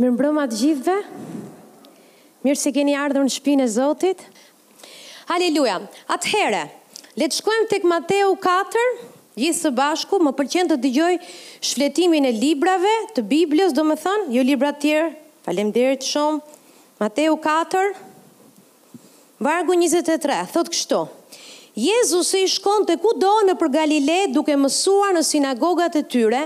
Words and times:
Më 0.00 0.08
mbrëma 0.16 0.46
të 0.48 0.56
gjithve, 0.56 0.92
mirë 2.46 2.56
se 2.56 2.70
keni 2.72 2.94
ardhur 2.96 3.26
në 3.26 3.32
shpinë 3.34 3.66
e 3.66 3.66
Zotit. 3.68 4.22
Haleluja, 5.28 5.74
atëhere, 6.16 6.62
le 7.20 7.28
të 7.28 7.36
shkojmë 7.42 7.66
të 7.68 7.80
Mateu 7.90 8.30
4, 8.46 8.86
gjithë 9.42 9.58
së 9.60 9.74
bashku, 9.76 10.20
më 10.24 10.32
përqen 10.40 10.72
të 10.72 10.78
dëgjoj 10.86 11.12
shfletimin 11.26 12.30
e 12.30 12.32
librave 12.32 12.94
të 13.12 13.26
Biblios, 13.34 13.76
do 13.76 13.84
më 13.90 13.98
thënë, 14.00 14.28
jo 14.40 14.46
libra 14.48 14.72
tjerë, 14.80 15.12
falem 15.44 15.74
dhere 15.76 16.00
shumë, 16.00 16.40
Mateu 17.04 17.36
4, 17.44 17.92
vargu 19.44 19.76
23, 19.76 20.46
thotë 20.56 20.78
kështu, 20.78 21.04
Jezus 21.80 22.34
i 22.34 22.44
shkon 22.50 22.82
të 22.88 22.96
ku 23.00 23.12
do 23.16 23.30
në 23.46 23.54
për 23.60 23.70
Galilet 23.72 24.32
duke 24.34 24.52
mësuar 24.60 25.14
në 25.16 25.22
sinagogat 25.24 25.94
e 25.96 26.02
tyre, 26.12 26.42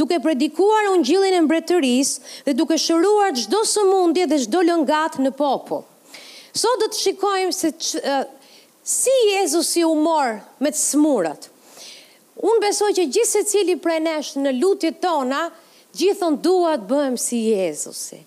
duke 0.00 0.16
predikuar 0.24 0.86
unë 0.94 1.04
gjillin 1.06 1.36
e 1.36 1.42
mbretëris 1.44 2.12
dhe 2.46 2.54
duke 2.56 2.78
shëruar 2.80 3.34
gjdo 3.36 3.60
së 3.72 3.84
mundje 3.90 4.24
dhe 4.30 4.38
gjdo 4.46 4.62
lëngat 4.70 5.18
në 5.26 5.34
popo. 5.36 5.82
So 6.56 6.70
dhe 6.80 6.88
të 6.94 7.00
shikojmë 7.02 7.56
se 7.58 7.72
që, 7.76 8.00
uh, 8.00 8.24
si 8.96 9.16
Jezus 9.34 9.74
i 9.82 9.84
umor 9.84 10.38
me 10.64 10.72
të 10.72 10.80
smurat. 10.80 11.50
Unë 12.40 12.64
besoj 12.68 12.90
që 12.96 13.04
gjithë 13.12 13.28
se 13.36 13.44
cili 13.52 13.76
nesh 14.06 14.32
në 14.40 14.56
lutit 14.62 15.00
tona, 15.04 15.44
gjithon 15.96 16.40
duat 16.46 16.88
bëhem 16.88 17.18
si 17.20 17.44
Jezusi 17.52 18.24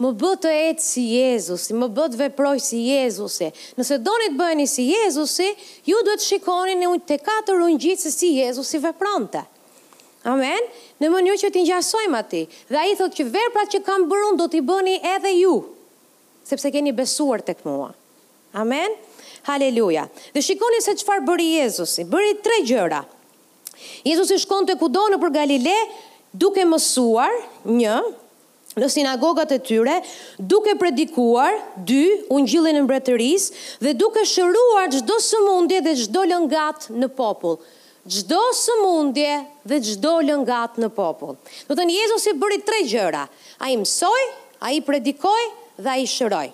më 0.00 0.10
bë 0.16 0.30
të 0.40 0.50
etë 0.70 0.82
si 0.82 1.02
Jezusi, 1.12 1.74
më 1.76 1.90
bë 1.92 2.06
të 2.14 2.18
veproj 2.22 2.56
si 2.70 2.78
Jezusi. 2.88 3.50
Nëse 3.76 3.98
doni 4.00 4.30
të 4.32 4.38
bëheni 4.38 4.64
si 4.68 4.86
Jezusi, 4.88 5.50
ju 5.84 5.98
duhet 6.06 6.24
shikoni 6.24 6.76
në 6.80 6.88
unë 6.88 7.04
të 7.10 7.18
katër 7.26 7.60
unë 7.66 7.76
gjithë 7.82 8.12
si 8.14 8.30
Jezusi 8.38 8.80
vepronte. 8.80 9.42
Amen? 10.28 10.64
Në 11.00 11.10
mënyrë 11.12 11.40
që 11.42 11.50
t'i 11.52 11.64
njësojmë 11.68 12.16
ati. 12.16 12.40
Dhe 12.72 12.80
a 12.80 12.86
i 12.88 12.96
thot 12.96 13.12
që 13.18 13.26
verprat 13.32 13.72
që 13.76 13.82
kam 13.84 14.06
bërun 14.08 14.40
do 14.40 14.48
t'i 14.52 14.62
bëni 14.70 14.96
edhe 15.16 15.34
ju, 15.36 15.52
sepse 16.48 16.72
keni 16.72 16.94
besuar 16.96 17.44
të 17.44 17.58
këmua. 17.60 17.90
Amen? 18.62 18.96
Haleluja. 19.50 20.06
Dhe 20.32 20.42
shikoni 20.44 20.80
se 20.84 20.96
qëfar 21.00 21.20
bëri 21.28 21.50
Jezusi. 21.58 22.06
Bëri 22.12 22.38
tre 22.44 22.62
gjëra. 22.68 23.04
Jezusi 24.08 24.40
shkonte 24.46 24.76
të 24.76 24.80
kudonë 24.80 25.20
për 25.22 25.36
Galile, 25.42 25.76
duke 26.36 26.64
mësuar, 26.68 27.32
një, 27.68 27.96
në 28.80 28.88
sinagogat 28.88 29.52
e 29.52 29.58
tyre, 29.66 29.98
duke 30.40 30.74
predikuar, 30.80 31.56
dy, 31.86 32.00
unë 32.32 32.68
e 32.70 32.72
në 32.78 32.82
mbretëris, 32.86 33.48
dhe 33.84 33.94
duke 34.00 34.24
shëruar 34.26 34.88
gjdo 34.94 35.18
së 35.22 35.42
mundje 35.46 35.82
dhe 35.86 35.94
gjdo 36.04 36.24
lëngat 36.32 36.88
në 36.96 37.10
popull. 37.18 37.60
Gjdo 38.10 38.40
së 38.56 38.78
mundje 38.80 39.34
dhe 39.68 39.78
gjdo 39.84 40.14
lëngat 40.24 40.78
në 40.80 40.88
popull. 40.96 41.36
Në 41.68 41.76
të 41.76 41.84
njëzë 41.84 41.98
Jezusi 42.06 42.32
bëri 42.40 42.62
tre 42.64 42.78
gjëra, 42.88 43.24
a 43.60 43.70
i 43.70 43.76
ai 43.76 43.76
a 43.76 43.82
i 44.72 44.80
dhe 44.80 45.88
a 45.92 45.98
i 46.00 46.08
shëroj. 46.08 46.48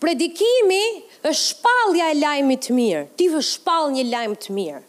Predikimi 0.00 0.84
është 1.22 1.40
shpalja 1.40 2.10
e 2.12 2.18
lajmi 2.20 2.56
të 2.60 2.74
mirë, 2.76 3.04
ti 3.16 3.28
vë 3.32 3.40
shpal 3.48 3.88
një 3.96 4.04
lajmi 4.12 4.36
të 4.44 4.52
mirë. 4.56 4.82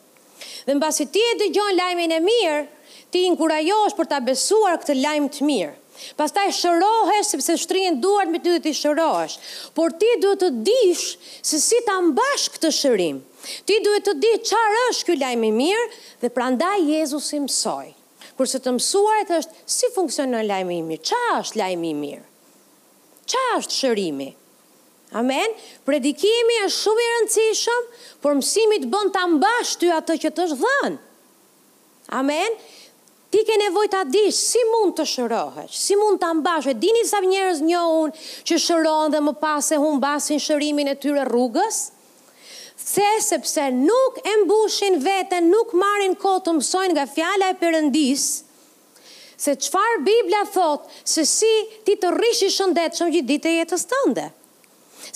Dhe 0.68 0.74
në 0.76 0.90
ti 1.16 1.22
e 1.30 1.34
dëgjon 1.46 1.76
lajmin 1.80 2.12
e 2.12 2.20
mirë, 2.20 2.60
ti 3.12 3.24
inkurajohesh 3.32 3.96
për 3.96 4.08
të 4.12 4.16
abesuar 4.20 4.76
këtë 4.84 5.00
lajmi 5.02 5.32
të 5.32 5.48
mirë. 5.48 5.77
Pastaj 6.18 6.50
shërohesh 6.58 7.32
sepse 7.34 7.56
shtrinë 7.64 8.02
duart 8.04 8.30
me 8.34 8.40
ty 8.44 8.54
dhe 8.54 8.62
ti 8.68 8.74
shërohesh. 8.80 9.38
Por 9.78 9.94
ti 10.02 10.10
duhet 10.24 10.42
të 10.44 10.50
dish 10.68 11.06
se 11.52 11.60
si 11.64 11.80
ta 11.88 11.98
mbash 12.08 12.48
këtë 12.56 12.72
shërim. 12.80 13.20
Ti 13.68 13.78
duhet 13.86 14.06
të 14.10 14.14
di 14.22 14.32
çfarë 14.50 14.82
është 14.92 15.08
ky 15.10 15.16
lajm 15.24 15.46
i 15.50 15.54
mirë 15.58 15.86
dhe 16.24 16.34
prandaj 16.40 16.78
Jezusi 16.90 17.42
mësoi. 17.46 17.88
se 18.46 18.60
të 18.62 18.72
mësuarit 18.78 19.30
është 19.42 19.64
si 19.76 19.90
funksionon 19.96 20.46
lajmi 20.48 20.78
i 20.82 20.86
mirë, 20.88 21.02
çfarë 21.10 21.42
është 21.46 21.60
lajmi 21.64 21.90
i 21.90 21.98
mirë? 22.04 22.26
Çfarë 23.32 23.58
është 23.62 23.74
shërimi? 23.80 24.30
Amen. 25.22 25.54
Predikimi 25.88 26.60
është 26.68 26.82
shumë 26.84 27.02
i 27.06 27.10
rëndësishëm, 27.14 27.84
por 28.22 28.36
mësimi 28.38 28.82
të 28.84 28.92
bën 28.92 29.14
ta 29.16 29.24
mbash 29.32 29.76
ty 29.82 29.90
atë 29.96 30.18
që 30.26 30.30
të 30.36 30.46
është 30.48 30.60
dhënë. 30.64 30.98
Amen. 32.20 32.60
Ti 33.28 33.44
ke 33.44 33.58
nevoj 33.60 33.90
të 33.92 34.02
dish 34.08 34.38
si 34.54 34.62
mund 34.72 34.94
të 34.96 35.04
shërohesh, 35.14 35.76
si 35.84 35.98
mund 36.00 36.22
ta 36.22 36.30
mbash. 36.34 36.70
Dini 36.80 37.02
sa 37.08 37.20
njerëz 37.20 37.60
njohun 37.68 38.14
që 38.48 38.60
shërohen 38.68 39.12
dhe 39.16 39.20
më 39.26 39.34
pas 39.42 39.72
e 39.76 39.80
humbasin 39.84 40.40
shërimin 40.40 40.88
e 40.94 40.96
tyre 40.96 41.26
rrugës? 41.28 41.82
These 42.88 43.26
sepse 43.28 43.66
nuk 43.76 44.22
e 44.24 44.36
mbushin 44.46 45.02
veten, 45.04 45.50
nuk 45.52 45.74
marrin 45.76 46.16
kohë 46.22 46.46
të 46.46 46.56
mësojnë 46.60 46.96
nga 46.96 47.08
fjala 47.18 47.50
e 47.52 47.58
Perëndis, 47.60 48.26
se 49.38 49.56
çfarë 49.66 50.00
Bibla 50.08 50.46
thot, 50.56 50.88
se 51.04 51.26
si 51.34 51.52
ti 51.86 51.98
të 52.00 52.14
rrish 52.16 52.46
i 52.48 52.54
shëndetshëm 52.56 53.12
gjithë 53.14 53.32
ditë 53.34 53.58
jetës 53.58 53.84
tënde 53.92 54.30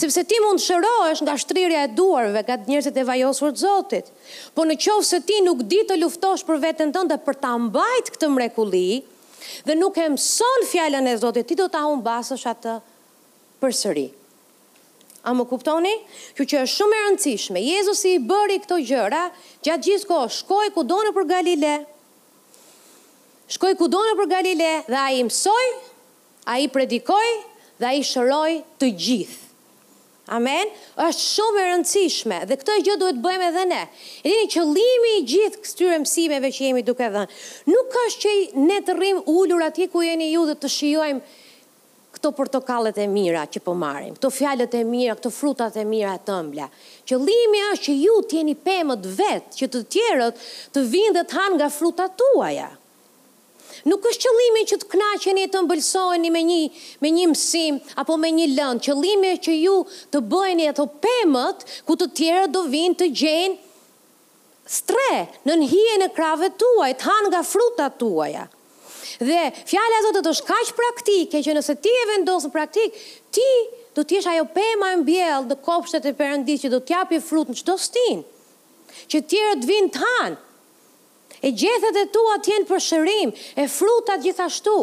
sepse 0.02 0.24
ti 0.28 0.36
mund 0.46 0.62
shërohesh 0.64 1.22
nga 1.26 1.36
shtrirja 1.38 1.82
e 1.88 1.92
duarve, 1.98 2.42
nga 2.46 2.56
njerëzit 2.68 2.98
e 2.98 3.04
vajosur 3.10 3.54
të 3.56 3.62
Zotit. 3.66 4.10
Po 4.56 4.66
në 4.66 4.78
qovë 4.82 5.06
se 5.12 5.20
ti 5.28 5.38
nuk 5.46 5.62
di 5.70 5.82
të 5.88 6.00
luftosh 6.02 6.46
për 6.48 6.62
vetën 6.66 6.94
tënë 6.96 7.12
dhe 7.14 7.18
për 7.28 7.38
ta 7.44 7.54
mbajt 7.62 8.10
këtë 8.16 8.30
mrekuli, 8.32 9.04
dhe 9.68 9.76
nuk 9.78 10.00
e 10.02 10.08
mëson 10.16 10.66
fjallën 10.72 11.10
e 11.12 11.16
Zotit, 11.22 11.48
ti 11.52 11.58
do 11.60 11.68
ta 11.74 11.84
unë 11.92 12.04
basësh 12.08 12.48
atë 12.54 12.76
për 13.62 13.78
sëri. 13.82 14.08
A 15.28 15.36
më 15.38 15.46
kuptoni? 15.52 15.94
Kjo 16.38 16.48
që 16.50 16.64
është 16.64 16.78
shumë 16.80 16.98
e 16.98 17.02
rëndësishme. 17.06 17.62
Jezusi 17.62 18.16
i 18.18 18.24
bëri 18.26 18.56
këto 18.64 18.80
gjëra, 18.82 19.28
gjatë 19.62 19.86
gjithë 19.86 20.10
ko, 20.10 20.24
shkoj 20.34 20.72
ku 20.74 20.82
për 21.20 21.26
Galile, 21.30 21.76
shkoj 23.54 23.76
ku 23.78 23.86
donë 23.86 24.18
për 24.18 24.28
Galile, 24.34 24.72
dhe 24.90 24.98
a 25.04 25.10
i 25.14 25.22
mësoj, 25.28 25.66
a 26.50 26.58
i 26.58 26.66
predikoj, 26.74 27.28
dhe 27.78 27.86
a 27.86 27.94
i 27.94 28.02
shëroj 28.02 28.50
të 28.82 28.90
gjithë. 28.98 29.51
Amen? 30.32 30.70
është 31.02 31.20
shumë 31.28 31.60
e 31.60 31.64
rëndësishme 31.70 32.38
dhe 32.48 32.56
këtë 32.62 32.76
gjë 32.88 32.94
duhet 33.02 33.18
bëjmë 33.24 33.48
edhe 33.52 33.64
ne. 33.72 33.80
E 34.24 34.32
dini 34.32 34.48
qëllimi 34.54 35.10
i 35.18 35.24
gjithë 35.28 35.60
këtyre 35.66 35.98
mësimeve 36.06 36.52
që 36.56 36.70
jemi 36.70 36.84
duke 36.88 37.10
dhënë, 37.12 37.36
nuk 37.74 37.98
është 38.06 38.22
që 38.24 38.64
ne 38.70 38.78
të 38.88 38.96
rrim 39.00 39.20
ulur 39.34 39.66
atje 39.68 39.90
ku 39.92 40.06
jeni 40.08 40.30
ju 40.32 40.46
dhe 40.48 40.56
të 40.64 40.72
shijojmë 40.78 41.22
këto 42.16 42.32
portokallet 42.38 43.02
e 43.04 43.10
mira 43.12 43.44
që 43.52 43.64
po 43.66 43.76
marrim, 43.82 44.16
këto 44.16 44.32
fjalët 44.40 44.80
e 44.80 44.86
mira, 44.88 45.18
këto 45.20 45.32
frutat 45.36 45.76
e 45.76 45.88
mira 45.92 46.16
të 46.20 46.38
ëmbla. 46.46 46.70
Qëllimi 47.12 47.66
është 47.74 47.86
që 47.90 47.98
ju 48.06 48.16
t'jeni 48.32 48.56
pemët 48.68 49.08
vet, 49.20 49.52
që 49.60 49.68
të 49.74 49.84
tjerët 49.98 50.42
të 50.76 50.86
vindët 50.94 51.26
dhe 51.26 51.28
të 51.34 51.42
hanë 51.42 51.58
nga 51.60 51.72
frutat 51.82 52.16
tuaja. 52.24 52.72
Nuk 53.90 54.04
është 54.06 54.22
qëllimi 54.28 54.62
që 54.70 54.78
të 54.82 54.88
knaqeni 54.92 55.44
e 55.46 55.50
të 55.54 55.62
mbëlsoheni 55.66 56.30
me 56.34 56.42
një 56.46 56.58
me 57.04 57.10
një 57.16 57.26
msim 57.34 57.80
apo 58.02 58.18
me 58.22 58.30
një 58.38 58.48
lëndë. 58.54 58.84
Qëllimi 58.88 59.32
është 59.34 59.44
që 59.48 59.56
ju 59.58 59.76
të 60.14 60.22
bëheni 60.34 60.68
ato 60.72 60.86
pemët 61.06 61.66
ku 61.88 61.98
të 61.98 62.08
tjerë 62.20 62.52
do 62.58 62.62
vinë 62.74 62.98
të 63.02 63.08
gjejnë 63.24 63.70
stre 64.70 65.14
në 65.50 65.56
hijen 65.72 66.06
e 66.06 66.10
krave 66.18 66.52
tuaj, 66.62 66.92
të 67.00 67.08
hanë 67.10 67.32
nga 67.34 67.42
frutat 67.52 67.98
tuaja. 68.02 68.44
Dhe 69.22 69.42
fjala 69.70 69.98
e 70.02 70.14
të 70.16 70.22
të 70.30 70.36
kaq 70.52 70.72
praktike 70.78 71.42
që 71.46 71.58
nëse 71.58 71.76
ti 71.84 71.96
e 72.04 72.06
vendos 72.14 72.46
në 72.48 72.54
praktik, 72.54 72.94
ti 73.36 73.48
do 73.98 74.06
të 74.06 74.18
jesh 74.20 74.30
ajo 74.36 74.46
pema 74.56 74.94
e 74.94 75.00
mbjellë 75.02 75.50
dhe 75.52 75.58
kopshtet 75.66 76.06
e 76.06 76.14
Perëndisë 76.22 76.64
që 76.68 76.72
do 76.78 76.80
të 76.86 76.96
japë 76.96 77.22
frut 77.30 77.50
në 77.52 77.58
çdo 77.62 77.76
stin. 77.88 78.24
Që 79.12 79.26
tjere 79.30 79.58
të 79.62 79.70
vinë 79.74 79.92
të 79.98 80.06
hanë 80.08 80.40
e 81.42 81.50
gjethet 81.52 81.96
e 81.98 82.06
tua 82.14 82.38
tjenë 82.46 82.68
për 82.70 82.82
shërim, 82.88 83.32
e 83.60 83.66
frutat 83.70 84.22
gjithashtu. 84.24 84.76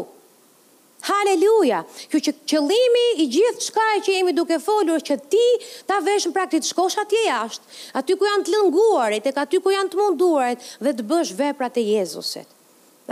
Haleluja, 1.07 1.85
kjo 2.11 2.19
që 2.27 2.33
qëlimi 2.51 3.05
i 3.23 3.29
gjithë 3.31 3.63
shka 3.69 3.85
e 3.97 4.01
që 4.03 4.17
jemi 4.17 4.33
duke 4.35 4.57
folur, 4.59 4.99
që 4.99 5.15
ti 5.31 5.43
ta 5.87 6.01
veshën 6.03 6.33
praktit 6.35 6.67
shkosha 6.67 7.05
atje 7.05 7.21
jashtë, 7.29 7.73
aty 8.03 8.17
ku 8.19 8.27
janë 8.27 8.49
të 8.49 8.57
lënguarit, 8.57 9.29
e 9.31 9.33
aty 9.45 9.61
ku 9.63 9.71
janë 9.73 9.93
të 9.95 10.01
munduarit, 10.01 10.67
dhe 10.83 10.97
të 10.99 11.07
bësh 11.13 11.33
veprat 11.39 11.79
e 11.79 11.85
Jezusit. 11.93 12.51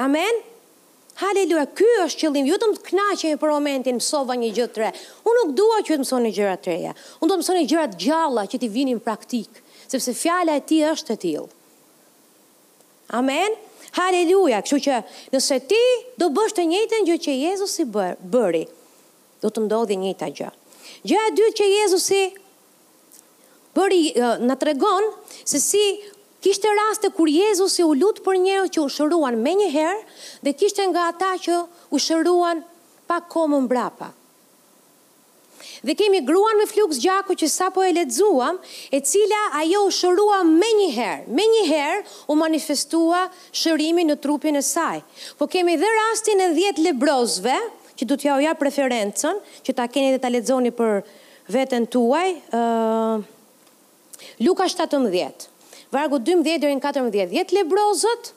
Amen? 0.03 0.43
Haleluja, 1.23 1.69
ky 1.79 1.87
është 2.05 2.25
qëllimi, 2.27 2.51
ju 2.51 2.57
jo 2.57 2.59
të 2.65 2.73
më 2.73 2.77
të 2.81 2.89
knaqe 2.91 3.31
për 3.41 3.53
momentin 3.55 3.97
mësova 4.01 4.35
një 4.43 4.51
gjithë 4.59 4.75
tre. 4.81 4.91
Unë 5.23 5.37
nuk 5.45 5.55
dua 5.63 5.79
që 5.87 5.95
të 5.95 6.03
mësoni 6.03 6.29
një 6.33 6.37
gjëra 6.41 6.57
treja. 6.67 6.93
Unë 7.23 7.31
do 7.31 7.39
të 7.39 7.41
mësoni 7.45 7.63
gjëra 7.71 7.87
të 7.95 7.99
gjalla 8.05 8.45
që 8.51 8.61
ti 8.65 8.69
vinin 8.75 9.01
praktik, 9.07 9.63
sepse 9.87 10.13
fjala 10.25 10.59
e 10.59 10.65
ti 10.69 10.83
është 10.91 11.15
e 11.17 11.21
tilë. 11.25 11.49
Amen. 13.15 13.55
Haleluja. 13.95 14.61
Kështu 14.67 14.79
që 14.87 14.97
nëse 15.35 15.59
ti 15.71 15.81
do 16.19 16.27
bësh 16.35 16.57
të 16.59 16.65
njëjtën 16.73 17.07
gjë 17.07 17.19
që 17.27 17.35
Jezusi 17.45 17.87
bëri, 18.31 18.65
do 19.45 19.51
të 19.51 19.63
ndodhë 19.67 19.95
e 19.95 20.01
njëjta 20.03 20.29
gjë. 20.35 20.49
Gjë 21.07 21.21
e 21.23 21.31
dytë 21.39 21.57
që 21.61 21.69
Jezusi 21.71 22.21
bëri 23.79 24.03
na 24.49 24.59
tregon 24.59 25.07
se 25.47 25.61
si 25.63 25.85
kishte 26.43 26.69
raste 26.83 27.13
kur 27.15 27.31
Jezusi 27.31 27.87
u 27.87 27.95
lut 27.95 28.21
për 28.27 28.41
njerëz 28.43 28.75
që 28.75 28.83
u 28.83 28.91
shëruan 28.97 29.39
më 29.43 29.53
një 29.63 29.71
herë 29.77 30.03
dhe 30.47 30.55
kishte 30.63 30.83
nga 30.91 31.07
ata 31.15 31.31
që 31.47 31.63
u 31.95 32.03
shëruan 32.03 32.65
pa 33.07 33.23
kohë 33.23 33.53
më 33.55 33.63
brapa 33.71 34.11
dhe 35.87 35.95
kemi 35.95 36.21
gruan 36.29 36.59
me 36.59 36.67
fluks 36.67 36.99
gjaku 36.99 37.37
që 37.39 37.47
sa 37.55 37.69
po 37.71 37.83
e 37.87 37.93
ledzuam, 37.95 38.59
e 38.91 38.99
cila 39.07 39.43
ajo 39.63 39.85
u 39.87 39.91
shërua 39.95 40.41
me 40.49 40.71
njëherë, 40.81 41.27
me 41.37 41.45
njëherë 41.53 42.01
u 42.33 42.37
manifestua 42.41 43.27
shërimi 43.61 44.03
në 44.09 44.19
trupin 44.25 44.59
e 44.59 44.65
saj. 44.67 44.99
Po 45.39 45.47
kemi 45.53 45.77
dhe 45.79 45.93
rastin 46.01 46.43
e 46.43 46.51
10 46.57 46.83
lebrozve, 46.89 47.55
që 47.97 48.09
du 48.11 48.17
t'ja 48.21 48.35
oja 48.41 48.53
preferencën, 48.59 49.39
që 49.65 49.73
ta 49.79 49.87
keni 49.89 50.11
dhe 50.17 50.21
ta 50.21 50.29
ledzoni 50.29 50.75
për 50.75 51.05
vetën 51.55 51.87
tuaj, 51.95 52.29
uh, 52.51 53.23
Luka 54.43 54.67
17, 54.69 55.47
vargu 55.95 56.19
12 56.19 56.59
dhe 56.65 56.75
14, 56.83 57.31
10 57.31 57.55
lebrozët 57.61 58.33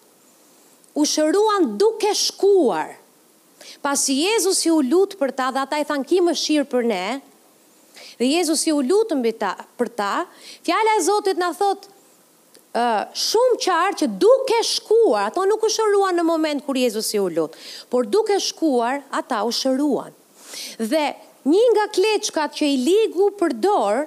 u 1.01 1.01
shëruan 1.07 1.73
duke 1.81 2.13
shkuar, 2.15 2.93
pasi 3.83 4.19
Jezus 4.21 4.61
ju 4.69 4.77
lutë 4.85 5.17
për 5.19 5.33
ta 5.35 5.49
dhe 5.55 5.63
ata 5.65 5.81
i 5.81 5.87
thanë 5.89 6.07
ki 6.11 6.21
më 6.29 6.35
shirë 6.37 6.69
për 6.71 6.87
ne, 6.93 7.03
dhe 8.19 8.25
Jezus 8.35 8.63
i 8.67 8.73
u 8.75 8.81
lutën 8.83 9.23
për 9.77 9.89
ta, 9.95 10.11
fjala 10.67 10.97
e 10.99 11.03
Zotit 11.07 11.39
në 11.39 11.49
thotë, 11.59 11.95
shumë 13.23 13.59
qarë 13.65 13.97
që 14.03 14.09
duke 14.21 14.59
shkuar, 14.71 15.29
ato 15.31 15.45
nuk 15.49 15.63
u 15.65 15.71
shëruan 15.73 16.19
në 16.19 16.25
moment 16.27 16.65
kur 16.67 16.77
Jezus 16.77 17.13
i 17.15 17.21
u 17.23 17.29
lutë, 17.31 17.57
por 17.89 18.05
duke 18.05 18.37
shkuar, 18.43 19.01
ata 19.19 19.41
u 19.47 19.55
shëruan. 19.55 20.11
Dhe 20.83 21.05
një 21.49 21.63
nga 21.73 21.85
kleçkat 21.95 22.59
që 22.59 22.67
i 22.73 22.77
ligu 22.83 23.29
për 23.39 23.53
dorë, 23.63 24.05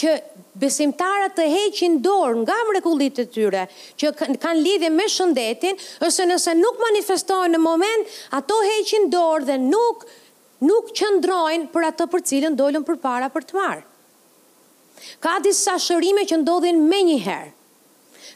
që 0.00 0.16
besimtarët 0.60 1.34
të 1.38 1.44
heqin 1.48 1.98
dorë 2.04 2.42
nga 2.44 2.56
mrekullit 2.68 3.16
të 3.16 3.24
tyre, 3.32 3.64
që 3.98 4.10
kanë 4.20 4.56
lidhje 4.64 4.92
me 4.92 5.06
shëndetin, 5.08 5.78
ose 6.04 6.26
nëse 6.28 6.52
nuk 6.60 6.78
manifestojnë 6.90 7.56
në 7.56 7.64
moment, 7.66 8.14
ato 8.40 8.60
heqin 8.68 9.08
dorë 9.14 9.48
dhe 9.48 9.58
nuk 9.64 10.04
nuk 10.66 10.90
qëndrojnë 10.96 11.68
për 11.72 11.86
atë 11.90 12.06
për 12.12 12.24
cilën 12.30 12.56
dolën 12.58 12.84
për 12.88 12.98
para 13.02 13.28
për 13.32 13.46
të 13.48 13.56
marë. 13.56 13.84
Ka 15.24 15.38
disa 15.44 15.78
shërime 15.80 16.26
që 16.28 16.38
ndodhin 16.42 16.80
me 16.90 16.98
njëherë, 17.08 17.52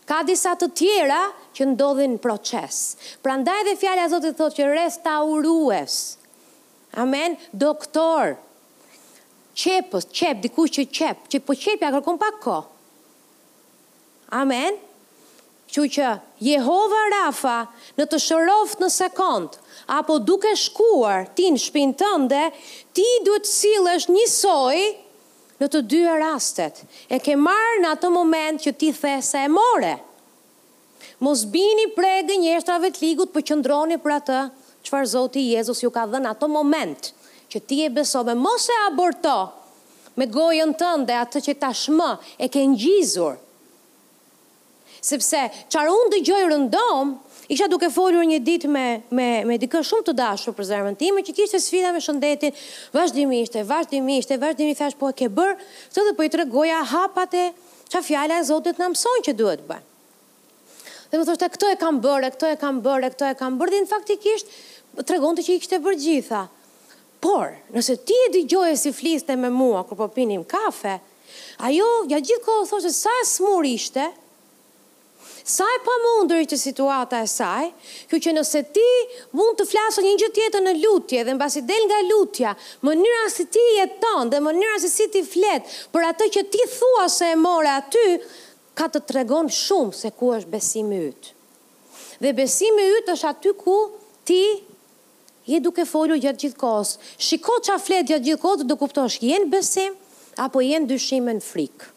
ka 0.09 0.23
disa 0.29 0.55
të 0.61 0.71
tjera 0.81 1.21
që 1.57 1.67
ndodhin 1.75 2.15
proces. 2.25 2.81
Pra 3.25 3.37
ndaj 3.41 3.61
dhe 3.69 3.77
fjale 3.81 4.05
a 4.05 4.09
Zotit 4.13 4.37
thot 4.41 4.57
që 4.57 4.71
restaurues, 4.73 5.99
amen, 7.05 7.37
doktor, 7.53 8.35
qepës, 9.61 10.09
qep, 10.13 10.41
diku 10.47 10.65
që 10.67 10.89
qep, 10.89 11.27
që 11.31 11.43
po 11.45 11.57
qepja 11.59 11.93
kërkom 11.99 12.21
pak 12.21 12.41
ko. 12.47 12.59
Amen. 14.33 14.35
Amen. 14.41 14.83
Që 15.75 15.83
që 15.91 16.09
Jehova 16.39 16.99
Rafa 17.11 17.55
në 17.99 18.05
të 18.07 18.19
shëroft 18.23 18.79
në 18.79 18.89
sekond, 18.95 19.57
apo 19.91 20.21
duke 20.23 20.53
shkuar 20.61 21.25
ti 21.35 21.49
në 21.51 21.59
shpinë 21.59 21.97
tënde, 21.99 22.43
ti 22.95 23.07
duhet 23.27 23.49
të 23.49 23.73
një 23.83 23.95
njësoj 24.15 24.85
në 25.59 25.67
të 25.73 25.81
dy 25.91 26.01
e 26.07 26.15
rastet. 26.23 26.85
E 27.11 27.19
ke 27.19 27.35
marë 27.49 27.81
në 27.83 27.91
atë 27.91 28.11
moment 28.15 28.63
që 28.63 28.71
ti 28.85 28.93
the 28.95 29.17
se 29.33 29.39
e 29.49 29.49
more. 29.57 29.97
Mos 31.27 31.43
bini 31.51 31.89
pregë 31.99 32.39
njështrave 32.45 32.93
të 32.95 32.99
ligut 33.09 33.35
për 33.35 33.43
qëndroni 33.51 33.99
për 34.07 34.11
atë, 34.21 34.39
që 34.87 34.89
farë 34.95 35.11
Zoti 35.17 35.43
Jezus 35.57 35.83
ju 35.83 35.91
ka 35.91 36.07
dhe 36.07 36.23
në 36.23 36.37
atë 36.39 36.47
moment, 36.55 37.03
që 37.51 37.59
ti 37.67 37.83
e 37.83 37.89
beso 37.99 38.23
me 38.31 38.35
mos 38.47 38.69
e 38.71 38.79
aborto, 38.87 39.37
me 40.15 40.31
gojën 40.39 40.77
tënde 40.85 41.15
atë 41.25 41.43
që 41.49 41.55
ta 41.65 41.73
e 41.75 42.47
ke 42.47 42.63
njizur, 42.77 43.43
sepse 45.07 45.41
çfarë 45.73 45.93
unë 45.93 46.11
dëgjoj 46.15 46.45
rëndom, 46.49 47.15
isha 47.53 47.67
duke 47.69 47.91
folur 47.93 48.25
një 48.27 48.39
ditë 48.47 48.69
me 48.73 48.85
me 49.19 49.27
me 49.51 49.59
shumë 49.71 50.07
të 50.07 50.15
dashur 50.21 50.57
për 50.57 50.67
zemrën 50.71 50.97
time 50.97 51.21
që 51.27 51.35
kishte 51.37 51.61
sfida 51.61 51.93
me 51.93 52.01
shëndetin, 52.01 52.55
vazhdimisht, 52.97 53.59
vazhdimisht, 53.69 54.33
vazhdimisht 54.41 54.81
thash 54.81 54.97
po 54.99 55.11
e 55.13 55.17
ke 55.21 55.29
bër, 55.29 55.57
këtë 55.93 56.07
do 56.09 56.15
po 56.19 56.25
i 56.29 56.33
tregoja 56.33 56.81
hapat 56.95 57.37
e 57.37 57.45
a 57.93 58.01
fjala 58.03 58.41
e 58.41 58.47
Zotit 58.49 58.81
na 58.81 58.89
mëson 58.89 59.25
që 59.29 59.37
duhet 59.39 59.63
bërë. 59.69 59.85
Dhe 61.13 61.21
më 61.21 61.29
thoshte 61.29 61.47
këto 61.53 61.69
e 61.75 61.79
kam 61.79 62.01
bërë, 62.03 62.33
këto 62.37 62.49
e 62.53 62.57
kam 62.59 62.81
bërë, 62.83 63.13
këto 63.15 63.29
e 63.29 63.37
kam 63.39 63.59
bërë, 63.61 63.75
dhe 63.77 63.85
në 63.85 63.91
faktikisht 63.93 64.49
tregonte 65.07 65.45
që 65.47 65.61
i 65.61 65.81
bërë 65.85 66.01
gjitha. 66.05 66.41
Por, 67.25 67.53
nëse 67.77 67.95
ti 68.09 68.17
e 68.25 68.33
dëgjoje 68.35 68.75
si 68.77 68.91
fliste 68.93 69.37
me 69.39 69.49
mua 69.53 69.85
kur 69.89 69.97
po 70.01 70.09
pinim 70.13 70.43
kafe, 70.49 70.97
ajo 71.69 71.91
ja 72.11 72.19
thoshte 72.41 72.91
sa 72.93 73.13
smur 73.25 73.65
ishte, 73.69 74.11
sa 75.47 75.65
e 75.77 75.81
pa 75.85 75.93
i 76.41 76.47
që 76.49 76.57
situata 76.57 77.19
e 77.21 77.29
saj, 77.29 77.67
kjo 78.09 78.17
që 78.25 78.33
nëse 78.33 78.63
ti 78.73 78.87
mund 79.37 79.59
të 79.61 79.67
flasë 79.69 80.03
një 80.07 80.13
gjë 80.23 80.31
tjetër 80.39 80.63
në 80.65 80.73
lutje, 80.81 81.21
dhe 81.25 81.33
në 81.37 81.41
basi 81.43 81.61
del 81.69 81.85
nga 81.91 81.99
lutja, 82.09 82.53
mënyra 82.89 83.27
si 83.31 83.45
ti 83.53 83.65
jeton 83.79 84.33
dhe 84.33 84.41
mënyra 84.41 84.81
si 84.81 84.89
si 84.89 85.07
ti 85.13 85.21
fletë, 85.21 85.69
për 85.93 86.09
atë 86.11 86.31
që 86.37 86.45
ti 86.55 86.65
thua 86.79 87.05
se 87.13 87.29
e 87.35 87.37
morë 87.45 87.75
aty, 87.77 88.07
ka 88.75 88.89
të 88.89 89.05
tregon 89.13 89.53
shumë 89.53 89.93
se 90.01 90.15
ku 90.17 90.33
është 90.39 90.53
besimi 90.57 91.03
ytë. 91.11 91.35
Dhe 92.25 92.33
besimi 92.41 92.89
ytë 93.03 93.13
është 93.19 93.31
aty 93.35 93.57
ku 93.65 93.81
ti 94.29 94.45
Je 95.45 95.59
duke 95.61 95.85
folu 95.85 96.17
gjatë 96.17 96.41
gjithë 96.41 96.57
kosë, 96.57 97.03
shiko 97.21 97.59
qa 97.67 97.75
fletë 97.77 98.15
gjatë 98.15 98.25
gjithë 98.31 98.41
kosë, 98.47 98.65
dhe 98.65 98.77
kuptosh, 98.81 99.19
jenë 99.29 99.51
besim, 99.53 99.93
apo 100.41 100.63
jenë 100.65 100.89
dyshime 100.95 101.35
në 101.37 101.43
frikë 101.45 101.91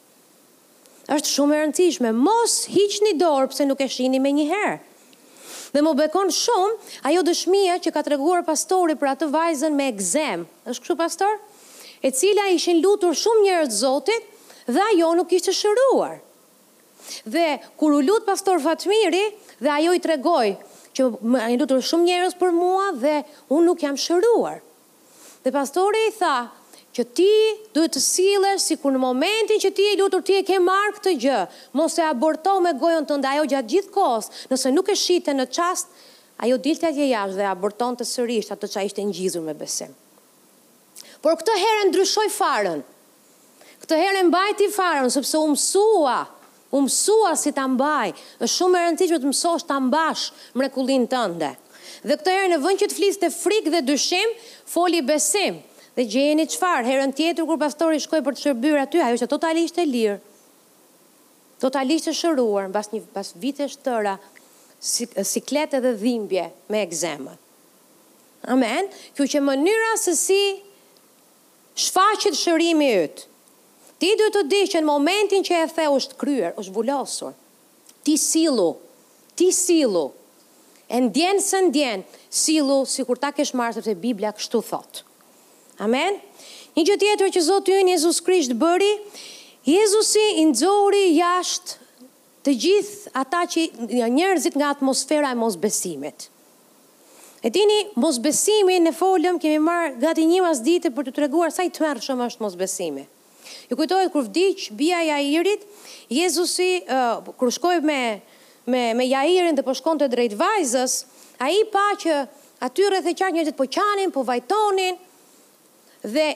është 1.16 1.30
shumë 1.32 1.56
e 1.58 1.62
rëndësishme. 1.64 2.12
Mos 2.26 2.56
hiq 2.74 2.98
një 3.06 3.14
dorë 3.22 3.50
pëse 3.52 3.66
nuk 3.70 3.82
e 3.84 3.88
shini 3.92 4.20
me 4.20 4.32
një 4.36 4.48
herë. 4.52 4.78
Dhe 5.74 5.84
më 5.84 5.94
bekon 6.04 6.32
shumë 6.34 6.96
ajo 7.10 7.22
dëshmija 7.28 7.78
që 7.84 7.92
ka 7.96 8.02
të 8.04 8.14
reguar 8.16 8.44
pastori 8.48 8.96
për 9.00 9.12
atë 9.14 9.30
vajzën 9.34 9.76
me 9.78 9.88
egzem. 9.92 10.46
është 10.68 10.82
këshu 10.84 10.96
pastor? 11.02 11.38
E 12.06 12.12
cila 12.12 12.48
ishin 12.56 12.82
lutur 12.84 13.16
shumë 13.16 13.44
njërët 13.46 13.72
zotit 13.72 14.24
dhe 14.68 14.82
ajo 14.92 15.14
nuk 15.20 15.32
ishte 15.38 15.52
shëruar. 15.56 16.20
Dhe 17.26 17.48
kur 17.80 17.94
u 17.98 18.02
lutë 18.04 18.26
pastor 18.28 18.60
Fatmiri 18.64 19.24
dhe 19.64 19.70
ajo 19.78 19.94
i 19.96 20.00
tregoj 20.04 20.48
që 20.96 21.04
më 21.24 21.56
lutur 21.60 21.80
shumë 21.88 22.08
njërës 22.10 22.36
për 22.42 22.52
mua 22.52 22.92
dhe 23.04 23.22
unë 23.48 23.66
nuk 23.70 23.82
jam 23.86 23.96
shëruar. 23.96 24.60
Dhe 25.44 25.52
pastori 25.56 26.04
i 26.10 26.14
tha, 26.20 26.36
që 26.98 27.04
ti 27.14 27.30
duhet 27.78 27.94
të 27.94 28.02
sillesh 28.02 28.64
sikur 28.72 28.96
në 28.96 29.00
momentin 29.04 29.60
që 29.62 29.70
ti 29.78 29.84
e 29.92 29.98
lutur 30.00 30.24
ti 30.26 30.40
e 30.40 30.44
ke 30.48 30.58
marrë 30.64 30.96
këtë 30.96 31.12
gjë, 31.22 31.42
mos 31.78 31.98
e 32.02 32.02
aborto 32.10 32.56
me 32.64 32.72
gojën 32.82 33.06
tënde 33.10 33.30
ajo 33.36 33.44
gjatë 33.52 33.70
gjithë 33.74 33.94
kohës, 33.94 34.30
nëse 34.50 34.72
nuk 34.74 34.90
e 34.90 34.96
shite 34.98 35.36
në 35.38 35.46
çast, 35.54 35.92
ajo 36.42 36.58
dilte 36.66 36.90
atje 36.90 37.06
jashtë 37.12 37.38
dhe 37.38 37.48
aborton 37.52 38.00
të 38.00 38.08
sërish 38.16 38.50
atë 38.56 38.72
çka 38.74 38.86
ishte 38.90 39.06
ngjizur 39.12 39.46
me 39.46 39.54
besim. 39.60 39.94
Por 41.22 41.38
këtë 41.38 41.60
herë 41.62 41.86
ndryshoi 41.92 42.32
farën. 42.34 42.82
Këtë 43.86 44.02
herë 44.02 44.26
mbajti 44.32 44.72
farën 44.74 45.14
sepse 45.14 45.38
u 45.44 45.54
mësua 45.54 46.18
U 46.76 46.82
mësua 46.84 47.30
si 47.40 47.54
ta 47.56 47.64
mbaj, 47.72 48.10
është 48.44 48.48
shumë 48.52 48.76
e 48.76 48.88
rëndësishme 48.90 49.22
të 49.24 49.30
mësosh 49.32 49.64
ta 49.70 49.78
mbash 49.80 50.26
të 50.54 50.98
tënde. 51.14 51.52
Dhe 52.04 52.18
këtë 52.20 52.32
herë 52.36 52.50
në 52.54 52.58
vend 52.66 52.80
që 52.84 52.90
të 52.92 52.96
fliste 52.98 53.30
frikë 53.32 53.72
dhe 53.72 53.82
dyshim, 53.88 54.34
foli 54.68 55.00
besim 55.08 55.62
dhe 55.98 56.06
gjeni 56.06 56.46
qëfar, 56.46 56.86
herën 56.86 57.12
tjetër 57.18 57.46
kur 57.50 57.58
pastori 57.58 57.98
shkoj 58.04 58.22
për 58.26 58.36
të 58.38 58.44
shërbyrë 58.46 58.82
aty, 58.84 59.00
ajo 59.02 59.18
që 59.24 59.28
totalisht 59.32 59.80
e 59.82 59.86
lirë, 59.90 60.18
totalisht 61.64 62.12
e 62.12 62.14
shëruar, 62.14 62.68
në 62.70 62.76
bas, 62.76 62.92
një, 62.94 63.02
bas 63.16 63.32
vite 63.42 63.66
shtëra, 63.74 64.14
si, 64.78 65.08
dhe 65.16 65.94
dhimbje 65.98 66.44
me 66.70 66.84
egzema. 66.86 67.34
Amen, 68.46 68.92
kjo 69.18 69.26
që 69.26 69.42
mënyra 69.42 69.96
se 69.98 70.14
si 70.16 70.42
shfaqit 71.88 72.38
shërimi 72.38 72.92
ytë, 73.08 73.26
ti 73.98 74.14
duhet 74.22 74.38
të 74.38 74.46
di 74.54 74.62
që 74.76 74.84
në 74.86 74.90
momentin 74.92 75.42
që 75.50 75.64
e 75.64 75.72
the 75.74 75.88
është 75.98 76.20
kryer, 76.22 76.54
është 76.62 76.70
shvullosur, 76.70 77.34
ti 78.06 78.20
silu, 78.22 78.70
ti 79.36 79.50
silu, 79.52 80.06
e 80.88 81.02
ndjenë 81.08 81.42
së 81.50 81.66
ndjenë, 81.72 82.08
silu 82.30 82.84
si 82.88 83.02
kur 83.04 83.18
ta 83.20 83.34
kesh 83.36 83.58
marrë 83.58 83.82
të 83.90 83.98
Biblia 84.00 84.30
kështu 84.38 84.62
thotë. 84.70 85.04
Amen. 85.78 86.16
Një 86.78 86.84
gjë 86.90 86.96
tjetër 87.02 87.32
që 87.36 87.42
Zoti 87.46 87.74
ynë 87.82 87.92
Jezus 87.94 88.22
Krisht 88.26 88.54
bëri, 88.58 88.92
Jezusi 89.68 90.24
i 90.42 90.46
nxori 90.50 91.04
jashtë 91.18 91.76
të 92.48 92.54
gjithë 92.64 93.12
ata 93.22 93.44
që 93.52 93.66
njerëzit 94.16 94.56
nga 94.58 94.70
atmosfera 94.74 95.30
e 95.34 95.38
mosbesimit. 95.38 96.30
E 97.46 97.52
dini, 97.54 97.82
mosbesimi 98.00 98.80
në 98.82 98.94
folëm 98.98 99.38
kemi 99.44 99.60
marr 99.62 99.94
gati 100.02 100.26
një 100.26 100.42
mas 100.48 100.64
dite 100.66 100.90
për 100.96 101.10
të 101.10 101.14
të 101.18 101.26
reguar 101.28 101.52
sa 101.54 101.66
i 101.68 101.72
të 101.74 101.84
mërë 101.86 102.06
shumë 102.08 102.30
është 102.32 102.46
mosbesimi. 102.48 103.04
Ju 103.70 103.78
kujtojë 103.80 104.10
kur 104.12 104.26
vdiq 104.28 104.70
bia 104.80 105.04
ja 105.12 105.20
Jairit, 105.22 105.62
Jezusi, 106.12 106.72
uh, 106.90 107.22
kërë 107.38 107.84
me, 107.86 108.00
me, 108.66 108.82
me 108.98 109.06
Jairin 109.12 109.56
dhe 109.60 109.64
po 109.68 109.76
shkonte 109.78 110.08
të 110.08 110.16
drejt 110.16 110.40
vajzës, 110.40 110.98
a 111.44 111.52
i 111.54 111.62
pa 111.72 111.86
që 112.02 112.18
aty 112.66 112.88
rreth 112.90 113.12
e 113.12 113.14
qarë 113.20 113.36
njerëzit 113.38 113.60
po 113.60 113.68
qanin, 113.70 114.10
po 114.12 114.24
vajtonin, 114.28 114.98
dhe 116.14 116.28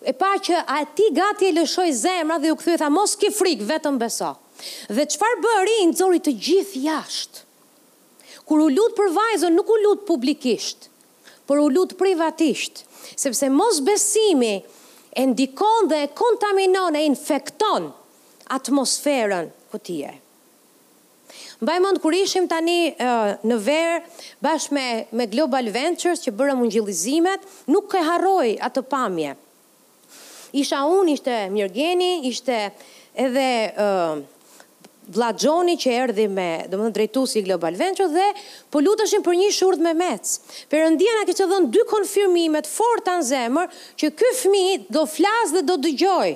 e 0.00 0.12
pa 0.16 0.30
që 0.40 0.54
a 0.74 0.78
ti 0.96 1.08
gati 1.16 1.48
e 1.50 1.54
lëshoj 1.58 1.90
zemra 2.02 2.38
dhe 2.40 2.52
u 2.54 2.56
këthu 2.56 2.72
e 2.74 2.78
tha 2.80 2.88
mos 2.94 3.12
ki 3.20 3.28
frik, 3.36 3.60
vetëm 3.70 3.98
beso. 4.00 4.30
Dhe 4.96 5.04
qëfar 5.12 5.36
bëri 5.44 5.76
në 5.90 5.96
zori 6.00 6.20
të 6.24 6.32
gjithë 6.46 6.82
jashtë, 6.86 7.42
kur 8.48 8.62
u 8.64 8.70
lutë 8.76 8.96
për 8.96 9.12
vajzën, 9.18 9.56
nuk 9.58 9.68
u 9.68 9.76
lutë 9.84 10.06
publikisht, 10.08 10.88
për 11.48 11.60
u 11.60 11.68
lutë 11.76 11.98
privatisht, 12.00 12.82
sepse 13.20 13.50
mos 13.52 13.82
besimi 13.86 14.54
e 15.20 15.26
ndikon 15.34 15.90
dhe 15.92 16.02
e 16.06 16.12
kontaminon 16.16 16.96
e 17.00 17.04
infekton 17.10 17.90
atmosferën 18.56 19.52
këtije. 19.72 20.14
Mbaj 21.60 21.78
mend 21.84 21.98
kur 22.00 22.14
ishim 22.16 22.46
tani 22.48 22.94
në 23.44 23.56
ver 23.66 23.98
bashkë 24.42 24.72
me 24.72 24.84
me 25.20 25.26
Global 25.28 25.66
Ventures 25.74 26.22
që 26.24 26.32
bëra 26.36 26.54
mungjillizimet, 26.56 27.42
nuk 27.74 27.92
e 27.92 28.00
harroj 28.06 28.54
atë 28.64 28.82
pamje. 28.88 29.34
Isha 30.56 30.78
unë, 30.88 31.16
ishte 31.18 31.34
Mirgeni, 31.52 32.08
ishte 32.30 32.56
edhe 33.12 33.76
uh, 33.76 34.22
që 35.12 35.92
erdhi 35.98 36.26
me, 36.32 36.48
do 36.72 36.80
më 36.80 37.08
i 37.36 37.42
Global 37.48 37.76
Venture 37.76 38.08
dhe 38.08 38.30
po 38.72 38.80
luteshin 38.80 39.20
për 39.22 39.38
një 39.42 39.50
shurdh 39.52 39.84
me 39.84 39.92
mec. 39.92 40.24
Perëndia 40.72 41.12
na 41.20 41.26
ka 41.28 41.36
dhënë 41.44 41.68
dy 41.76 41.84
konfirmime 41.92 42.64
të 42.64 42.70
forta 42.72 43.18
në 43.20 43.24
zemër 43.34 43.76
që 44.00 44.14
ky 44.16 44.32
fëmijë 44.40 44.78
do 44.96 45.04
flas 45.04 45.52
dhe 45.52 45.62
do 45.68 45.76
dëgjoj. 45.84 46.30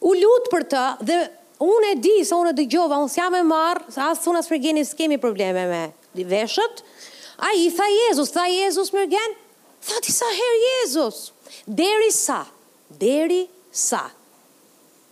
U 0.00 0.14
lut 0.22 0.48
për 0.52 0.70
të 0.72 0.82
dhe 1.10 1.20
Unë 1.64 1.90
e 1.94 1.98
di 2.02 2.14
se 2.26 2.36
unë 2.36 2.50
e 2.52 2.56
dy 2.58 2.64
gjova, 2.72 2.98
unë 3.02 3.12
s'jam 3.12 3.34
e 3.38 3.42
marë, 3.48 3.84
asë 3.94 4.22
thunë 4.24 4.40
asë 4.42 4.52
mërgeni 4.52 4.82
s'kemi 4.84 5.16
probleme 5.22 5.62
me 5.70 5.82
veshët, 6.28 6.82
a 7.46 7.52
i 7.56 7.70
tha 7.74 7.86
Jezus, 7.92 8.32
tha 8.34 8.44
Jezus 8.50 8.92
mërgen, 8.94 9.36
tha 9.86 10.00
ti 10.04 10.12
sa 10.12 10.28
herë 10.36 10.58
Jezus, 10.64 11.22
deri 11.64 12.10
sa, 12.14 12.42
deri 13.00 13.44
sa, 13.74 14.02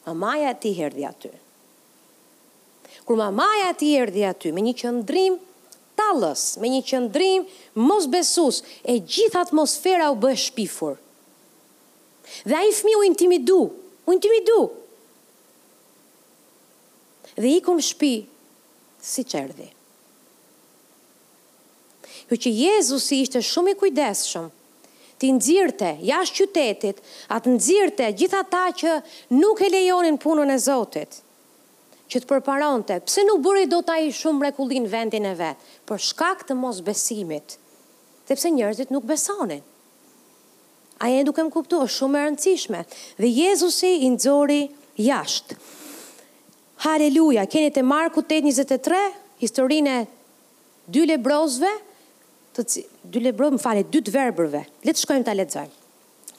mamaja 0.09 0.53
ti 0.61 0.75
herë 0.77 0.99
dhe 1.01 1.07
aty. 1.09 1.33
Kur 3.07 3.19
mamaja 3.19 3.73
ti 3.81 3.95
herë 3.97 4.15
dhe 4.15 4.27
aty, 4.29 4.53
me 4.55 4.63
një 4.69 4.77
qëndrim 4.83 5.41
talës, 5.99 6.45
me 6.63 6.69
një 6.71 6.85
qëndrim 6.91 7.49
mos 7.89 8.07
besus, 8.13 8.61
e 8.85 8.99
gjithë 9.01 9.41
atmosfera 9.47 10.13
u 10.15 10.35
shpifur. 10.45 10.99
Dhe 12.47 12.55
a 12.61 12.63
i 12.69 12.73
fmi 12.77 12.95
u 12.99 13.03
intimidu, 13.09 13.61
u 14.07 14.13
intimidu, 14.15 14.61
dhe 17.39 17.49
i 17.59 17.61
kun 17.65 17.81
shpi 17.81 18.25
si 19.13 19.25
qerdhi. 19.25 19.69
Kjo 22.29 22.39
që 22.47 22.51
Jezus 22.65 23.07
i 23.13 23.23
ishte 23.27 23.43
shumë 23.45 23.75
i 23.75 23.77
kujdeshëm 23.77 24.47
të 24.49 25.25
ti 25.25 25.31
nëzirte, 25.37 25.91
jashtë 26.03 26.37
qytetit, 26.47 26.99
atë 27.31 27.51
nëzirte 27.55 28.09
gjitha 28.19 28.41
ta 28.51 28.65
që 28.75 28.95
nuk 29.37 29.61
e 29.63 29.69
lejonin 29.71 30.17
punën 30.19 30.51
e 30.51 30.57
Zotit, 30.59 31.21
që 32.11 32.23
të 32.23 32.29
përparonte, 32.33 32.97
pse 33.07 33.23
nuk 33.29 33.43
bërë 33.45 33.67
do 33.71 33.79
do 33.81 33.83
taj 33.89 34.09
shumë 34.19 34.49
rekullin 34.49 34.89
vendin 34.91 35.29
e 35.31 35.35
vetë, 35.39 35.63
për 35.89 36.03
shkak 36.09 36.43
të 36.49 36.57
mos 36.59 36.81
besimit, 36.89 37.55
të 38.27 38.37
pse 38.39 38.51
njërzit 38.57 38.91
nuk 38.91 39.07
besonin. 39.09 39.63
Aja 40.99 41.23
e 41.23 41.27
duke 41.27 41.45
më 41.47 41.55
kuptu, 41.55 41.79
është 41.87 41.99
shumë 42.01 42.19
e 42.19 42.25
rëndësishme, 42.27 42.81
dhe 43.23 43.29
Jezusi 43.39 43.95
i 44.09 44.11
nëzori 44.17 44.61
jashtë. 45.07 45.61
Haleluja, 46.83 47.45
keni 47.47 47.69
të 47.71 47.85
Marku 47.87 48.25
8.23, 48.25 48.97
historinë 49.39 49.93
e 50.01 50.07
dy 50.91 51.05
lebrozve, 51.07 51.71
të 52.57 52.65
cilë, 52.73 52.97
dy 53.15 53.21
lebrozve, 53.29 53.55
më 53.55 53.63
fale, 53.63 53.85
dy 53.87 54.01
të 54.03 54.15
verbërve, 54.17 54.63
letë 54.89 55.03
shkojmë 55.05 55.27
të 55.29 55.35
letëzojmë, 55.39 55.79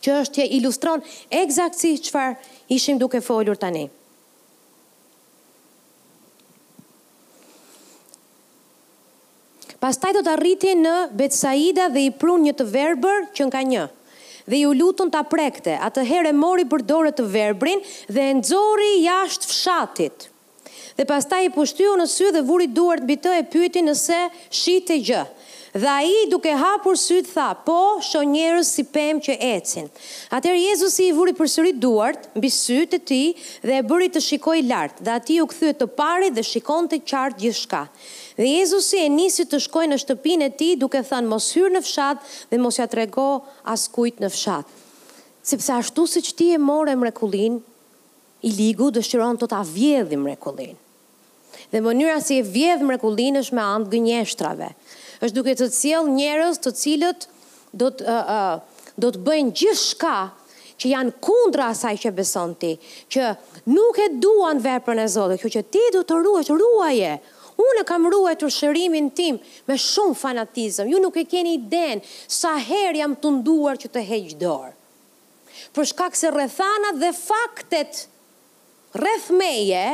që 0.03 0.15
është 0.21 0.33
tje 0.35 0.47
ilustron 0.57 1.03
egzakt 1.37 1.79
si 1.79 1.93
qëfar 2.03 2.35
ishim 2.75 2.99
duke 2.99 3.21
folur 3.23 3.55
tani. 3.61 3.85
Pastaj 9.83 10.11
do 10.17 10.25
të 10.27 10.31
arriti 10.35 10.73
në 10.79 10.91
Betsaida 11.19 11.87
dhe 11.91 12.03
i 12.09 12.11
prun 12.19 12.43
një 12.47 12.55
të 12.59 12.67
verbër 12.75 13.25
që 13.35 13.47
nga 13.47 13.63
një 13.71 13.87
dhe 14.51 14.57
ju 14.59 14.73
lutun 14.75 15.07
të 15.11 15.21
prekte, 15.31 15.71
atëhere 15.87 16.33
mori 16.35 16.65
për 16.71 16.81
të 17.19 17.23
verbrin 17.31 17.79
dhe 18.11 18.23
nëzori 18.41 18.93
jashtë 19.07 19.47
fshatit 19.55 20.29
dhe 20.97 21.05
pasta 21.09 21.39
i 21.41 21.49
pushtyu 21.53 21.95
në 21.97 22.07
sy 22.11 22.27
dhe 22.35 22.43
vurit 22.45 22.73
duart 22.77 23.05
bitë 23.07 23.31
e 23.39 23.45
pyti 23.53 23.81
nëse 23.85 24.17
shite 24.49 24.81
të 24.93 24.99
gjë. 25.07 25.23
Dhe 25.73 25.89
a 25.89 26.03
i 26.05 26.27
duke 26.29 26.51
hapur 26.59 26.93
të 27.01 27.15
tha, 27.31 27.47
po, 27.65 27.77
sho 28.05 28.21
njerës 28.29 28.69
si 28.75 28.83
pem 28.93 29.17
që 29.25 29.33
ecin. 29.55 29.87
Atër 30.29 30.53
Jezus 30.59 30.99
i 31.01 31.07
vuri 31.17 31.33
për 31.33 31.71
duart, 31.81 32.27
mbi 32.37 32.49
sy 32.53 32.83
të 32.91 32.99
ti 33.09 33.21
dhe 33.63 33.77
e 33.77 33.81
bëri 33.89 34.09
të 34.13 34.21
shikoj 34.21 34.59
lartë, 34.69 35.01
dhe 35.07 35.11
ati 35.15 35.39
u 35.41 35.47
këthyë 35.49 35.73
të 35.79 35.87
pari 35.97 36.29
dhe 36.29 36.43
shikon 36.45 36.87
të 36.87 37.01
qartë 37.09 37.51
shka. 37.57 37.87
Dhe 38.37 38.43
Jezus 38.51 38.91
i 38.93 38.97
e 38.97 39.09
nisi 39.09 39.45
të 39.49 39.57
shkoj 39.65 39.87
në 39.89 39.97
shtëpin 40.03 40.45
e 40.45 40.51
ti 40.57 40.75
duke 40.77 41.01
thënë 41.05 41.27
mos 41.33 41.49
hyrë 41.55 41.73
në 41.73 41.81
fshatë 41.81 42.21
dhe 42.51 42.61
mos 42.61 42.77
ja 42.79 42.85
trego 42.93 43.25
as 43.73 43.87
kujtë 43.97 44.21
në 44.21 44.29
fshatë. 44.29 44.69
Sepse 45.43 45.73
ashtu 45.81 46.05
si 46.07 46.21
që 46.23 46.35
ti 46.39 46.51
e 46.55 46.61
more 46.69 46.93
mrekullin, 46.95 47.57
i 48.43 48.49
ligu 48.53 48.91
dëshiron 48.95 49.39
të 49.39 49.49
ta 49.53 49.63
vjedhi 49.65 50.17
mrekullin 50.21 50.77
dhe 51.73 51.81
mënyra 51.81 52.19
si 52.21 52.35
e 52.37 52.45
vjedh 52.55 52.83
mrekullin 52.85 53.39
është 53.41 53.55
me 53.57 53.63
anë 53.65 53.89
gënjeshtrave. 53.95 54.69
është 55.23 55.35
duke 55.39 55.53
të 55.57 55.67
cilë 55.79 56.13
njerës 56.19 56.57
të 56.63 56.71
cilët 56.79 57.21
do 57.81 57.87
të, 57.95 58.05
uh, 58.05 58.13
uh, 58.13 58.89
do 59.01 59.09
të 59.13 59.21
bëjnë 59.27 59.53
gjithë 59.59 59.81
shka 59.81 60.17
që 60.81 60.91
janë 60.91 61.13
kundra 61.23 61.69
asaj 61.73 61.93
që 62.03 62.11
beson 62.17 62.53
ti, 62.59 62.73
që 63.13 63.29
nuk 63.71 64.01
e 64.05 64.09
duan 64.23 64.59
veprën 64.65 64.99
e 64.99 65.07
Zotit, 65.13 65.39
kjo 65.41 65.49
që 65.55 65.61
ti 65.71 65.81
du 65.95 66.03
të 66.05 66.19
ruaj, 66.25 66.47
ruaje, 66.63 67.13
Unë 67.53 67.83
e 67.83 67.85
kam 67.85 68.07
ruajtur 68.09 68.49
shërimin 68.49 69.11
tim 69.13 69.35
me 69.67 69.75
shumë 69.77 70.17
fanatizëm. 70.17 70.87
Ju 70.89 70.97
nuk 70.99 71.19
e 71.21 71.23
keni 71.29 71.51
idenë 71.59 72.01
sa 72.33 72.55
herë 72.57 72.97
jam 72.97 73.13
të 73.15 73.29
nduar 73.35 73.75
që 73.77 73.91
të 73.93 74.01
heqë 74.09 74.37
dorë. 74.41 74.71
Për 75.75 75.87
shkak 75.91 76.17
se 76.17 76.31
rrethana 76.33 76.95
dhe 76.97 77.11
faktet 77.19 78.07
rreth 78.97 79.29
meje, 79.37 79.85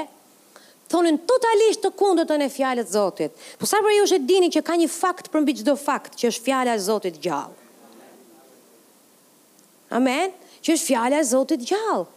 thonin 0.90 1.20
totalisht 1.30 1.84
të 1.86 1.92
kundëtën 2.00 2.44
e 2.46 2.50
fjallet 2.52 2.90
Zotit. 2.90 3.34
Po 3.62 3.70
sa 3.70 3.80
për 3.86 3.96
ju 3.98 4.06
është 4.08 4.20
dini 4.30 4.50
që 4.54 4.64
ka 4.66 4.76
një 4.82 4.90
fakt 4.90 5.30
për 5.32 5.44
mbi 5.46 5.58
çdo 5.62 5.76
fakt 5.80 6.18
që 6.20 6.32
është 6.32 6.46
fjala 6.48 6.76
e 6.78 6.82
Zotit 6.86 7.20
gjallë. 7.22 7.68
Amen. 10.00 10.34
Që 10.66 10.76
është 10.78 10.90
fjala 10.90 11.22
e 11.24 11.28
Zotit 11.30 11.64
gjallë. 11.70 12.08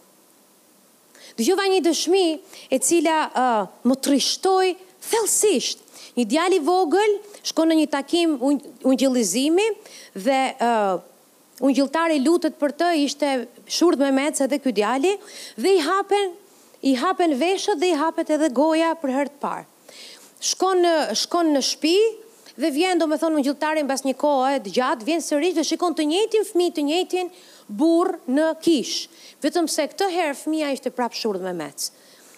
Dëgjova 1.37 1.69
një 1.73 1.79
dëshmi 1.85 2.25
e 2.73 2.77
cila 2.85 3.17
uh, 3.27 3.61
më 3.89 3.97
trishtoi 4.05 4.73
thellësisht. 5.07 5.79
Një 6.17 6.27
djalë 6.29 6.59
i 6.59 6.61
vogël 6.61 7.15
shkon 7.49 7.71
në 7.71 7.77
një 7.79 7.87
takim 7.93 8.35
ungjillizimi 8.41 9.63
dhe 10.21 10.39
uh, 10.61 11.01
ungjilltari 11.65 12.19
lutet 12.21 12.57
për 12.61 12.73
të, 12.77 12.89
ishte 13.07 13.29
shurdh 13.73 14.01
me 14.03 14.11
mecë 14.13 14.45
edhe 14.45 14.59
ky 14.61 14.73
djali 14.77 15.15
dhe 15.57 15.73
i 15.73 15.81
hapen 15.85 16.33
i 16.83 16.95
hapen 16.99 17.33
veshët 17.39 17.79
dhe 17.79 17.89
i 17.93 17.99
hapet 17.99 18.29
edhe 18.35 18.49
goja 18.59 18.91
për 18.99 19.13
herë 19.15 19.31
të 19.33 19.39
parë. 19.41 19.65
Shkon 20.43 20.81
në 20.83 20.93
shkon 21.21 21.51
në 21.55 21.61
shtëpi 21.63 22.59
dhe 22.59 22.71
vjen 22.75 22.99
domethënë 22.99 23.39
ungjylltari 23.39 23.83
mbas 23.87 24.03
një 24.03 24.15
kohë 24.19 24.49
e 24.57 24.63
gjatë, 24.67 25.05
vjen 25.07 25.23
sërish 25.23 25.55
dhe 25.55 25.63
shikon 25.69 25.95
të 25.95 26.05
njëjtin 26.11 26.47
fëmijë, 26.49 26.73
të 26.75 26.81
njëjtin 26.89 27.29
burr 27.79 28.17
në 28.35 28.49
kish. 28.65 29.07
Vetëm 29.45 29.69
se 29.71 29.85
këtë 29.93 30.09
herë 30.17 30.35
fëmia 30.41 30.73
ishte 30.75 30.91
prapë 30.97 31.31
dhe 31.37 31.45
me 31.47 31.53
mec. 31.63 31.87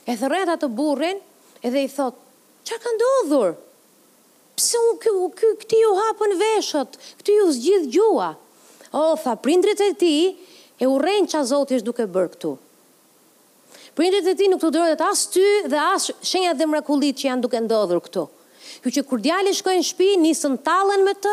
E 0.05 0.13
thërret 0.13 0.51
atë 0.53 0.69
burrin 0.77 1.19
edhe 1.65 1.79
i 1.81 1.89
thot: 1.95 2.13
"Çfarë 2.67 2.83
ka 2.85 2.89
ndodhur? 2.99 3.57
Pse 4.59 4.77
u 4.77 4.93
ky 5.33 5.49
këti 5.63 5.79
u 5.89 5.93
hapën 5.97 6.31
veshët? 6.43 6.91
Këti 7.19 7.33
u 7.41 7.49
zgjidh 7.57 7.89
gjua?" 7.97 8.29
O, 8.95 9.03
tha 9.19 9.33
prindrit 9.35 9.81
e 9.81 9.91
ti, 9.99 10.15
e 10.79 10.85
urejnë 10.87 11.27
që 11.33 11.37
a 11.41 11.43
Zotë 11.49 11.81
duke 11.83 12.05
bërë 12.05 12.31
këtu. 12.37 12.53
Prindrit 13.95 14.25
po 14.27 14.31
të 14.33 14.39
ti 14.39 14.47
nuk 14.51 14.59
të 14.63 14.69
dërëdhet 14.75 15.01
as 15.07 15.19
ty 15.31 15.43
dhe 15.71 15.79
as 15.79 16.05
shenjat 16.27 16.57
dhe 16.59 16.65
mrakullit 16.67 17.15
që 17.21 17.29
janë 17.29 17.43
duke 17.45 17.59
ndodhur 17.63 18.01
këtu. 18.03 18.25
Kjo 18.83 18.91
që 18.91 19.03
kur 19.07 19.21
djali 19.23 19.53
shkojnë 19.55 19.85
shpi, 19.87 20.07
nisën 20.19 20.57
talen 20.65 21.05
me 21.07 21.13
të, 21.15 21.31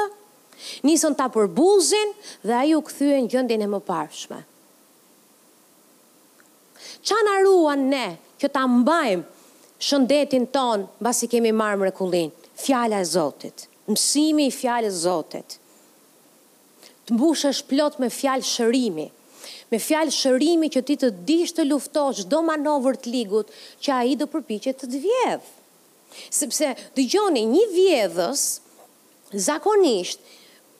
nisën 0.87 1.16
ta 1.19 1.26
buzin 1.35 2.12
dhe 2.47 2.54
aju 2.61 2.78
këthyën 2.87 3.26
gjëndin 3.33 3.66
e 3.66 3.69
më 3.73 3.81
parshme. 3.88 4.38
Qa 7.02 7.19
në 7.26 7.33
arruan 7.40 7.83
ne 7.90 8.04
që 8.42 8.50
ta 8.54 8.62
mbajmë 8.71 9.83
shëndetin 9.83 10.47
tonë 10.54 10.87
basi 11.02 11.26
kemi 11.33 11.50
marë 11.50 11.81
mrekullin? 11.83 12.31
Fjala 12.62 13.00
e 13.02 13.09
Zotit, 13.11 13.66
mësimi 13.90 14.47
i 14.47 14.54
fjale 14.54 14.87
e 14.87 14.95
Zotit, 15.02 15.59
të 17.09 17.19
mbushë 17.19 17.50
është 17.50 17.66
plot 17.75 17.99
me 17.99 18.07
fjalë 18.21 18.47
shërimi, 18.54 19.09
me 19.72 19.78
fjalë 19.82 20.12
shërimi 20.16 20.68
që 20.75 20.82
ti 20.88 20.96
të 21.00 21.11
dishtë 21.28 21.58
të 21.62 21.66
luftosh 21.70 22.22
çdo 22.26 22.42
manovër 22.46 22.99
të 23.02 23.12
ligut 23.14 23.50
që 23.84 23.96
ai 23.99 24.14
do 24.20 24.28
përpiqet 24.34 24.80
të 24.82 24.90
të 24.92 25.00
vjedh. 25.06 25.49
Sepse 26.40 26.72
dëgjoni, 26.99 27.44
një 27.54 27.64
vjedhës 27.72 28.42
zakonisht 29.46 30.20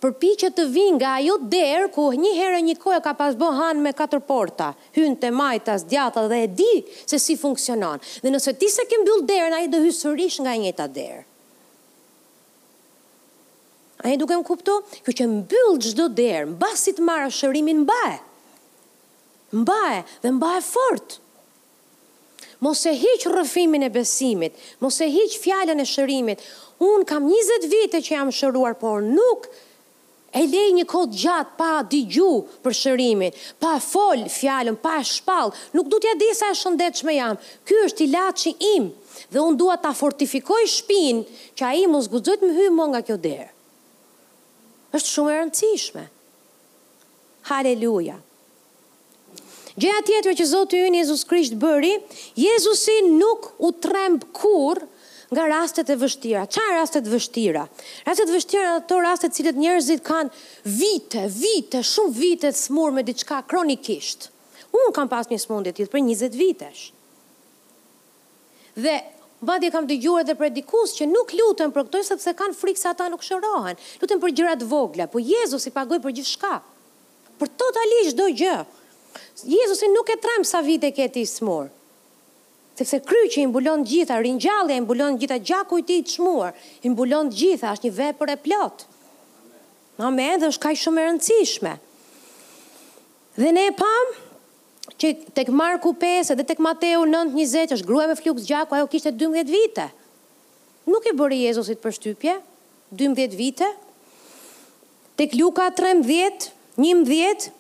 përpiqet 0.03 0.57
të 0.59 0.65
vinë 0.75 0.97
nga 0.99 1.13
ajo 1.21 1.39
derë 1.53 1.87
ku 1.95 2.09
një 2.19 2.33
herë 2.39 2.59
një 2.69 2.75
kohë 2.83 2.99
ka 3.05 3.13
pas 3.21 3.37
bë 3.39 3.49
me 3.81 3.93
katër 3.97 4.21
porta, 4.29 4.73
hynë 4.97 5.19
te 5.23 5.31
majtas, 5.31 5.85
djata 5.87 6.25
dhe 6.33 6.41
e 6.43 6.49
di 6.59 6.73
se 7.07 7.19
si 7.23 7.37
funksionon. 7.39 8.01
Dhe 8.23 8.31
nëse 8.33 8.55
ti 8.59 8.69
s'e 8.69 8.85
ke 8.91 8.99
bëllë 9.07 9.29
derën, 9.31 9.55
ai 9.61 9.71
do 9.71 9.81
hyj 9.85 9.95
sërish 10.03 10.41
nga 10.43 10.55
e 10.55 10.59
njëjta 10.65 10.89
derë. 10.97 11.23
A 14.03 14.11
e 14.11 14.17
duke 14.19 14.35
më 14.35 14.43
kupto? 14.49 14.81
Kjo 15.07 15.13
që 15.21 15.25
mbyllë 15.31 15.79
gjdo 15.87 16.09
derë, 16.19 16.51
mbasit 16.57 16.99
marë 17.07 17.31
shërimin 17.39 17.85
mbaje 17.85 18.19
mbaje 19.53 20.05
dhe 20.23 20.31
mbaje 20.31 20.63
fort. 20.75 21.21
Mos 22.63 22.81
e 22.87 22.93
hiq 23.03 23.25
rrëfimin 23.33 23.83
e 23.83 23.91
besimit, 23.97 24.55
mos 24.83 24.97
e 25.05 25.09
hiq 25.17 25.33
fjalën 25.43 25.83
e 25.83 25.87
shërimit. 25.93 26.41
Unë 26.87 27.07
kam 27.11 27.25
20 27.31 27.67
vite 27.73 28.01
që 28.07 28.15
jam 28.17 28.31
shëruar, 28.37 28.77
por 28.79 29.03
nuk 29.03 29.49
e 30.33 30.43
lej 30.49 30.69
një 30.79 30.87
kohë 30.91 31.11
gjatë 31.23 31.57
pa 31.59 31.71
digju 31.93 32.31
për 32.65 32.77
shërimit, 32.83 33.37
pa 33.63 33.75
fol 33.83 34.23
fjalën, 34.39 34.79
pa 34.87 35.01
shpall, 35.05 35.51
nuk 35.77 35.91
du 35.93 35.99
t'ja 36.01 36.15
di 36.23 36.31
sa 36.39 36.51
e 36.55 36.57
shëndetshme 36.63 37.17
jam. 37.19 37.37
Ky 37.67 37.83
është 37.87 38.07
ilaçi 38.07 38.55
im 38.77 38.89
dhe 39.35 39.43
unë 39.43 39.59
dua 39.61 39.77
ta 39.85 39.93
fortifikoj 39.95 40.65
shpin, 40.79 41.25
që 41.59 41.63
ai 41.73 41.85
mos 41.91 42.09
guxojt 42.15 42.47
më 42.47 42.55
hyj 42.61 42.71
më 42.79 42.85
nga 42.95 43.03
kjo 43.07 43.19
derë. 43.27 43.51
Është 44.97 45.09
shumë 45.13 45.33
e 45.35 45.41
rëndësishme. 45.43 46.05
Haleluja. 47.51 48.19
Gjëja 49.81 50.01
tjetër 50.05 50.35
që 50.37 50.45
Zoti 50.51 50.81
në 50.93 50.99
Jezus 51.01 51.23
Krisht 51.29 51.55
bëri, 51.61 51.95
Jezusi 52.37 52.99
nuk 53.09 53.51
u 53.65 53.71
tremb 53.81 54.25
kur 54.37 54.81
nga 55.33 55.47
rastet 55.49 55.89
e 55.89 55.97
vështira. 55.97 56.43
Çfarë 56.45 56.75
rastet 56.77 57.07
e 57.09 57.13
vështira? 57.15 57.63
Rastet 58.05 58.29
e 58.29 58.35
vështira 58.37 58.75
ato 58.83 58.99
raste 59.01 59.29
rastet 59.31 59.39
cilët 59.39 59.57
njerëzit 59.61 60.03
kanë 60.05 60.29
vite, 60.77 61.23
vite, 61.33 61.81
shumë 61.89 62.13
vite 62.19 62.51
të 62.53 62.59
smur 62.61 62.93
me 62.93 63.05
diçka 63.09 63.39
kronikisht. 63.49 64.29
Unë 64.77 64.93
kam 64.97 65.09
pas 65.09 65.33
një 65.33 65.41
smundje 65.41 65.73
tjetër 65.73 65.93
për 65.95 66.05
20 66.09 66.39
vitesh. 66.43 66.85
Dhe 68.77 68.99
Vadi 69.43 69.73
kam 69.75 69.89
të 69.91 69.97
gjurë 70.05 70.23
dhe 70.29 70.35
predikus 70.39 70.93
që 70.95 71.09
nuk 71.11 71.33
lutën 71.35 71.73
për 71.75 71.89
këtoj 71.89 72.03
sepse 72.07 72.31
kanë 72.39 72.55
frikë 72.55 72.79
se 72.79 72.87
ata 72.93 73.09
nuk 73.11 73.25
shërohen. 73.27 73.81
Lutën 73.99 74.21
për 74.23 74.33
gjërat 74.39 74.61
vogla, 74.71 75.09
po 75.11 75.19
Jezus 75.19 75.65
i 75.67 75.73
pagoj 75.75 75.99
për 76.05 76.13
gjithë 76.15 76.31
shka. 76.37 76.51
Për 77.43 77.51
totalisht 77.59 78.21
do 78.21 78.29
gjë. 78.39 78.53
Jezusi 79.45 79.87
nuk 79.95 80.09
e 80.13 80.17
tremb 80.21 80.45
sa 80.45 80.61
vite 80.61 80.91
ke 80.93 81.09
ti 81.09 81.25
smur. 81.25 81.71
Sepse 82.77 83.01
kryqi 83.05 83.43
i 83.45 83.49
mbulon 83.49 83.85
gjitha, 83.85 84.17
ringjallja 84.21 84.77
i 84.77 84.81
mbulon 84.85 85.17
gjitha 85.21 85.39
gjakut 85.45 85.89
i 85.93 86.01
të 86.03 86.13
çmuar, 86.15 86.53
i 86.85 86.89
mbulon 86.93 87.31
gjitha, 87.33 87.73
është 87.77 87.89
një 87.89 87.95
vepër 87.99 88.33
e 88.33 88.37
plot. 88.45 88.85
Amen, 90.03 90.41
dhe 90.41 90.49
është 90.51 90.63
kaj 90.65 90.75
shumë 90.83 91.01
e 91.03 91.07
rëndësishme. 91.09 91.73
Dhe 93.39 93.53
ne 93.57 93.67
e 93.71 93.75
pam, 93.79 94.13
që 95.01 95.13
tek 95.37 95.53
Marku 95.53 95.93
5 96.01 96.33
edhe 96.35 96.47
tek 96.49 96.61
Mateu 96.65 97.05
9.20, 97.09 97.77
është 97.77 97.89
grua 97.89 98.09
me 98.11 98.17
flukës 98.19 98.49
gjaku, 98.49 98.79
ajo 98.79 98.89
kishtë 98.93 99.13
e 99.13 99.19
12 99.21 99.53
vite. 99.53 99.87
Nuk 100.91 101.07
e 101.09 101.17
bëri 101.21 101.43
Jezusit 101.45 101.81
për 101.85 101.95
shtypje, 101.99 102.39
12 103.05 103.37
vite. 103.39 103.69
Tek 105.21 105.37
Luka 105.39 105.69
13, 105.79 106.49
11, 106.81 107.51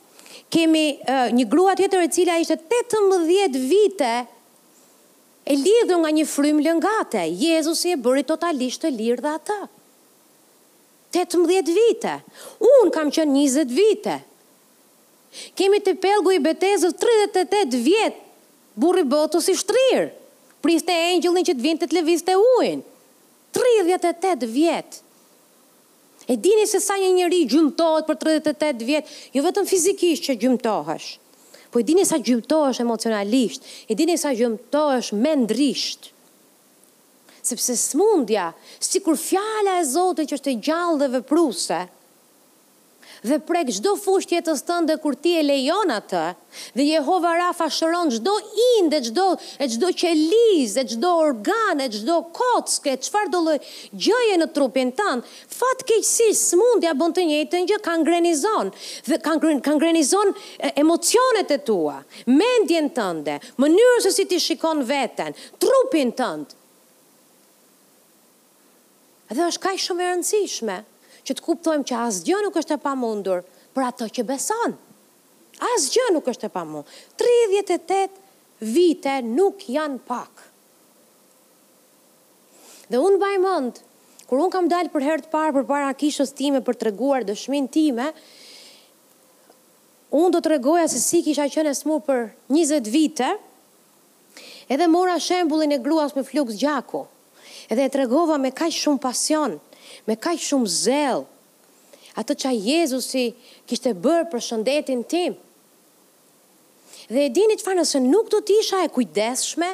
kemi 0.53 0.87
një 1.33 1.47
grua 1.49 1.73
tjetër 1.79 2.05
e 2.05 2.11
cila 2.13 2.37
ishte 2.43 2.59
18 2.75 3.57
vite 3.73 4.13
e 5.43 5.55
lidhë 5.59 5.97
nga 6.03 6.11
një 6.19 6.25
frymë 6.33 6.63
lëngate, 6.67 7.23
Jezus 7.41 7.87
i 7.89 7.95
e 7.97 8.01
bëri 8.05 8.27
totalisht 8.29 8.85
të 8.85 8.93
lirë 8.99 9.25
dhe 9.25 9.31
ata. 9.41 9.57
18 11.17 11.73
vite, 11.77 12.13
unë 12.69 12.93
kam 12.95 13.11
qënë 13.13 13.35
20 13.49 13.75
vite, 13.79 14.15
kemi 15.59 15.81
të 15.85 15.97
pelgu 16.05 16.37
i 16.37 16.43
betezës 16.45 16.95
38 17.03 17.81
vjetë, 17.89 18.21
burri 18.81 19.03
botu 19.13 19.41
si 19.45 19.57
shtrirë, 19.59 20.07
priste 20.65 20.95
e 21.09 21.19
që 21.25 21.55
të 21.59 21.65
vind 21.65 21.81
të 21.83 21.89
të 21.91 21.97
levis 21.99 22.23
të 22.25 22.37
ujnë, 22.39 22.83
38 23.59 24.47
vjetë, 24.57 25.03
E 26.29 26.37
dini 26.39 26.67
se 26.71 26.79
sa 26.83 26.95
një 27.01 27.09
njëri 27.17 27.41
gjymtohet 27.51 28.07
për 28.09 28.19
38 28.25 28.87
vjetë, 28.89 29.17
jo 29.37 29.45
vetëm 29.47 29.67
fizikisht 29.71 30.29
që 30.29 30.37
gjymtohesh, 30.45 31.09
po 31.75 31.83
e 31.83 31.87
dini 31.89 32.05
sa 32.07 32.19
gjymtohesh 32.23 32.83
emocionalisht, 32.85 33.67
e 33.91 33.97
dini 33.99 34.15
sa 34.21 34.31
gjymtohesh 34.39 35.13
mendrisht, 35.19 36.11
sepse 37.43 37.75
smundja, 37.83 38.51
si 38.79 39.03
kur 39.03 39.19
fjala 39.19 39.81
e 39.81 39.89
Zotit 39.91 40.31
që 40.31 40.39
është 40.39 40.55
e 40.55 40.61
gjallë 40.69 41.01
dhe 41.03 41.11
vëpruse, 41.17 41.81
dhe 43.23 43.39
prek 43.47 43.69
çdo 43.77 43.93
fushë 44.03 44.29
të 44.31 44.37
jetës 44.41 44.61
tënde 44.67 44.95
kur 45.03 45.15
ti 45.23 45.33
e 45.39 45.43
lejon 45.47 45.91
atë, 45.95 46.23
dhe 46.77 46.85
Jehova 46.89 47.37
Rafa 47.39 47.69
shëron 47.71 48.11
çdo 48.11 48.33
indë, 48.79 48.99
çdo 49.09 49.27
e 49.63 49.69
çdo 49.71 49.91
qelizë, 50.03 50.83
e 50.83 50.85
çdo 50.93 51.11
organ, 51.27 51.79
e 51.81 51.87
çdo 51.95 52.17
kockë, 52.35 52.97
çfarë 53.07 53.31
do 53.33 53.41
lloj 53.45 53.59
gjëje 54.03 54.41
në 54.43 54.49
trupin 54.57 54.91
tënd, 54.99 55.23
fatkeqësisht 55.59 56.43
smundja 56.53 56.97
bën 56.99 57.15
të 57.17 57.27
njëjtën 57.31 57.71
gjë, 57.71 57.81
ka 57.87 57.95
ngrenizon, 58.03 58.75
dhe 59.07 59.21
ka 59.25 59.37
ngren, 59.39 59.63
ka 59.67 59.77
ngrenizon 59.79 60.35
emocionet 60.83 61.55
e 61.55 61.61
tua, 61.69 62.01
mendjen 62.27 62.91
tënde, 62.99 63.39
mënyrën 63.63 64.03
se 64.09 64.15
si 64.19 64.27
ti 64.31 64.43
shikon 64.49 64.83
veten, 64.91 65.37
trupin 65.63 66.11
tënd. 66.19 66.59
Dhe 69.33 69.47
është 69.47 69.63
kaj 69.65 69.79
shumë 69.87 70.03
e 70.05 70.11
rëndësishme, 70.11 70.81
që 71.29 71.37
të 71.39 71.45
kuptojmë 71.47 71.87
që 71.91 71.99
asë 72.07 72.25
gjë 72.27 72.39
nuk 72.47 72.57
është 72.63 72.77
e 72.79 72.83
pamundur 72.85 73.43
për 73.77 73.87
ato 73.89 74.09
që 74.17 74.25
beson. 74.29 74.75
Asë 75.73 75.93
gjë 75.95 76.07
nuk 76.17 76.29
është 76.33 76.49
e 76.49 76.53
pamundur. 76.53 76.91
38 77.21 78.19
vite 78.75 79.17
nuk 79.27 79.63
janë 79.71 80.01
pak. 80.09 80.49
Dhe 82.91 83.01
unë 83.01 83.21
baj 83.23 83.35
mundë, 83.47 83.79
kur 84.29 84.43
unë 84.43 84.55
kam 84.55 84.69
dalë 84.73 84.93
për 84.95 85.07
herë 85.09 85.27
të 85.27 85.33
parë 85.33 85.55
për 85.59 85.69
para 85.71 85.95
kishës 86.01 86.35
time 86.37 86.63
për 86.67 86.79
të 86.81 86.89
reguar 86.91 87.25
dëshmin 87.29 87.71
time, 87.73 88.11
unë 90.13 90.33
do 90.35 90.43
të 90.45 90.53
reguja 90.57 90.89
se 90.93 91.01
si 91.01 91.23
kisha 91.25 91.47
qënë 91.49 91.73
e 91.73 91.79
smu 91.79 92.01
për 92.05 92.27
20 92.53 92.91
vite, 92.93 93.31
edhe 94.73 94.91
mora 94.93 95.17
shembulin 95.21 95.73
e 95.73 95.79
gruas 95.85 96.13
me 96.19 96.25
flukës 96.27 96.59
gjaku, 96.61 97.05
edhe 97.73 97.87
e 97.87 97.93
të 97.93 98.03
regova 98.03 98.37
me 98.41 98.51
kaj 98.57 98.69
shumë 98.83 99.01
pasion, 99.05 99.57
me 100.09 100.17
kaj 100.19 100.37
shumë 100.49 100.71
zel, 100.71 101.25
atë 102.19 102.37
që 102.43 102.49
a 102.51 102.53
Jezusi 102.55 103.27
kishtë 103.71 103.93
e 103.95 103.99
bërë 104.05 104.27
për 104.33 104.43
shëndetin 104.49 105.05
tim. 105.09 105.37
Dhe 107.13 107.27
e 107.29 107.33
dini 107.35 107.57
që 107.59 107.67
fa 107.67 107.75
nëse 107.77 108.01
nuk 108.05 108.29
do 108.33 108.39
t'isha 108.47 108.79
e 108.87 108.91
kujdeshme, 108.95 109.69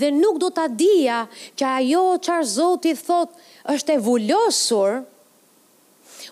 dhe 0.00 0.08
nuk 0.16 0.38
do 0.42 0.48
t'a 0.54 0.66
dia 0.68 1.22
që 1.58 1.66
ajo 1.80 2.02
që 2.24 2.32
arë 2.36 2.48
Zotit 2.54 3.02
thot 3.06 3.34
është 3.74 3.96
e 3.96 4.00
vullosur, 4.06 5.00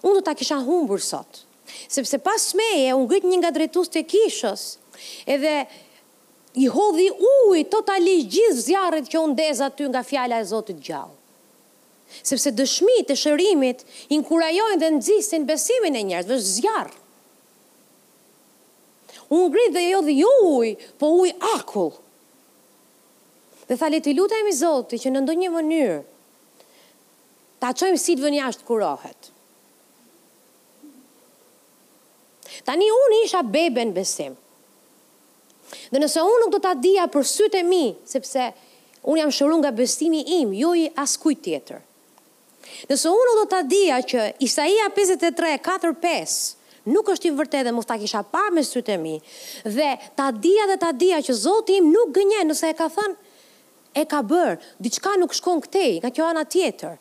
unë 0.03 0.17
do 0.19 0.25
t'a 0.29 0.35
kisha 0.41 0.59
humbur 0.67 1.03
sot. 1.05 1.45
Sepse 1.89 2.19
pas 2.25 2.43
meje, 2.59 2.95
unë 2.97 3.11
gëtë 3.13 3.29
një 3.31 3.41
nga 3.43 3.53
drejtus 3.59 3.93
të 3.93 4.03
kishës, 4.13 4.65
edhe 5.31 5.55
i 6.59 6.67
hodhi 6.73 7.11
ujë 7.13 7.67
totalisht 7.71 8.33
gjithë 8.35 8.65
zjarët 8.67 9.13
që 9.13 9.23
unë 9.27 9.39
deza 9.39 9.69
ty 9.71 9.87
nga 9.89 10.03
fjala 10.07 10.41
e 10.43 10.49
Zotit 10.51 10.81
gjallë 10.89 11.18
sepse 12.23 12.53
dëshmi 12.59 13.05
e 13.07 13.17
shërimit 13.17 13.85
inkurajojnë 14.17 14.79
dhe 14.81 14.91
nëzisin 14.97 15.47
besimin 15.49 15.99
e 16.01 16.05
njerët, 16.09 16.29
dhe 16.31 16.39
zjarë. 16.43 16.97
Unë 19.29 19.49
gritë 19.53 19.75
dhe 19.77 19.83
jo 19.85 20.01
dhe 20.07 20.13
ju 20.17 20.21
jo 20.25 20.53
uj, 20.61 20.71
po 21.01 21.11
uj 21.23 21.33
akull. 21.55 21.91
Dhe 23.69 23.77
thali 23.77 24.01
i 24.09 24.15
lutaj 24.17 24.43
mi 24.47 24.55
zoti 24.57 24.97
që 25.03 25.13
në 25.13 25.21
ndonjë 25.27 25.49
mënyrë, 25.57 25.99
ta 27.61 27.75
qojmë 27.77 28.01
si 28.01 28.15
të 28.17 28.65
kurohet. 28.65 29.33
Tani 32.65 32.87
unë 32.91 33.19
isha 33.25 33.43
bebe 33.45 33.85
në 33.85 33.93
besim. 33.97 34.33
Dhe 35.93 36.01
nëse 36.01 36.23
unë 36.25 36.41
nuk 36.43 36.53
do 36.53 36.59
ta 36.65 36.73
dija 36.75 37.05
për 37.13 37.25
sytë 37.29 37.61
e 37.61 37.63
mi, 37.69 37.85
sepse 38.09 38.41
unë 39.05 39.21
jam 39.21 39.33
shërun 39.33 39.61
nga 39.61 39.71
besimi 39.73 40.23
im, 40.41 40.55
ju 40.57 40.73
jo 40.73 40.89
i 40.89 40.89
askuj 41.01 41.37
tjetër. 41.45 41.83
Nëse 42.87 43.11
unë 43.11 43.33
do 43.41 43.45
të 43.51 43.59
dhja 43.73 43.97
që 44.07 44.25
Isaia 44.47 44.85
53, 44.95 45.57
4-5, 45.65 46.37
nuk 46.95 47.11
është 47.11 47.29
i 47.31 47.35
vërtet 47.41 47.67
dhe 47.67 47.83
ta 47.89 47.97
kisha 47.99 48.21
parë 48.33 48.55
me 48.55 48.63
sytë 48.65 48.95
e 48.95 48.99
mi, 49.03 49.17
dhe 49.67 49.89
të 50.19 50.27
dhja 50.45 50.67
dhe 50.71 50.77
të 50.85 50.93
dhja 51.01 51.19
që 51.27 51.35
Zotë 51.41 51.79
im 51.81 51.89
nuk 51.95 52.13
gënjen 52.17 52.47
nëse 52.53 52.71
e 52.71 52.77
ka 52.79 52.87
thënë, 52.95 53.17
e 53.99 54.05
ka 54.07 54.21
bërë, 54.31 54.55
diçka 54.87 55.17
nuk 55.19 55.35
shkon 55.35 55.63
këtej, 55.67 55.99
nga 56.05 56.13
kjo 56.15 56.29
ana 56.29 56.45
tjetër. 56.47 56.95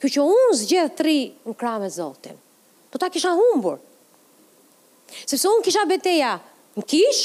Kjo 0.00 0.08
që 0.14 0.22
unë 0.30 0.56
zgjedh 0.60 0.92
tri 1.00 1.16
në 1.48 1.54
kra 1.58 1.74
me 1.82 1.90
Zotin. 1.90 2.38
do 2.92 2.98
ta 2.98 3.08
kisha 3.08 3.30
humbur. 3.32 3.78
Sepse 5.26 5.48
unë 5.48 5.64
kisha 5.64 5.82
beteja 5.88 6.34
në 6.76 6.82
kish, 6.86 7.22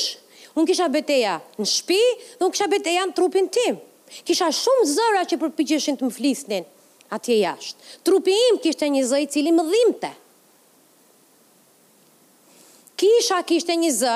unë 0.56 0.66
kisha 0.70 0.88
beteja 0.92 1.34
në 1.60 1.66
shpi, 1.68 2.02
dhe 2.40 2.44
unë 2.46 2.54
kisha 2.56 2.68
beteja 2.72 3.04
në 3.06 3.14
trupin 3.18 3.50
tim. 3.52 3.76
Kisha 4.24 4.48
shumë 4.48 4.86
zëra 4.88 5.24
që 5.28 5.38
përpikjeshin 5.42 6.00
të 6.00 6.08
më 6.08 6.16
flisnin 6.18 6.64
atje 7.12 7.40
jashtë. 7.42 7.92
Trupi 8.06 8.34
im 8.52 8.58
kishte 8.64 8.88
një 8.92 9.04
zë 9.08 9.22
i 9.26 9.30
cili 9.32 9.54
më 9.56 9.66
dhimte. 9.72 10.10
Kisha 12.98 13.44
kishte 13.46 13.76
një 13.78 13.92
zë 14.00 14.16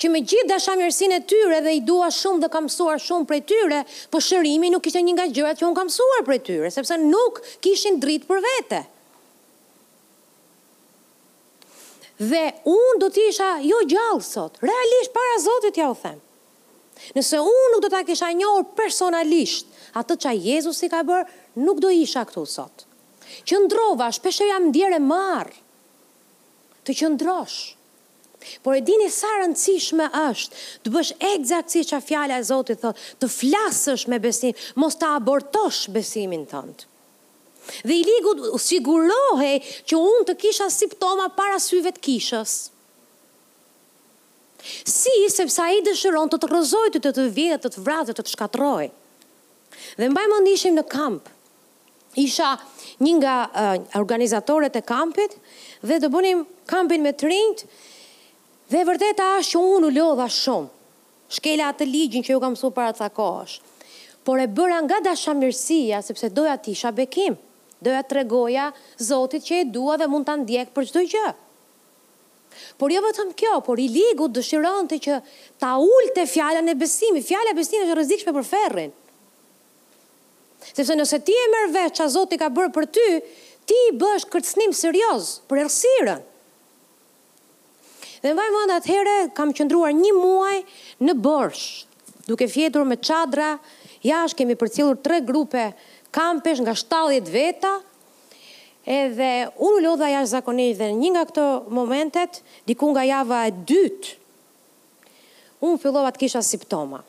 që 0.00 0.08
me 0.08 0.22
gjithë 0.24 0.48
dashamirësin 0.48 1.12
e 1.12 1.18
tyre 1.28 1.58
dhe 1.66 1.74
i 1.76 1.82
dua 1.84 2.06
shumë 2.14 2.40
dhe 2.46 2.50
kam 2.54 2.70
suar 2.72 3.02
shumë 3.02 3.26
për 3.28 3.42
tyre, 3.50 3.82
po 4.10 4.20
shërimi 4.26 4.70
nuk 4.72 4.86
e 4.88 4.94
një 5.00 5.14
nga 5.18 5.26
gjërat 5.28 5.60
që 5.60 5.68
unë 5.68 5.76
kam 5.76 5.90
suar 5.92 6.24
për 6.26 6.40
tyre, 6.46 6.70
sepse 6.72 6.96
nuk 7.04 7.42
kishin 7.66 7.98
dritë 8.00 8.28
për 8.30 8.40
vete. 8.46 8.80
Dhe 12.14 12.44
unë 12.70 12.98
do 13.02 13.10
t'isha 13.12 13.58
jo 13.68 13.82
gjallë 13.90 14.24
sot, 14.24 14.56
realisht 14.62 15.12
para 15.16 15.36
Zotit 15.44 15.76
ja 15.82 15.90
u 15.92 15.96
them. 15.98 16.20
Nëse 17.18 17.40
unë 17.42 17.64
nuk 17.74 17.82
do 17.84 17.90
t'a 17.92 18.04
kisha 18.06 18.28
njohur 18.38 18.64
personalisht, 18.78 19.66
atë 20.00 20.16
që 20.22 20.30
a 20.30 20.36
Jezus 20.46 20.78
i 20.86 20.88
ka 20.92 21.00
bërë, 21.04 21.24
nuk 21.60 21.78
do 21.82 21.90
isha 21.90 22.24
këtu 22.26 22.44
sot. 22.48 22.84
Që 23.46 23.58
ndrova, 23.64 24.10
shpesher 24.12 24.50
jam 24.50 24.68
ndjere 24.70 24.98
marë, 25.02 25.54
të 26.84 26.94
që 27.00 27.08
ndrosh. 27.14 27.60
Por 28.60 28.76
e 28.76 28.82
dini 28.84 29.06
sa 29.08 29.30
rëndësishme 29.40 30.10
është, 30.28 30.58
të 30.84 30.90
bësh 30.92 31.12
egzaktësisht 31.32 31.90
që 31.90 31.96
a 31.96 32.04
fjala 32.04 32.36
e 32.40 32.44
Zotit 32.44 32.82
thotë, 32.82 33.04
të 33.22 33.30
flasësh 33.34 34.02
me 34.12 34.18
besim, 34.20 34.52
mos 34.76 34.98
të 35.00 35.08
abortosh 35.18 35.86
besimin 35.94 36.44
tëndë. 36.50 36.84
Dhe 37.88 37.94
i 37.96 38.02
ligu 38.04 38.58
sigurohe 38.60 39.54
që 39.88 39.96
unë 39.98 40.26
të 40.28 40.36
kisha 40.42 40.66
siptoma 40.70 41.30
para 41.32 41.56
syve 41.64 41.94
të 41.96 42.02
kishës. 42.04 42.56
Si, 44.84 45.14
sepse 45.32 45.62
a 45.64 45.70
i 45.72 45.80
dëshëron 45.84 46.28
të 46.32 46.42
të 46.44 46.50
rëzojtë 46.52 47.00
të 47.04 47.14
të 47.16 47.24
vjetë, 47.36 47.62
të 47.64 47.72
të 47.78 47.84
vratë, 47.86 48.12
të 48.18 48.26
të 48.28 48.34
shkatrojë. 48.34 48.90
Dhe 49.96 50.10
mbaj 50.12 50.26
më 50.32 50.42
ndishim 50.44 50.76
në 50.76 50.84
kampë, 50.92 51.33
isha 52.16 52.56
një 53.02 53.12
nga 53.18 53.34
eh, 53.48 53.78
organizatorët 53.98 54.76
e 54.78 54.82
kampit 54.86 55.36
dhe 55.82 55.98
do 56.02 56.10
bënim 56.14 56.44
kampin 56.70 57.02
me 57.04 57.12
të 57.12 57.30
rinjt 57.30 57.64
dhe 58.72 58.82
vërtet 58.88 59.20
ashtë 59.20 59.56
që 59.56 59.62
unë 59.74 59.90
u 59.90 59.94
lodha 59.98 60.28
shumë. 60.30 60.70
Shkela 61.34 61.70
atë 61.72 61.86
ligjin 61.88 62.22
që 62.24 62.34
ju 62.34 62.42
kam 62.42 62.54
su 62.56 62.70
para 62.70 62.92
të 62.92 63.10
Por 64.24 64.40
e 64.40 64.46
bëra 64.48 64.78
nga 64.84 64.98
dashamirësia, 65.04 65.98
sepse 66.00 66.30
doja 66.32 66.54
të 66.56 66.70
isha 66.72 66.90
bekim. 66.96 67.34
Doja 67.76 68.00
të 68.08 68.14
regoja 68.24 68.70
zotit 68.96 69.44
që 69.44 69.54
e 69.58 69.64
dua 69.68 69.98
dhe 70.00 70.06
mund 70.08 70.24
të 70.24 70.36
ndjek 70.42 70.68
për 70.72 70.84
qdo 70.88 71.00
gjë. 71.12 71.32
Por 72.80 72.88
jo 72.88 73.02
vetëm 73.04 73.34
kjo, 73.36 73.58
por 73.66 73.76
i 73.84 73.90
ligu 73.92 74.30
dëshiron 74.32 74.88
të 74.88 74.98
që 75.04 75.18
ta 75.60 75.74
ullë 75.76 76.14
të 76.16 76.24
fjallën 76.30 76.70
e 76.72 76.74
besimi. 76.74 77.20
fjala 77.22 77.52
e 77.52 77.58
besimi 77.58 77.84
është 77.84 77.98
rëzikshme 78.00 78.32
për 78.38 78.46
ferrin. 78.48 78.92
Sepse 80.72 80.94
nëse 80.96 81.18
ti 81.26 81.34
e 81.36 81.44
merr 81.52 81.72
vesh 81.74 81.96
çfarë 81.98 82.12
Zoti 82.14 82.38
ka 82.40 82.48
bërë 82.56 82.72
për 82.76 82.86
ty, 82.96 83.08
ti 83.68 83.80
i 83.90 83.96
bësh 84.00 84.24
kërcënim 84.32 84.72
serioz 84.78 85.28
për 85.50 85.60
errësirën. 85.64 86.22
Dhe 88.24 88.32
mbaj 88.38 88.48
mend 88.54 88.72
atëherë 88.78 89.16
kam 89.36 89.52
qëndruar 89.58 89.92
një 89.98 90.14
muaj 90.16 90.56
në 91.04 91.16
borsh, 91.26 91.66
duke 92.30 92.48
fjetur 92.48 92.86
me 92.88 92.96
çadra, 93.04 93.50
jashtë 94.06 94.40
kemi 94.40 94.56
përcjellur 94.62 95.02
tre 95.04 95.18
grupe 95.28 95.66
kampesh 96.16 96.62
nga 96.64 96.72
70 96.84 97.28
veta. 97.34 97.74
Edhe 98.88 99.28
unë 99.64 99.84
lodha 99.84 100.08
jashtë 100.14 100.32
zakonisht 100.38 100.80
dhe 100.80 100.88
një 100.96 101.12
nga 101.14 101.26
këto 101.28 101.44
momentet, 101.72 102.40
diku 102.68 102.88
nga 102.94 103.04
java 103.08 103.42
e 103.50 103.52
dytë, 103.70 104.16
unë 105.68 105.80
fillova 105.84 106.10
të 106.12 106.24
kisha 106.24 106.40
simptoma 106.44 107.04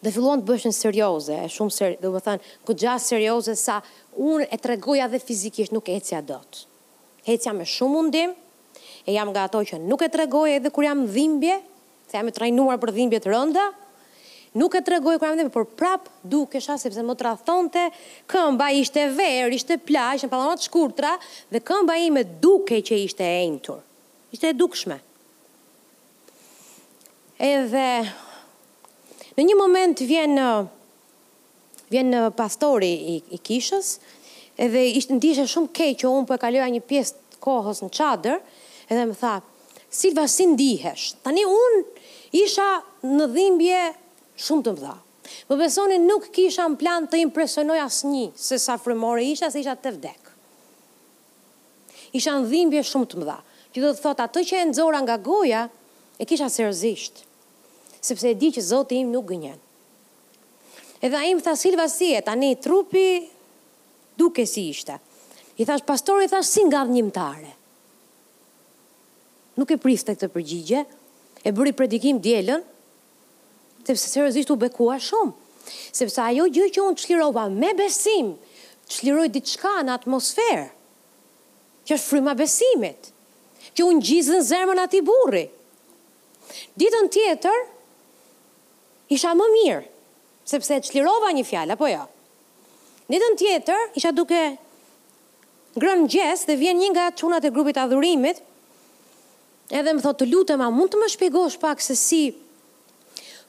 dhe 0.00 0.12
fillon 0.12 0.40
të 0.40 0.48
bëshën 0.48 0.72
serioze, 0.74 1.34
e 1.44 1.48
shumë 1.52 1.74
serioze, 1.74 2.00
dhe 2.00 2.10
më 2.14 2.22
thënë, 2.26 2.46
këtë 2.68 2.82
gjasë 2.84 3.08
serioze 3.14 3.54
sa 3.60 3.78
unë 4.16 4.46
e 4.52 4.58
tregoja 4.62 5.08
dhe 5.12 5.20
fizikisht 5.20 5.74
nuk 5.76 5.90
ecja 5.92 6.22
dot. 6.24 6.62
Ecja 7.28 7.52
me 7.52 7.66
shumë 7.68 7.92
mundim, 7.98 8.32
e 9.04 9.12
jam 9.16 9.30
nga 9.34 9.46
ato 9.48 9.60
që 9.66 9.80
nuk 9.84 10.04
e 10.04 10.08
tregoja 10.12 10.56
edhe 10.60 10.72
kur 10.72 10.86
jam 10.88 11.04
dhimbje, 11.08 11.58
se 12.08 12.16
jam 12.18 12.30
e 12.30 12.34
trajnuar 12.34 12.80
për 12.82 12.94
dhimbje 12.96 13.20
të 13.24 13.32
rënda, 13.32 13.66
nuk 14.58 14.74
e 14.80 14.82
tregoj 14.88 15.18
kur 15.20 15.28
jam 15.28 15.36
dhimbje, 15.38 15.54
por 15.58 15.68
prap 15.78 16.08
duke 16.26 16.60
sha 16.64 16.78
sepse 16.80 17.04
më 17.04 17.18
tradhonte 17.20 17.84
këmba 18.32 18.70
ishte 18.80 19.04
verë, 19.18 19.52
ishte 19.60 19.76
plazh, 19.84 20.24
në 20.26 20.32
pallona 20.32 20.56
të 20.58 20.68
shkurtra 20.68 21.12
dhe 21.52 21.60
këmba 21.62 22.00
ime 22.06 22.24
duke 22.42 22.80
që 22.84 22.98
ishte 23.04 23.28
e 23.28 23.44
entur. 23.44 23.84
Ishte 24.32 24.48
e 24.48 24.56
dukshme. 24.56 24.98
Edhe 27.40 27.88
Në 29.40 29.44
një 29.48 29.54
moment 29.56 30.00
vjen 30.04 30.34
uh, 30.36 30.66
vjen 31.88 32.10
uh, 32.12 32.24
pastori 32.36 32.90
i, 32.92 33.12
i 33.32 33.38
kishës, 33.40 33.94
edhe 34.60 34.82
ishte 34.98 35.14
ndishe 35.16 35.46
shumë 35.48 35.70
keq 35.78 35.94
që 36.02 36.10
unë 36.10 36.28
po 36.28 36.36
e 36.36 36.42
kaloja 36.42 36.66
një 36.74 36.80
pjesë 36.84 37.16
të 37.16 37.38
kohës 37.46 37.80
në 37.80 37.88
çadër, 37.96 38.42
edhe 38.92 39.06
më 39.08 39.16
tha, 39.22 39.30
"Silva, 40.00 40.26
si 40.28 40.44
ndihesh?" 40.50 41.06
Tani 41.24 41.46
un 41.48 41.76
isha 42.42 42.66
në 43.08 43.30
dhimbje 43.38 43.78
shumë 44.44 44.66
të 44.68 44.74
mëdha. 44.76 44.92
Po 45.48 45.56
besoni 45.62 45.96
nuk 46.04 46.28
kisha 46.36 46.68
në 46.68 46.76
plan 46.84 47.08
të 47.08 47.22
impresionoj 47.24 47.80
asnjë, 47.86 48.26
se 48.36 48.60
sa 48.60 48.76
frymore 48.76 49.24
isha 49.32 49.48
se 49.54 49.64
isha 49.64 49.72
te 49.80 49.94
vdek. 49.96 50.34
Isha 52.12 52.36
në 52.36 52.52
dhimbje 52.52 52.84
shumë 52.92 53.08
të 53.14 53.22
mëdha. 53.24 53.40
Që 53.72 53.86
do 53.88 53.96
të 53.96 54.04
thot 54.04 54.22
atë 54.28 54.44
që 54.52 54.60
e 54.66 54.70
nxora 54.74 55.00
nga 55.08 55.16
goja, 55.32 55.64
e 56.20 56.28
kisha 56.28 56.50
seriozisht 56.52 57.24
sepse 58.00 58.28
e 58.28 58.34
di 58.36 58.48
që 58.54 58.64
Zoti 58.64 58.98
im 59.04 59.10
nuk 59.12 59.28
gënjen. 59.30 59.58
Edhe 61.04 61.16
ai 61.16 61.32
më 61.36 61.44
tha 61.44 61.54
Silva 61.56 61.86
si 61.88 62.10
e 62.16 62.20
tani 62.24 62.54
trupi 62.58 63.28
duke 64.16 64.44
si 64.46 64.66
ishte. 64.72 64.98
I 65.60 65.64
thash 65.68 65.84
pastorit 65.84 66.32
thash 66.32 66.48
si 66.48 66.64
ngadh 66.64 66.92
njëmtare. 66.94 67.50
Nuk 69.60 69.72
e 69.74 69.78
priste 69.80 70.14
këtë 70.16 70.30
përgjigje, 70.32 70.82
e 71.44 71.52
bëri 71.56 71.74
predikim 71.76 72.20
dielën, 72.20 72.62
sepse 73.84 74.08
seriozisht 74.08 74.52
u 74.52 74.56
bekua 74.60 74.96
shumë, 75.00 75.32
sepse 75.92 76.20
ajo 76.24 76.46
gjë 76.52 76.68
që 76.76 76.84
un 76.84 76.96
çlirova 77.00 77.46
me 77.52 77.74
besim, 77.76 78.34
çliroi 78.92 79.28
diçka 79.32 79.74
në 79.84 79.94
atmosferë. 80.00 80.66
Që 81.88 81.96
është 81.96 82.08
fryma 82.12 82.34
besimit. 82.36 83.08
Që 83.74 83.84
un 83.88 84.00
gjizën 84.04 84.42
zemrën 84.46 84.78
atij 84.84 85.00
burri. 85.06 85.46
Ditën 86.78 87.08
tjetër, 87.14 87.56
isha 89.10 89.34
më 89.36 89.46
mirë, 89.58 89.84
sepse 90.48 90.78
të 90.78 90.90
shlirova 90.90 91.32
një 91.34 91.44
fjallë, 91.46 91.74
apo 91.74 91.88
jo. 91.90 92.04
Në 93.10 93.18
të 93.22 93.28
tjetër, 93.40 93.88
isha 93.98 94.12
duke 94.14 94.40
grënë 95.82 96.06
gjesë 96.12 96.46
dhe 96.50 96.56
vjen 96.60 96.78
një 96.78 96.92
nga 96.94 97.08
qunat 97.18 97.46
e 97.46 97.50
grupit 97.54 97.78
adhurimit, 97.82 98.38
edhe 99.74 99.96
më 99.96 100.04
thotë 100.04 100.22
të 100.24 100.30
lutëm, 100.30 100.62
a 100.62 100.70
mund 100.72 100.92
të 100.94 101.00
më 101.02 101.08
shpjegosh 101.14 101.58
pak 101.62 101.82
se 101.82 101.96
si 101.98 102.22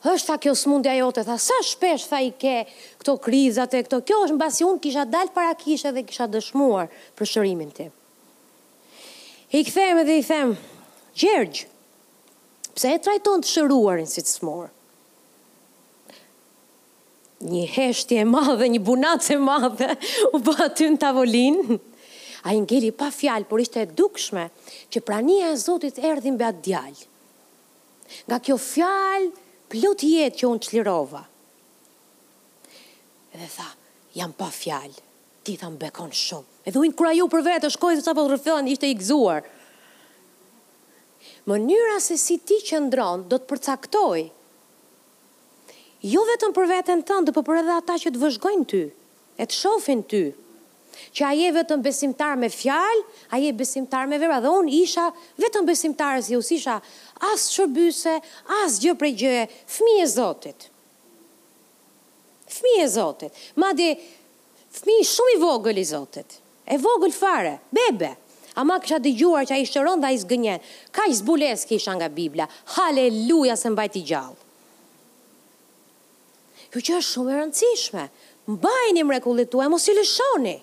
është 0.02 0.32
tha 0.32 0.36
kjo 0.42 0.56
smundja 0.58 0.96
jote, 0.98 1.22
tha 1.26 1.36
sa 1.38 1.60
shpesh 1.62 2.08
tha 2.10 2.24
i 2.26 2.32
ke 2.42 2.64
këto 3.02 3.14
krizat 3.22 3.74
e 3.78 3.84
këto, 3.86 4.00
kjo 4.02 4.22
është 4.26 4.34
në 4.38 4.42
basi 4.42 4.66
unë 4.66 4.82
kisha 4.82 5.06
dalë 5.06 5.34
para 5.36 5.54
kisha 5.62 5.92
dhe 5.94 6.02
kisha 6.10 6.26
dëshmuar 6.34 6.90
për 7.18 7.32
shërimin 7.36 7.70
ti. 7.78 7.86
I 9.54 9.62
këthejmë 9.68 10.06
dhe 10.08 10.18
i 10.18 10.26
them, 10.26 10.56
Gjergj, 11.14 11.68
pse 12.74 12.94
e 12.96 13.02
trajton 13.04 13.44
të 13.44 13.50
shëruarin 13.52 14.08
si 14.10 14.24
të 14.24 14.32
smurë? 14.40 14.72
një 17.50 17.66
heshtje 17.74 18.22
e 18.22 18.26
madhe, 18.28 18.68
një 18.70 18.82
bunatë 18.86 19.34
e 19.36 19.40
madhe, 19.42 19.88
u 20.34 20.40
bë 20.46 20.56
aty 20.68 20.90
në 20.94 21.00
tavolin. 21.02 21.62
A 22.48 22.56
i 22.58 22.62
ngeli 22.64 22.92
pa 22.98 23.12
fjalë, 23.14 23.46
por 23.50 23.62
ishte 23.62 23.84
e 23.84 23.90
dukshme, 23.98 24.48
që 24.94 25.04
prania 25.06 25.52
e 25.54 25.58
Zotit 25.62 25.98
erdhin 26.00 26.38
be 26.40 26.48
atë 26.48 26.64
djallë. 26.68 27.08
Nga 28.28 28.42
kjo 28.48 28.58
fjalë, 28.62 29.30
plot 29.72 30.04
jetë 30.06 30.38
që 30.42 30.50
unë 30.50 30.66
qlirova. 30.68 31.22
Edhe 33.32 33.48
tha, 33.54 33.70
jam 34.18 34.34
pa 34.38 34.50
fjalë, 34.52 34.94
ti 35.48 35.54
tha 35.58 35.70
bekon 35.80 36.12
shumë. 36.12 36.50
Edhe 36.68 36.78
u 36.82 36.86
inkura 36.86 37.14
ju 37.16 37.26
për 37.32 37.46
vetë, 37.48 37.70
shkojë 37.78 38.02
të 38.02 38.06
sa 38.10 38.14
po 38.18 38.26
të 38.28 38.58
ishte 38.76 38.90
i 38.90 38.98
gëzuar. 39.00 39.46
Mënyra 41.50 41.98
se 42.02 42.18
si 42.22 42.36
ti 42.38 42.60
që 42.66 42.84
ndronë, 42.90 43.28
do 43.30 43.38
të 43.40 43.48
përcaktoj 43.50 44.20
jo 46.10 46.22
vetëm 46.28 46.54
për 46.56 46.68
veten 46.70 47.04
tëndë, 47.06 47.34
por 47.36 47.44
për 47.46 47.60
edhe 47.62 47.74
ata 47.78 47.96
që 48.02 48.12
të 48.16 48.22
vëzhgojnë 48.24 48.66
ty, 48.72 48.80
e 49.38 49.46
të 49.46 49.54
shohin 49.58 50.00
ty. 50.10 50.22
Që 51.16 51.24
ai 51.28 51.36
je 51.42 51.52
vetëm 51.56 51.82
besimtar 51.86 52.36
me 52.40 52.50
fjalë, 52.52 53.04
ai 53.34 53.42
besimtar 53.56 54.08
me 54.10 54.18
vepra 54.22 54.40
dhe 54.44 54.52
un 54.60 54.68
isha 54.68 55.08
vetëm 55.40 55.66
besimtar 55.70 56.20
si 56.26 56.36
u 56.38 56.42
isha 56.42 56.80
as 57.32 57.46
shërbyse, 57.54 58.16
as 58.64 58.80
gjë 58.84 58.96
prej 59.00 59.14
gjëje, 59.22 59.46
fëmi 59.76 59.96
e 60.04 60.08
Zotit. 60.16 60.68
Fmi 62.52 62.74
e 62.84 62.88
Zotit. 62.92 63.32
Madje 63.64 63.94
fmi 64.82 64.98
shumë 65.08 65.36
i 65.38 65.42
vogël 65.42 65.80
i 65.80 65.86
Zotit. 65.90 66.40
E 66.68 66.78
vogël 66.78 67.14
fare, 67.16 67.56
bebe. 67.72 68.12
Ama 68.60 68.82
kisha 68.84 69.00
dëgjuar 69.00 69.48
që 69.48 69.58
ai 69.60 69.66
shëron 69.70 70.04
dhe 70.04 70.10
ai 70.12 70.20
zgënjen. 70.26 70.60
Kaq 70.92 71.14
zbules 71.24 71.64
kisha 71.70 71.96
nga 71.96 72.10
Bibla. 72.12 72.50
Haleluja 72.76 73.56
se 73.56 73.72
mbajti 73.72 74.04
gjallë. 74.12 74.38
Kjo 76.72 76.80
që 76.88 76.94
është 77.02 77.14
shumë 77.14 77.32
e 77.32 77.38
rëndësishme. 77.40 78.04
Mbajni 78.52 79.02
mrekullit 79.04 79.50
tuaj, 79.52 79.68
mos 79.74 79.88
i 79.92 79.96
lëshoni. 79.98 80.54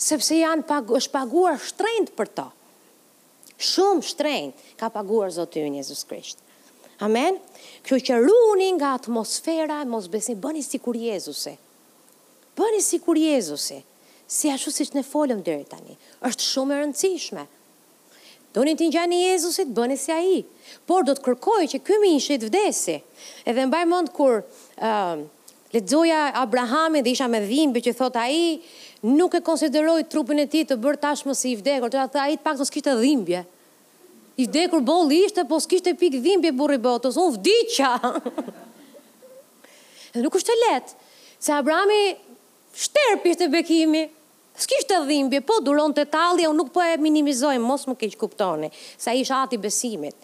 Sepse 0.00 0.38
janë 0.40 0.64
është 0.96 1.12
paguar 1.14 1.58
shtrenjt 1.60 2.14
për 2.16 2.30
to. 2.38 2.46
Shumë 3.60 4.06
shtrenjt 4.10 4.62
ka 4.80 4.88
paguar 4.94 5.28
Zoti 5.36 5.60
ynë 5.60 5.82
Jezus 5.82 6.06
Krisht. 6.08 6.40
Amen. 7.04 7.36
Kjo 7.84 7.98
që 8.08 8.16
runi 8.24 8.70
nga 8.80 8.94
atmosfera 8.96 9.82
e 9.84 9.88
mosbesimit, 9.88 10.40
bëni 10.44 10.64
sikur 10.64 10.96
Jezusi. 10.96 11.52
Bëni 12.56 12.80
sikur 12.84 13.20
Jezusi. 13.20 13.82
Si 14.30 14.48
ashtu 14.52 14.72
siç 14.72 14.94
ne 14.96 15.04
folëm 15.04 15.44
deri 15.44 15.66
tani. 15.68 15.98
Është 16.28 16.48
shumë 16.48 16.76
e 16.76 16.80
rëndësishme. 16.82 17.44
Do 18.52 18.64
një 18.66 18.72
t'ingja 18.80 19.04
një 19.06 19.18
Jezusit, 19.28 19.68
bëni 19.76 19.96
si 19.98 20.10
a 20.10 20.18
i. 20.26 20.40
Por 20.88 21.04
do 21.06 21.14
të 21.14 21.22
kërkoj 21.22 21.66
që 21.70 21.78
këmi 21.86 22.16
ishe 22.18 22.34
i 22.36 22.40
të 22.42 22.48
vdesi. 22.50 22.96
Edhe 23.46 23.66
mbaj 23.70 23.84
mend 23.86 24.10
kur 24.16 24.40
uh, 24.40 25.20
ledzoja 25.74 26.24
Abrahamin 26.42 27.04
dhe 27.06 27.12
isha 27.14 27.28
me 27.30 27.40
dhimbje 27.44 27.84
që 27.86 27.94
thot 28.00 28.18
a 28.18 28.26
i, 28.34 28.42
nuk 29.06 29.36
e 29.38 29.42
konsideroj 29.46 30.00
trupin 30.12 30.42
e 30.42 30.48
ti 30.50 30.64
të 30.66 30.80
bërë 30.82 31.02
tashmë 31.06 31.36
si 31.42 31.52
i 31.54 31.60
vdekur, 31.60 31.94
të 31.94 32.02
ai 32.02 32.08
thot 32.08 32.18
a 32.18 32.26
i 32.34 32.40
të 32.40 32.46
pak 32.48 32.58
të 32.58 32.66
s'kishtë 32.70 32.98
dhimbje. 33.04 33.44
I 34.42 34.48
vdekur 34.48 34.82
boli 34.86 35.22
ishte, 35.28 35.44
po 35.46 35.60
s'kishtë 35.62 35.94
e 35.94 36.00
pik 36.00 36.18
dhimbje 36.24 36.50
burri 36.58 36.80
botës, 36.82 37.18
unë 37.22 37.36
vdiqa. 37.36 37.96
Edhe 40.16 40.24
nuk 40.26 40.40
është 40.40 40.56
e 40.56 40.60
letë, 40.64 40.96
se 41.38 41.54
Abrahami 41.54 42.02
shterpisht 42.84 43.44
e 43.46 43.50
bekimi, 43.52 44.06
S'kishtë 44.58 44.90
të 44.90 44.96
dhimbje, 45.08 45.40
po 45.46 45.60
duron 45.64 45.92
të 45.94 46.06
talje, 46.10 46.48
unë 46.50 46.58
nuk 46.58 46.72
po 46.74 46.82
e 46.82 46.96
minimizojnë, 47.00 47.62
mos 47.62 47.86
më 47.88 47.94
keqë 48.00 48.18
kuptoni, 48.20 48.70
sa 48.98 49.14
isha 49.14 49.44
ati 49.46 49.56
besimit. 49.60 50.16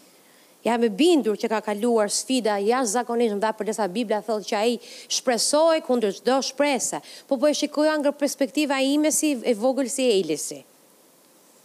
Ja 0.67 0.75
me 0.83 0.89
bindur 0.91 1.37
që 1.39 1.47
ka 1.53 1.61
kaluar 1.63 2.11
sfida 2.11 2.57
jashtë 2.59 2.91
zakonishëm 2.97 3.39
dhe 3.39 3.51
për 3.55 3.69
desa 3.69 3.85
Biblia 3.87 4.19
thëllë 4.27 4.49
që 4.49 4.55
a 4.59 4.63
i 4.67 4.73
shpresoj 5.15 5.77
kundër 5.87 6.17
qdo 6.23 6.41
shpresa, 6.43 6.99
po 7.31 7.39
po 7.39 7.47
e 7.47 7.55
shikoja 7.55 7.93
nga 8.01 8.11
perspektiva 8.11 8.81
ime 8.83 9.13
si 9.15 9.31
e 9.47 9.55
vogël 9.55 9.87
si 9.93 10.09
e 10.11 10.17
ilisi. 10.25 10.59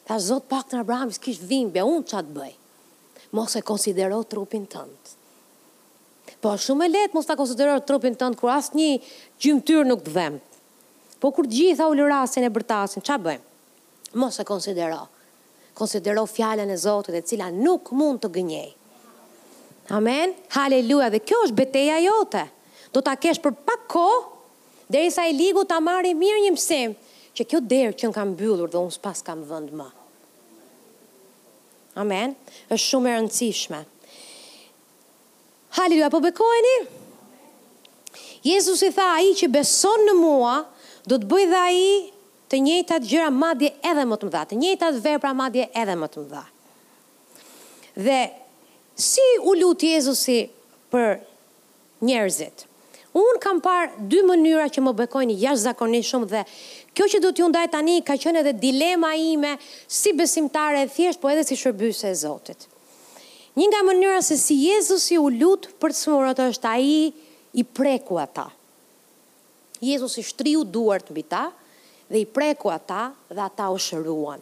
Ta 0.05 0.19
zotë 0.21 0.49
pak 0.53 0.75
në 0.75 0.83
Abrahamis 0.83 1.17
kishë 1.23 1.49
dhimbje, 1.49 1.87
unë 1.95 2.05
që 2.11 2.19
atë 2.21 2.37
bëj, 2.37 2.53
mos 3.37 3.57
e 3.57 3.63
konsidero 3.65 4.21
trupin 4.29 4.69
tëndë. 4.69 5.17
Po 6.41 6.53
shumë 6.61 6.85
e 6.87 6.93
letë 6.93 7.17
mos 7.17 7.25
ta 7.29 7.37
konsidero 7.41 7.79
trupin 7.81 8.13
tëndë, 8.21 8.37
kur 8.39 8.53
asë 8.53 8.77
një 8.77 8.91
gjymë 9.41 9.89
nuk 9.89 10.05
dhemë. 10.13 10.43
Po 11.21 11.29
kur 11.37 11.45
gjitha 11.53 11.85
u 11.85 11.93
lërasin 11.93 12.47
e 12.47 12.49
bërtasin, 12.49 13.03
qa 13.05 13.19
bëjmë? 13.21 13.45
Mos 14.17 14.39
e 14.41 14.45
konsidero. 14.45 15.03
Konsidero 15.77 16.23
fjallën 16.25 16.71
e 16.73 16.77
Zotët 16.81 17.19
e 17.19 17.21
cila 17.29 17.51
nuk 17.53 17.91
mund 17.95 18.23
të 18.23 18.31
gënjej. 18.37 18.71
Amen? 19.93 20.33
Haleluja, 20.55 21.11
dhe 21.13 21.19
kjo 21.21 21.43
është 21.45 21.57
beteja 21.59 21.99
jote. 22.07 22.41
Do 22.91 23.03
të 23.05 23.13
akesh 23.13 23.41
për 23.43 23.53
pak 23.69 23.85
ko, 23.93 24.07
dhe 24.91 25.05
i 25.05 25.13
sa 25.13 25.27
i 25.29 25.35
ligu 25.37 25.61
të 25.63 25.77
amare 25.77 26.15
mirë 26.17 26.41
një 26.47 26.53
mësim, 26.57 26.97
që 27.37 27.45
kjo 27.53 27.61
derë 27.69 27.93
që 28.01 28.09
në 28.09 28.15
kam 28.17 28.33
bëllur 28.41 28.73
dhe 28.73 28.81
unë 28.81 28.97
së 28.97 29.03
pas 29.05 29.21
kam 29.25 29.45
vënd 29.47 29.75
më. 29.77 29.87
Amen? 32.01 32.33
është 32.71 32.87
shumë 32.87 33.09
e 33.11 33.15
rëndësishme. 33.19 33.83
Haleluja, 35.77 36.09
po 36.09 36.19
bekojni? 36.25 36.75
Jezus 38.43 38.81
i 38.87 38.93
tha, 38.97 39.11
i 39.21 39.35
që 39.37 39.51
beson 39.53 40.01
në 40.09 40.17
mua, 40.17 40.57
do 41.09 41.17
të 41.17 41.27
bëj 41.31 41.45
dhe 41.49 41.59
aji 41.65 41.93
të 42.51 42.59
njëjtat 42.65 43.05
gjëra 43.09 43.29
madje 43.33 43.71
edhe 43.89 44.03
më 44.05 44.17
të 44.21 44.27
mëdha, 44.27 44.41
të 44.49 44.57
njëjtat 44.63 44.97
vepra 45.05 45.31
madje 45.33 45.69
edhe 45.81 45.95
më 45.97 46.07
të 46.13 46.23
mëdha. 46.25 46.43
Dhe 48.05 48.19
si 49.01 49.25
u 49.49 49.53
lutë 49.61 49.93
Jezusi 49.93 50.39
për 50.93 51.15
njerëzit? 52.05 52.67
Unë 53.15 53.39
kam 53.43 53.59
parë 53.63 54.05
dy 54.11 54.21
mënyra 54.27 54.67
që 54.71 54.83
më 54.85 54.93
bëkojnë 55.01 55.35
jashtë 55.41 55.63
zakonin 55.65 56.05
shumë 56.07 56.29
dhe 56.31 56.43
kjo 56.95 57.07
që 57.15 57.19
të 57.23 57.31
t'ju 57.39 57.47
ndaj 57.51 57.67
tani 57.73 57.97
ka 58.07 58.15
qënë 58.19 58.43
edhe 58.43 58.53
dilema 58.63 59.13
ime 59.19 59.55
si 59.91 60.13
besimtare 60.15 60.83
e 60.85 60.91
thjesht, 60.93 61.19
po 61.23 61.31
edhe 61.33 61.43
si 61.47 61.57
shërbyse 61.59 62.07
e 62.11 62.15
Zotit. 62.21 62.67
Një 63.59 63.67
nga 63.67 63.81
mënyra 63.89 64.19
se 64.23 64.37
si 64.39 64.55
Jezusi 64.69 65.17
u 65.19 65.27
lutë 65.27 65.75
për 65.81 65.91
të 65.91 65.99
smurët 66.05 66.39
është 66.45 66.67
aji 66.71 67.03
i 67.59 67.63
preku 67.65 68.15
ata. 68.23 68.47
Jezus 69.81 70.15
i 70.17 70.21
shtriu 70.21 70.63
duart 70.63 71.09
mbi 71.09 71.23
ta 71.25 71.49
dhe 72.11 72.19
i 72.21 72.25
preku 72.25 72.69
ata 72.69 73.13
dhe 73.33 73.41
ata 73.41 73.69
u 73.73 73.77
shëruan. 73.79 74.39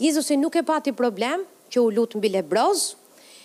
Jezus 0.00 0.30
i 0.32 0.36
nuk 0.40 0.54
e 0.56 0.62
pati 0.64 0.92
problem 0.96 1.44
që 1.70 1.78
u 1.84 1.90
lutë 1.96 2.18
mbi 2.18 2.30
lebroz, 2.32 2.94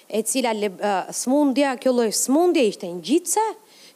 e 0.09 0.21
cila 0.23 0.53
le, 0.55 0.69
uh, 0.79 1.09
smundja, 1.13 1.75
kjo 1.81 1.91
loj 1.91 2.11
smundja 2.15 2.63
ishte 2.63 2.87
në 2.87 3.03
gjitëse, 3.09 3.45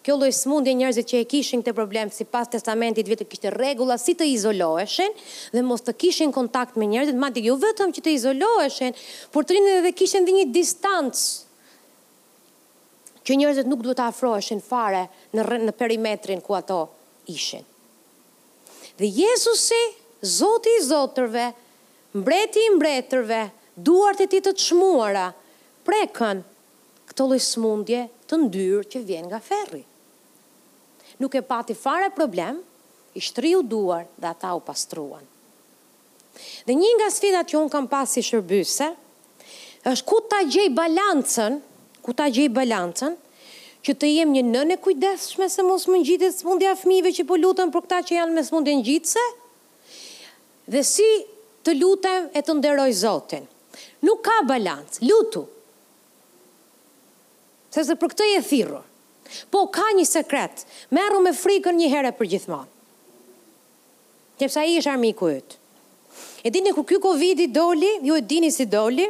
kjo 0.05 0.15
lloj 0.19 0.31
smundja 0.41 0.73
njerëzit 0.75 1.07
që 1.12 1.17
e 1.23 1.27
kishin 1.31 1.62
këtë 1.63 1.73
problem 1.77 2.09
si 2.13 2.25
pas 2.27 2.47
testamentit 2.51 3.07
vetë 3.12 3.27
kishte 3.31 3.51
regula 3.55 3.97
si 3.99 4.15
të 4.19 4.27
izoloheshen 4.33 5.12
dhe 5.55 5.63
mos 5.69 5.83
të 5.88 5.93
kishin 6.03 6.31
kontakt 6.35 6.75
me 6.79 6.88
njerëzit, 6.91 7.17
ma 7.19 7.29
jo 7.39 7.55
vetëm 7.63 7.91
që 7.97 8.05
të 8.07 8.15
izoloheshen, 8.19 8.95
por 9.31 9.45
të 9.47 9.57
rinë 9.57 9.75
dhe 9.88 9.93
kishin 10.01 10.25
dhe 10.27 10.35
një 10.41 10.45
distancë 10.57 11.27
që 13.29 13.35
njerëzit 13.37 13.67
nuk 13.69 13.83
duhet 13.85 13.99
të 14.01 14.05
afroheshin 14.09 14.61
fare 14.65 15.03
në, 15.35 15.45
në 15.69 15.73
perimetrin 15.77 16.41
ku 16.43 16.55
ato 16.57 16.79
ishin. 17.29 17.61
Dhe 18.97 19.07
Jezusi, 19.21 19.77
Zoti 20.25 20.71
i 20.79 20.83
Zotërve, 20.83 21.43
mbreti 22.17 22.63
i 22.65 22.71
mbretërve, 22.73 23.41
duart 23.79 24.23
e 24.25 24.27
ti 24.33 24.39
të 24.43 24.55
të 24.57 24.65
shmuara, 24.71 25.27
prekën 25.87 26.41
këto 27.11 27.29
lloj 27.29 27.39
smundje 27.45 28.01
të 28.29 28.39
ndyrë 28.47 28.87
që 28.95 29.03
vjen 29.11 29.27
nga 29.29 29.39
ferri. 29.45 29.83
Nuk 31.21 31.37
e 31.39 31.43
pati 31.45 31.75
fare 31.77 32.09
problem, 32.17 32.59
i 33.17 33.21
shtriu 33.25 33.61
duar 33.65 34.05
dhe 34.21 34.29
ata 34.33 34.51
u 34.57 34.61
pastruan. 34.65 35.21
Dhe 36.67 36.73
një 36.81 36.91
nga 36.99 37.07
sfidat 37.13 37.49
që 37.51 37.61
un 37.61 37.69
kam 37.73 37.85
pasi 37.91 38.21
shërbyse, 38.25 38.89
është 39.89 40.07
ku 40.09 40.17
ta 40.29 40.43
gjej 40.47 40.69
balancën 40.75 41.57
ku 42.09 42.15
ta 42.21 42.25
gjej 42.33 42.49
balancën, 42.53 43.13
që 43.85 43.93
të 44.01 44.07
jem 44.09 44.31
një 44.35 44.41
nënë 44.49 44.75
e 44.75 44.81
kujdesshme 44.83 45.45
se 45.53 45.61
mos 45.63 45.85
më 45.93 45.99
ngjitet 46.01 46.33
smundja 46.41 46.71
e 46.75 46.79
fëmijëve 46.81 47.11
që 47.19 47.25
po 47.29 47.37
lutem 47.39 47.69
për 47.71 47.85
këta 47.85 47.99
që 48.07 48.15
janë 48.17 48.33
me 48.35 48.43
smundje 48.47 48.73
ngjitse. 48.81 49.21
Dhe 50.73 50.81
si 50.89 51.05
të 51.63 51.75
lutem 51.79 52.25
e 52.35 52.41
të 52.43 52.55
nderoj 52.57 52.89
Zotin. 53.03 53.45
Nuk 54.07 54.21
ka 54.25 54.39
balancë, 54.49 55.05
lutu. 55.07 55.45
Se 57.71 57.85
se 57.87 57.95
për 58.01 58.11
këtë 58.15 58.27
e 58.35 58.41
thirru. 58.49 58.81
Po 59.53 59.61
ka 59.71 59.85
një 59.95 60.03
sekret, 60.09 60.65
merru 60.97 61.21
me 61.23 61.33
frikën 61.37 61.75
një 61.77 61.87
herë 61.93 62.11
për 62.17 62.31
gjithmonë. 62.33 62.75
Sepse 64.41 64.63
i 64.73 64.79
është 64.81 64.95
armiku 64.97 65.29
yt. 65.37 65.55
E 66.43 66.49
dini 66.51 66.71
ku 66.75 66.81
ky 66.89 66.97
Covidi 67.03 67.49
doli, 67.53 67.99
ju 68.07 68.15
e 68.17 68.23
dini 68.25 68.49
si 68.55 68.65
doli, 68.65 69.05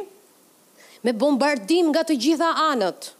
me 1.04 1.12
bombardim 1.16 1.88
nga 1.94 2.02
të 2.04 2.16
gjitha 2.24 2.50
anët. 2.70 3.12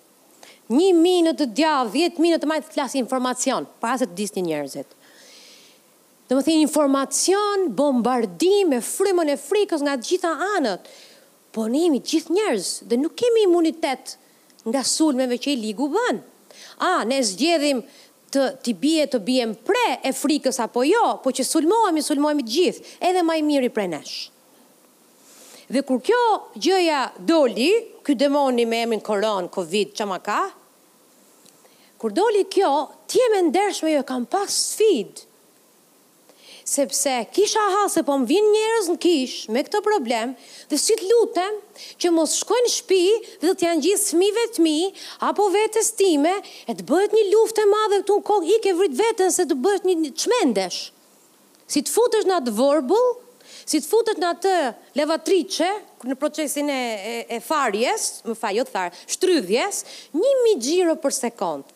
Një 0.71 0.91
minë 0.95 1.33
të 1.39 1.47
djavë, 1.59 1.91
dhjetë 1.95 2.23
minë 2.23 2.39
të 2.43 2.49
majtë 2.51 2.69
të 2.69 2.77
klasë 2.77 2.99
informacion, 3.01 3.67
para 3.83 3.97
se 3.99 4.07
të 4.07 4.17
disë 4.21 4.39
një 4.39 4.45
njerëzit. 4.51 4.93
Dhe 6.31 6.37
më 6.39 6.45
thinë 6.47 6.65
informacion, 6.67 7.65
bombardim, 7.79 8.77
e 8.77 8.83
frymën 8.87 9.33
e 9.33 9.39
frikës 9.43 9.83
nga 9.87 9.97
të 9.99 10.11
gjitha 10.13 10.31
anët. 10.59 10.87
Po 11.51 11.67
ne 11.67 11.89
gjithë 11.99 12.37
njerëz 12.37 12.69
dhe 12.87 13.01
nuk 13.03 13.17
kemi 13.19 13.49
imunitet 13.49 14.13
nga 14.71 14.85
sulmeve 14.87 15.41
që 15.43 15.57
i 15.57 15.59
ligu 15.65 15.89
bën. 15.91 16.21
A, 16.87 16.93
ne 17.05 17.19
zgjedhim 17.27 17.81
të 18.31 18.45
ti 18.63 18.77
bie 18.79 19.09
të 19.11 19.19
biem 19.27 19.57
pre 19.67 19.89
e 20.07 20.13
frikës 20.15 20.61
apo 20.63 20.85
jo, 20.87 21.03
po 21.25 21.33
që 21.35 21.43
sulmohemi, 21.51 22.05
sulmohemi 22.07 22.47
gjithë, 22.47 22.87
edhe 23.11 23.27
më 23.27 23.41
i 23.43 23.47
miri 23.49 23.73
prej 23.75 23.91
nesh. 23.97 24.21
Dhe 25.71 25.83
kur 25.87 26.01
kjo 26.07 26.23
gjëja 26.65 27.01
doli, 27.29 27.69
ky 28.05 28.13
demoni 28.19 28.65
me 28.67 28.77
emrin 28.85 29.03
Koron, 29.09 29.47
Covid, 29.57 29.95
çama 29.95 30.19
ka? 30.19 30.41
Kur 31.99 32.11
doli 32.19 32.43
kjo, 32.55 32.71
ti 33.07 33.21
ndershme 33.47 33.93
jo 33.95 34.01
kam 34.11 34.25
pas 34.33 34.51
sfid. 34.71 35.13
Sepse 36.75 37.15
kisha 37.35 37.63
hase 37.77 38.03
po 38.09 38.19
më 38.19 38.27
vinë 38.33 38.51
njerëz 38.57 38.89
në 38.91 38.97
kish 39.05 39.37
me 39.55 39.63
këtë 39.67 39.81
problem 39.87 40.35
dhe 40.71 40.79
si 40.87 40.95
të 40.99 41.07
lutem 41.11 41.57
që 42.03 42.11
mos 42.19 42.35
shkojnë 42.43 42.67
në 42.67 42.73
shtëpi 42.75 43.39
dhe 43.47 43.55
të 43.55 43.67
janë 43.67 43.85
gjithë 43.87 44.11
fëmijëve 44.11 44.45
të 44.55 44.67
mi 44.67 44.75
apo 45.31 45.47
vetes 45.55 45.91
time 46.03 46.35
e 46.71 46.77
të 46.79 46.87
bëhet 46.91 47.17
një 47.19 47.25
luftë 47.33 47.65
e 47.67 47.71
madhe 47.75 48.03
këtu 48.05 48.19
në 48.21 48.27
kokë 48.31 48.51
i 48.57 48.61
ke 48.67 48.75
vrit 48.81 48.95
veten 49.03 49.35
se 49.39 49.47
të 49.51 49.59
bëhet 49.67 49.89
një 49.91 50.15
çmendesh. 50.25 50.83
Si 51.75 51.83
të 51.87 51.95
futesh 51.99 52.31
në 52.31 52.41
atë 52.43 52.55
vorbull, 52.63 53.09
si 53.71 53.79
të 53.79 53.87
futet 53.87 54.19
në 54.19 54.29
atë 54.35 54.53
levatrice, 54.99 55.67
në 56.11 56.17
procesin 56.19 56.71
e, 56.75 56.79
e, 57.29 57.39
farjes, 57.45 58.09
më 58.27 58.35
fa, 58.39 58.51
jo 58.57 58.65
të 58.67 58.73
tharë, 58.75 59.01
shtrydhjes, 59.15 59.79
një 60.19 60.33
mi 60.45 60.55
gjiro 60.59 60.97
për 60.99 61.15
sekund. 61.15 61.69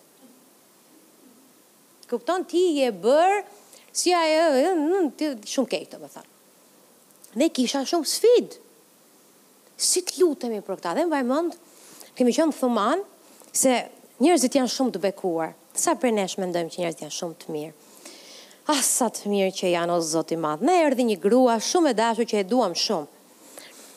Këpton, 2.10 2.46
ti 2.50 2.64
je 2.80 2.88
bërë, 3.04 3.38
si 3.94 4.10
a 4.16 4.24
e, 4.26 4.72
në, 4.80 5.04
ti 5.20 5.30
shumë 5.54 5.70
kejtë, 5.76 6.02
më 6.02 6.10
tharë. 6.16 6.30
Dhe 7.44 7.48
kisha 7.60 7.84
shumë 7.92 8.10
sfid. 8.10 8.58
Si 9.82 10.02
të 10.06 10.18
lutemi 10.22 10.58
për 10.64 10.80
këta, 10.80 10.96
dhe 10.98 11.06
më 11.06 11.14
vajmënd, 11.14 11.56
kemi 12.18 12.34
qënë 12.40 12.58
thuman, 12.58 13.06
se 13.54 13.78
njerëzit 14.22 14.58
janë 14.58 14.74
shumë 14.74 14.94
të 14.96 15.04
bekuar. 15.10 15.54
Sa 15.78 15.94
për 15.98 16.12
nesh 16.14 16.38
me 16.42 16.50
ndojmë 16.50 16.74
që 16.74 16.82
njerëzit 16.82 17.06
janë 17.06 17.18
shumë 17.22 17.38
të 17.44 17.54
mirë 17.54 17.74
asa 18.70 19.04
ah, 19.08 19.12
të 19.12 19.28
mirë 19.28 19.50
që 19.58 19.70
janë 19.74 19.92
o 19.94 19.98
Zot 20.02 20.32
i 20.32 20.38
madh. 20.40 20.62
Ne 20.64 20.78
erdhi 20.86 21.04
një 21.04 21.18
grua 21.20 21.58
shumë 21.60 21.90
e 21.92 21.96
dashur 21.98 22.26
që 22.28 22.38
e 22.40 22.44
duam 22.48 22.72
shumë. 22.74 23.08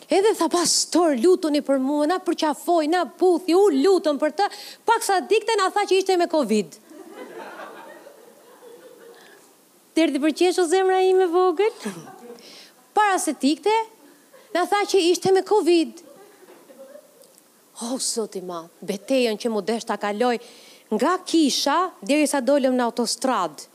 Edhe 0.07 0.33
tha 0.39 0.47
pastor, 0.51 1.15
lutuni 1.19 1.61
për 1.67 1.79
mua, 1.83 2.05
na 2.07 2.17
përqafoj, 2.23 2.85
na 2.87 3.03
puthi, 3.19 3.55
u 3.55 3.65
lutëm 3.75 4.19
për 4.21 4.33
të. 4.39 4.45
Pak 4.87 5.03
sa 5.03 5.19
dikte 5.21 5.55
na 5.59 5.67
tha 5.75 5.83
që 5.89 5.97
ishte 5.99 6.15
me 6.19 6.27
Covid. 6.31 6.77
Derdi 9.97 10.21
për 10.23 10.33
qeshu 10.39 10.63
zemra 10.69 10.99
ime 11.03 11.25
vogël. 11.31 11.73
Para 12.95 13.17
se 13.19 13.33
dikte, 13.41 13.73
na 14.55 14.63
tha 14.69 14.83
që 14.87 15.01
ishte 15.11 15.31
me 15.35 15.43
Covid. 15.47 16.03
O 17.87 17.97
zoti 17.99 18.39
Zot 18.41 18.47
madh, 18.47 19.33
që 19.41 19.49
mu 19.51 19.61
desh 19.61 19.85
ta 19.85 19.97
kaloj 19.97 20.37
nga 20.91 21.17
kisha 21.27 21.91
deri 22.01 22.27
sa 22.27 22.39
dolëm 22.41 22.75
në 22.77 22.85
autostradë 22.87 23.67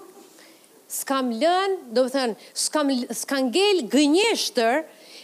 s'kam 0.93 1.31
lën, 1.41 1.77
do 1.97 2.05
të 2.07 2.13
thën, 2.17 2.33
s'kam 2.65 2.91
s'kan 3.17 3.49
gjel 3.55 3.81
gënjeshtër 3.93 4.83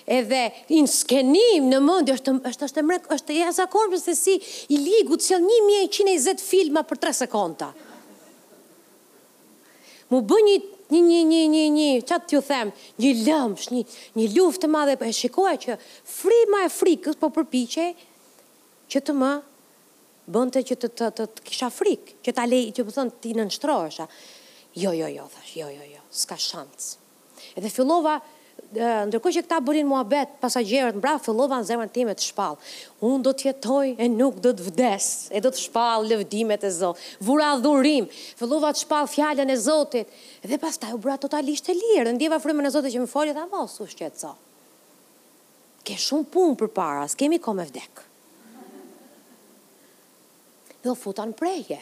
edhe 0.08 0.42
në 0.72 0.84
skenim 0.92 1.66
në 1.68 1.80
mend 1.84 2.12
është 2.14 2.36
është 2.50 2.68
është 2.70 2.84
mrek 2.88 3.10
është 3.18 3.36
e 3.44 3.50
zakonshme 3.58 4.00
se 4.04 4.14
si 4.16 4.36
i 4.72 4.80
ligu 4.84 5.18
sjell 5.20 5.44
1120 5.52 6.40
filma 6.48 6.84
për 6.88 7.02
3 7.04 7.18
sekonda. 7.24 7.70
Mu 10.08 10.22
bë 10.24 10.38
një 10.46 10.56
një 10.88 11.02
një 11.10 11.20
një 11.32 11.42
një 11.60 11.66
një 11.76 11.88
çat 12.08 12.24
t'ju 12.30 12.40
them, 12.48 12.70
një 13.02 13.10
lëmsh, 13.26 13.66
një 13.76 13.82
një 14.16 14.28
luftë 14.38 14.62
të 14.64 14.70
madhe 14.72 14.94
po 14.96 15.04
e 15.04 15.12
shikoja 15.12 15.58
që 15.64 15.74
frima 16.16 16.62
e 16.64 16.70
frikës 16.72 17.18
po 17.20 17.28
përpiqej 17.36 17.90
që 18.94 19.02
të 19.04 19.16
më 19.20 19.32
bënte 20.32 20.62
që 20.68 20.78
të 20.80 20.88
të 20.96 21.10
të, 21.18 21.26
të 21.36 21.44
kisha 21.50 21.68
frikë, 21.72 22.16
që 22.24 22.34
ta 22.36 22.44
lej, 22.48 22.72
që 22.76 22.84
më 22.88 22.96
thon 22.96 23.12
ti 23.20 23.34
në 23.36 23.44
nështrojësha 23.50 24.08
jo, 24.80 24.90
jo, 24.92 25.06
jo, 25.06 25.28
thash, 25.34 25.56
jo, 25.56 25.66
jo, 25.68 25.84
jo, 25.92 26.02
s'ka 26.14 26.36
shantës. 26.38 26.92
Edhe 27.56 27.70
fillova, 27.72 28.18
ndërkohë 29.08 29.34
që 29.36 29.42
këta 29.46 29.58
bërin 29.64 29.86
mua 29.88 30.02
betë 30.10 30.38
pasajerët 30.42 30.98
në 30.98 31.12
fillova 31.24 31.58
në 31.62 31.66
zemën 31.70 31.92
time 31.94 32.14
të 32.18 32.26
shpalë. 32.30 32.58
Unë 33.06 33.20
do 33.26 33.32
të 33.38 33.46
jetoj 33.48 33.92
e 33.98 34.08
nuk 34.12 34.40
do 34.44 34.52
të 34.58 34.66
vdes, 34.68 35.08
e 35.34 35.42
do 35.44 35.50
të 35.54 35.62
shpalë 35.64 36.10
lëvdimet 36.12 36.66
e 36.68 36.72
zotë, 36.78 37.04
vura 37.28 37.52
dhurim, 37.62 38.08
fillova 38.40 38.72
të 38.74 38.84
shpalë 38.84 39.12
fjallën 39.14 39.54
e 39.54 39.58
zotit, 39.66 40.14
edhe 40.46 40.60
pas 40.62 40.78
ta 40.82 40.92
u 40.96 41.02
bra 41.02 41.18
totalisht 41.22 41.70
e 41.72 41.78
lirë, 41.78 42.14
ndjeva 42.18 42.40
frëmën 42.42 42.70
e 42.70 42.74
zotit 42.76 42.94
që 42.96 43.02
më 43.04 43.10
folje, 43.14 43.34
dhe 43.38 43.46
mos 43.54 43.78
u 43.84 43.88
shqetë 43.92 44.22
So. 44.26 44.34
Ke 45.86 45.94
shumë 45.96 46.28
punë 46.34 46.58
për 46.62 46.72
para, 46.76 47.06
s'kemi 47.08 47.38
kom 47.40 47.62
e 47.62 47.68
vdekë. 47.70 48.06
Dhe 50.82 50.90
o 50.92 50.98
futan 50.98 51.30
prejë, 51.34 51.78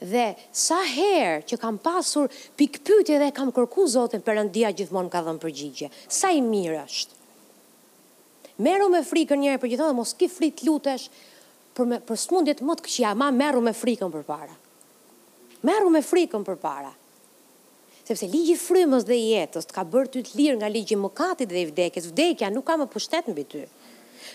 dhe 0.00 0.34
sa 0.52 0.76
herë 0.84 1.44
që 1.48 1.56
kam 1.60 1.78
pasur 1.80 2.28
pikpyti 2.60 3.16
dhe 3.18 3.30
kam 3.32 3.50
kërku 3.54 3.86
Zotin 3.88 4.20
për 4.20 4.42
ndia 4.48 4.70
gjithmonë 4.76 5.08
ka 5.12 5.22
dhëmë 5.24 5.40
përgjigje. 5.40 5.90
Sa 6.08 6.30
i 6.36 6.40
mirë 6.44 6.82
është? 6.84 7.12
Meru 8.64 8.88
me 8.92 9.00
frikën 9.04 9.40
njëre 9.42 9.58
për 9.60 9.70
gjithonë 9.72 9.92
dhe 9.92 9.96
mos 9.98 10.14
ki 10.16 10.28
frikë 10.32 10.66
lutesh 10.68 11.08
për, 11.76 11.84
me, 11.90 11.98
për 12.08 12.16
smundit 12.20 12.60
më 12.64 12.76
të 12.78 12.84
këqia, 12.86 13.14
ma 13.16 13.30
meru 13.36 13.60
me 13.64 13.72
frikën 13.76 14.12
për 14.12 14.24
para. 14.28 14.54
Meru 15.64 15.90
me 15.92 16.00
frikën 16.04 16.44
për 16.44 16.56
para. 16.62 16.92
Sepse 18.06 18.28
ligji 18.30 18.54
frymës 18.60 19.04
dhe 19.08 19.16
jetës 19.18 19.66
të 19.66 19.74
ka 19.74 19.82
bërë 19.90 20.10
ty 20.14 20.22
të 20.24 20.36
lirë 20.38 20.58
nga 20.60 20.68
ligji 20.70 20.96
mëkatit 21.00 21.50
dhe 21.50 21.62
i 21.62 21.66
vdekjes. 21.72 22.10
Vdekja 22.12 22.52
nuk 22.54 22.68
ka 22.68 22.76
më 22.78 22.86
pushtet 22.92 23.26
mbi 23.32 23.44
ty. 23.50 23.64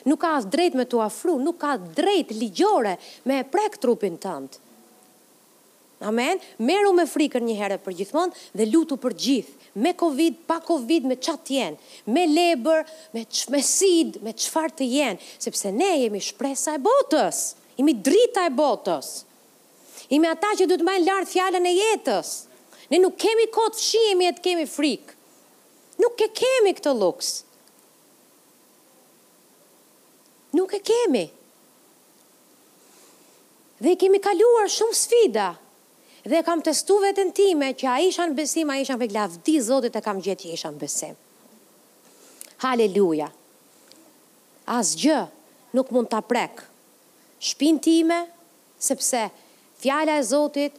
Nuk 0.10 0.20
ka 0.26 0.36
as 0.40 0.46
drejt 0.54 0.76
me 0.78 0.84
të 0.86 1.00
afru, 1.06 1.38
nuk 1.40 1.58
ka 1.62 1.78
drejt 1.80 2.34
ligjore 2.36 2.98
me 3.30 3.42
prek 3.54 3.78
trupin 3.82 4.18
tëndë. 4.22 4.60
Amen. 6.02 6.40
Meru 6.58 6.90
me 6.98 7.04
frikën 7.06 7.44
një 7.46 7.56
herë 7.60 7.76
për 7.86 7.94
gjithmonë 8.00 8.38
dhe 8.58 8.66
lutu 8.72 8.96
për 8.98 9.14
gjithë, 9.22 9.68
me 9.86 9.92
Covid, 10.00 10.40
pa 10.50 10.56
Covid, 10.66 11.06
me 11.06 11.18
çat 11.22 11.44
të 11.46 11.58
jenë, 11.60 12.00
me 12.10 12.24
lebër, 12.30 12.90
me 13.14 13.22
çmesid, 13.30 14.18
me 14.26 14.34
çfarë 14.34 14.74
të 14.80 14.88
jenë, 14.96 15.22
sepse 15.46 15.70
ne 15.76 15.92
jemi 16.02 16.22
shpresa 16.28 16.74
e 16.80 16.82
botës. 16.88 17.44
Jemi 17.78 17.94
drita 17.94 18.48
e 18.50 18.54
botës. 18.58 19.12
Jemi 20.10 20.30
ata 20.32 20.56
që 20.58 20.66
duhet 20.72 20.82
të 20.82 20.88
mbajnë 20.90 21.06
lart 21.06 21.30
fjalën 21.32 21.70
e 21.70 21.76
jetës. 21.78 22.32
Ne 22.92 23.00
nuk 23.06 23.20
kemi 23.22 23.46
kot 23.54 23.78
fshihemi 23.78 24.32
e 24.32 24.36
të 24.38 24.48
kemi 24.50 24.68
frikë, 24.74 25.18
Nuk 26.02 26.18
e 26.18 26.26
kemi 26.34 26.72
këtë 26.74 26.92
luks. 26.98 27.28
Nuk 30.58 30.72
e 30.74 30.80
kemi. 30.88 31.28
Dhe 33.86 33.94
kemi 34.02 34.18
kaluar 34.22 34.66
shumë 34.74 34.98
sfida, 34.98 35.52
dhe 36.30 36.42
kam 36.46 36.62
testu 36.62 37.00
vetën 37.02 37.32
time 37.34 37.72
që 37.74 37.88
a 37.90 37.96
isha 38.06 38.28
në 38.30 38.36
besim, 38.38 38.70
a 38.70 38.76
isha 38.78 38.94
në 38.96 39.06
fejt 39.06 39.64
zotit 39.66 39.96
e 39.98 40.02
kam 40.06 40.20
gjetë 40.22 40.44
që 40.44 40.52
isha 40.54 40.70
në 40.72 40.78
besim. 40.82 41.16
Haleluja. 42.62 43.32
Asgjë 44.70 45.22
nuk 45.74 45.90
mund 45.92 46.10
të 46.12 46.20
prek. 46.30 46.62
Shpin 47.42 47.80
time, 47.82 48.20
sepse 48.78 49.26
fjala 49.82 50.20
e 50.20 50.24
zotit 50.28 50.78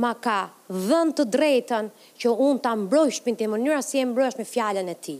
ma 0.00 0.14
ka 0.24 0.38
dhën 0.72 1.12
të 1.12 1.24
drejten 1.28 1.90
që 2.16 2.28
unë 2.32 2.62
të 2.64 2.72
mbroj 2.86 3.10
shpin 3.18 3.36
të 3.36 3.50
mënyra 3.52 3.82
si 3.84 4.00
e 4.00 4.06
mbroj 4.08 4.30
me 4.40 4.48
fjallën 4.48 4.88
e 4.88 4.96
ti. 5.04 5.18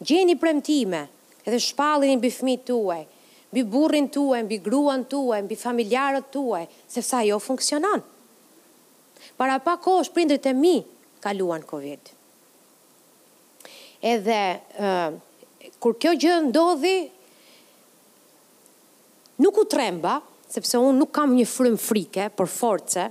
Gjeni 0.00 0.38
premtime 0.40 1.04
edhe 1.44 1.60
shpallin 1.60 2.16
i 2.16 2.20
bifmi 2.24 2.56
të 2.66 2.72
uaj, 2.80 3.04
mbi 3.54 3.62
burrin 3.70 4.08
tuaj, 4.10 4.42
mbi 4.42 4.58
gruan 4.58 5.06
tuaj, 5.06 5.38
mbi 5.46 5.54
familjarët 5.56 6.26
tuaj, 6.34 6.64
sepse 6.90 7.20
ajo 7.22 7.38
funksionon. 7.40 8.02
Para 9.38 9.60
pa 9.62 9.76
kohë 9.82 10.10
prindrit 10.14 10.46
e 10.50 10.52
mi 10.54 10.74
kaluan 11.22 11.62
Covid. 11.64 12.10
Edhe 14.04 14.40
ë 14.58 14.90
uh, 14.90 15.76
kur 15.80 15.94
kjo 16.02 16.16
gjë 16.20 16.34
ndodhi 16.48 16.96
nuk 19.44 19.62
u 19.62 19.66
tremba, 19.74 20.18
sepse 20.52 20.78
unë 20.80 20.98
nuk 20.98 21.14
kam 21.16 21.32
një 21.38 21.46
frym 21.48 21.78
frike, 21.80 22.26
por 22.34 22.50
force, 22.50 23.06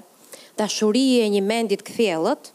dashuri 0.59 1.05
e 1.23 1.29
një 1.37 1.41
mendit 1.47 1.85
kthjellët, 1.87 2.51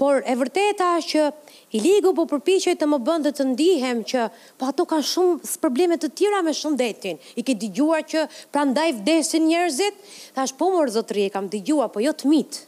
por 0.00 0.24
e 0.24 0.34
vërteta 0.40 0.94
është 0.98 1.12
që 1.12 1.51
I 1.72 1.80
ligu 1.80 2.12
po 2.18 2.24
përpiqej 2.28 2.74
të 2.76 2.86
më 2.90 2.98
bëndë 3.08 3.30
të 3.38 3.44
ndihem 3.52 4.02
që 4.10 4.26
po 4.60 4.66
ato 4.68 4.84
ka 4.88 4.98
shumë 5.08 5.48
së 5.48 5.60
problemet 5.62 6.02
të 6.04 6.10
tjera 6.20 6.42
me 6.44 6.52
shumë 6.58 6.76
detin. 6.82 7.20
I 7.40 7.42
ke 7.48 7.54
digjua 7.56 8.02
që 8.04 8.26
pra 8.52 8.66
vdesin 8.68 9.46
njerëzit, 9.48 9.96
Thash 10.36 10.52
po 10.60 10.68
mor 10.74 10.92
zotëri 10.92 11.24
e 11.28 11.30
kam 11.32 11.48
digjua, 11.48 11.88
po 11.88 12.00
jo 12.04 12.12
të 12.12 12.28
mitë. 12.28 12.58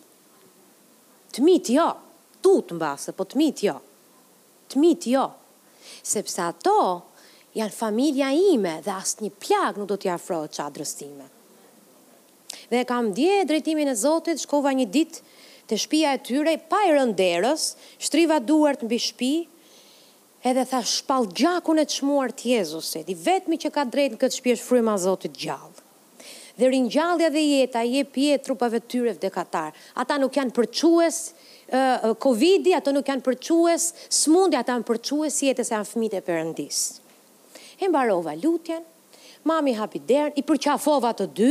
Të 1.36 1.44
mitë 1.44 1.74
jo, 1.76 1.88
tu 2.40 2.54
të 2.64 2.78
mbasë, 2.78 3.12
po 3.18 3.24
të 3.28 3.36
mitë 3.42 3.66
jo. 3.68 3.74
Të 4.72 4.80
mitë 4.80 5.10
jo, 5.12 5.26
sepse 6.02 6.40
ato 6.46 6.76
janë 7.54 7.76
familja 7.76 8.32
ime 8.32 8.78
dhe 8.86 8.90
asë 8.96 9.26
një 9.26 9.32
plak 9.44 9.76
nuk 9.82 9.88
do 9.92 10.00
t'ja 10.00 10.16
afrojë 10.16 10.48
qatë 10.48 10.74
drëstime. 10.78 11.28
Dhe 12.72 12.80
kam 12.88 13.12
dje 13.14 13.42
drejtimin 13.52 13.92
e 13.92 13.96
zotit, 14.00 14.40
shkova 14.46 14.72
një 14.72 14.88
ditë 14.96 15.22
të 15.70 15.76
shpia 15.80 16.10
e 16.16 16.20
tyre, 16.24 16.54
pa 16.68 16.80
i 16.88 16.92
rënderës, 16.94 17.68
shtriva 18.02 18.40
duart 18.44 18.82
në 18.84 18.90
bishpi, 18.90 19.30
edhe 20.44 20.64
tha 20.68 20.82
shpal 20.84 21.28
gjakun 21.32 21.80
e 21.80 21.86
të 21.88 22.00
shmuar 22.00 22.34
të 22.36 22.50
Jezusit, 22.54 23.08
i 23.08 23.16
vetmi 23.16 23.56
që 23.62 23.70
ka 23.72 23.86
drejt 23.88 24.14
në 24.16 24.20
këtë 24.24 24.38
shpi 24.40 24.54
është 24.58 24.66
fryma 24.68 24.96
Zotit 25.00 25.32
gjallë. 25.40 25.80
Dhe 26.54 26.68
rinjallja 26.70 27.30
dhe 27.34 27.40
jeta 27.42 27.80
je 27.82 28.04
pjetë 28.14 28.44
trupave 28.46 28.78
tyre 28.92 29.16
vdekatar. 29.16 29.72
Ata 29.98 30.20
nuk 30.22 30.36
janë 30.38 30.54
përquës 30.58 31.22
Covid-i, 32.22 32.74
ato 32.76 32.92
nuk 32.94 33.08
janë 33.10 33.24
përquës 33.26 33.84
smundi, 34.20 34.54
ata 34.54 34.74
janë 34.76 34.86
përquës 34.86 35.38
jetës 35.48 35.70
e 35.72 35.74
anë 35.80 35.88
fëmit 35.88 36.12
e 36.20 36.20
përëndis. 36.22 36.80
E 37.82 37.88
mbarova 37.90 38.34
lutjen, 38.38 38.84
mami 39.48 39.72
hapi 39.74 39.98
derën, 40.06 40.36
i 40.38 40.44
përqafova 40.46 41.10
të 41.18 41.26
dy, 41.38 41.48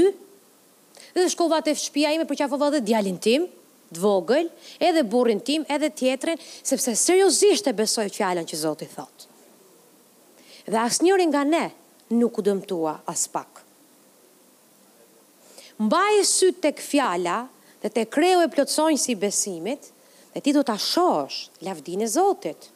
dhe 1.17 1.25
shkova 1.33 1.59
të 1.65 1.73
fshpia 1.75 2.13
ime 2.15 2.27
përqafova 2.29 2.69
dhe 2.77 2.79
djalin 2.85 3.17
tim, 3.25 3.49
dvogël, 3.93 4.49
edhe 4.81 5.03
burin 5.05 5.41
tim, 5.45 5.63
edhe 5.69 5.91
tjetrin, 5.93 6.39
sepse 6.65 6.93
seriozisht 6.99 7.69
e 7.69 7.75
besoj 7.77 8.09
fjallën 8.13 8.47
që 8.49 8.59
Zotit 8.59 8.93
thot. 8.97 9.27
Dhe 10.67 10.79
asë 10.81 11.05
njërin 11.07 11.33
nga 11.33 11.43
ne, 11.47 11.65
nuk 12.17 12.39
u 12.41 12.45
dëmtua 12.45 12.97
as 13.11 13.25
pak. 13.33 13.61
Mbaj 15.83 16.19
e 16.21 16.27
sytë 16.29 16.61
të 16.63 16.71
këfjalla, 16.79 17.37
dhe 17.83 17.89
të 17.95 18.05
kreu 18.13 18.43
e 18.45 18.49
plotsojnë 18.53 19.01
si 19.03 19.15
besimit, 19.19 19.89
dhe 20.33 20.41
ti 20.45 20.53
do 20.55 20.61
të 20.63 20.75
ashosh, 20.77 21.39
lafdin 21.65 22.05
e 22.05 22.09
Zotit. 22.13 22.69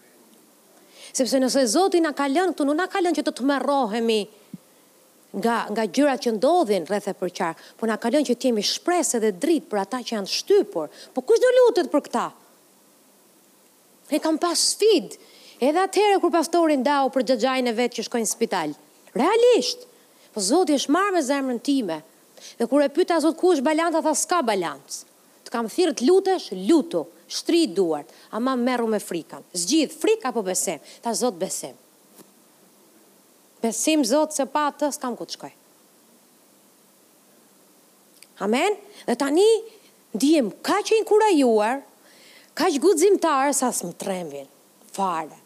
Sepse 1.15 1.39
nëse 1.39 1.63
Zotit 1.71 2.03
nga 2.03 2.13
kalën, 2.17 2.51
këtu 2.53 2.65
nuk 2.67 2.77
nga 2.81 2.89
kalën 2.97 3.15
që 3.17 3.25
të 3.29 3.35
të 3.37 3.47
mërohemi, 3.51 4.21
nga 5.37 5.57
nga 5.71 5.83
gjërat 5.95 6.23
që 6.25 6.31
ndodhin 6.37 6.85
rreth 6.89 7.09
e 7.11 7.13
qarë, 7.37 7.55
po 7.77 7.87
na 7.87 7.97
kalon 8.01 8.25
që 8.27 8.35
t'jemi 8.35 8.63
shpresë 8.65 9.19
edhe 9.19 9.31
dritë 9.43 9.69
për 9.71 9.81
ata 9.83 9.99
që 10.07 10.15
janë 10.17 10.31
shtypur. 10.37 10.89
Po 11.13 11.23
kush 11.25 11.41
do 11.43 11.51
lutet 11.59 11.91
për 11.93 12.01
këta? 12.09 12.25
E 14.15 14.19
kam 14.23 14.39
pas 14.41 14.69
sfid, 14.73 15.17
Edhe 15.57 15.81
atëherë 15.87 16.19
kur 16.21 16.29
pastorin 16.29 16.83
ndau 16.83 17.07
për 17.09 17.23
gjëgjajnë 17.31 17.69
e 17.71 17.71
vet 17.79 17.95
që 17.97 18.03
shkojnë 18.05 18.27
në 18.27 18.29
spital. 18.29 18.73
Realisht, 19.17 19.87
po 20.35 20.43
Zoti 20.45 20.75
është 20.77 20.93
marrë 20.93 21.15
me 21.15 21.21
zemrën 21.25 21.61
time. 21.65 21.95
Dhe 22.59 22.67
kur 22.69 22.83
e 22.85 22.91
pyeta 22.93 23.17
Zot 23.23 23.39
ku 23.39 23.55
është 23.55 23.65
balanca, 23.65 24.03
tha 24.05 24.13
s'ka 24.21 24.43
balancë. 24.51 24.99
Të 25.47 25.53
kam 25.55 25.71
thirrë 25.73 25.95
të 25.97 26.05
lutesh, 26.11 26.45
lutu, 26.69 27.01
shtri 27.39 27.63
duart, 27.73 28.13
ama 28.37 28.53
merru 28.53 28.85
me 28.93 29.01
frikën. 29.01 29.41
Zgjidh 29.63 29.97
frik 29.97 30.29
apo 30.29 30.45
besim? 30.45 30.77
ta 31.01 31.17
Zot 31.17 31.33
besim 31.41 31.73
besim 33.61 34.03
zotë 34.05 34.35
se 34.37 34.45
pa 34.51 34.67
atë, 34.71 34.89
s'kam 34.95 35.15
ku 35.17 35.25
të 35.25 35.37
shkoj. 35.37 35.53
Amen? 38.45 38.75
Dhe 39.07 39.15
tani, 39.17 39.47
ndihem 40.13 40.51
ka 40.65 40.77
që 40.85 40.97
inkurajuar, 41.01 41.79
ka 42.57 42.67
që 42.73 42.81
gudzimtarë, 42.81 43.55
sa 43.57 43.71
s'më 43.73 43.93
trembin, 44.01 44.47
fare. 44.93 45.39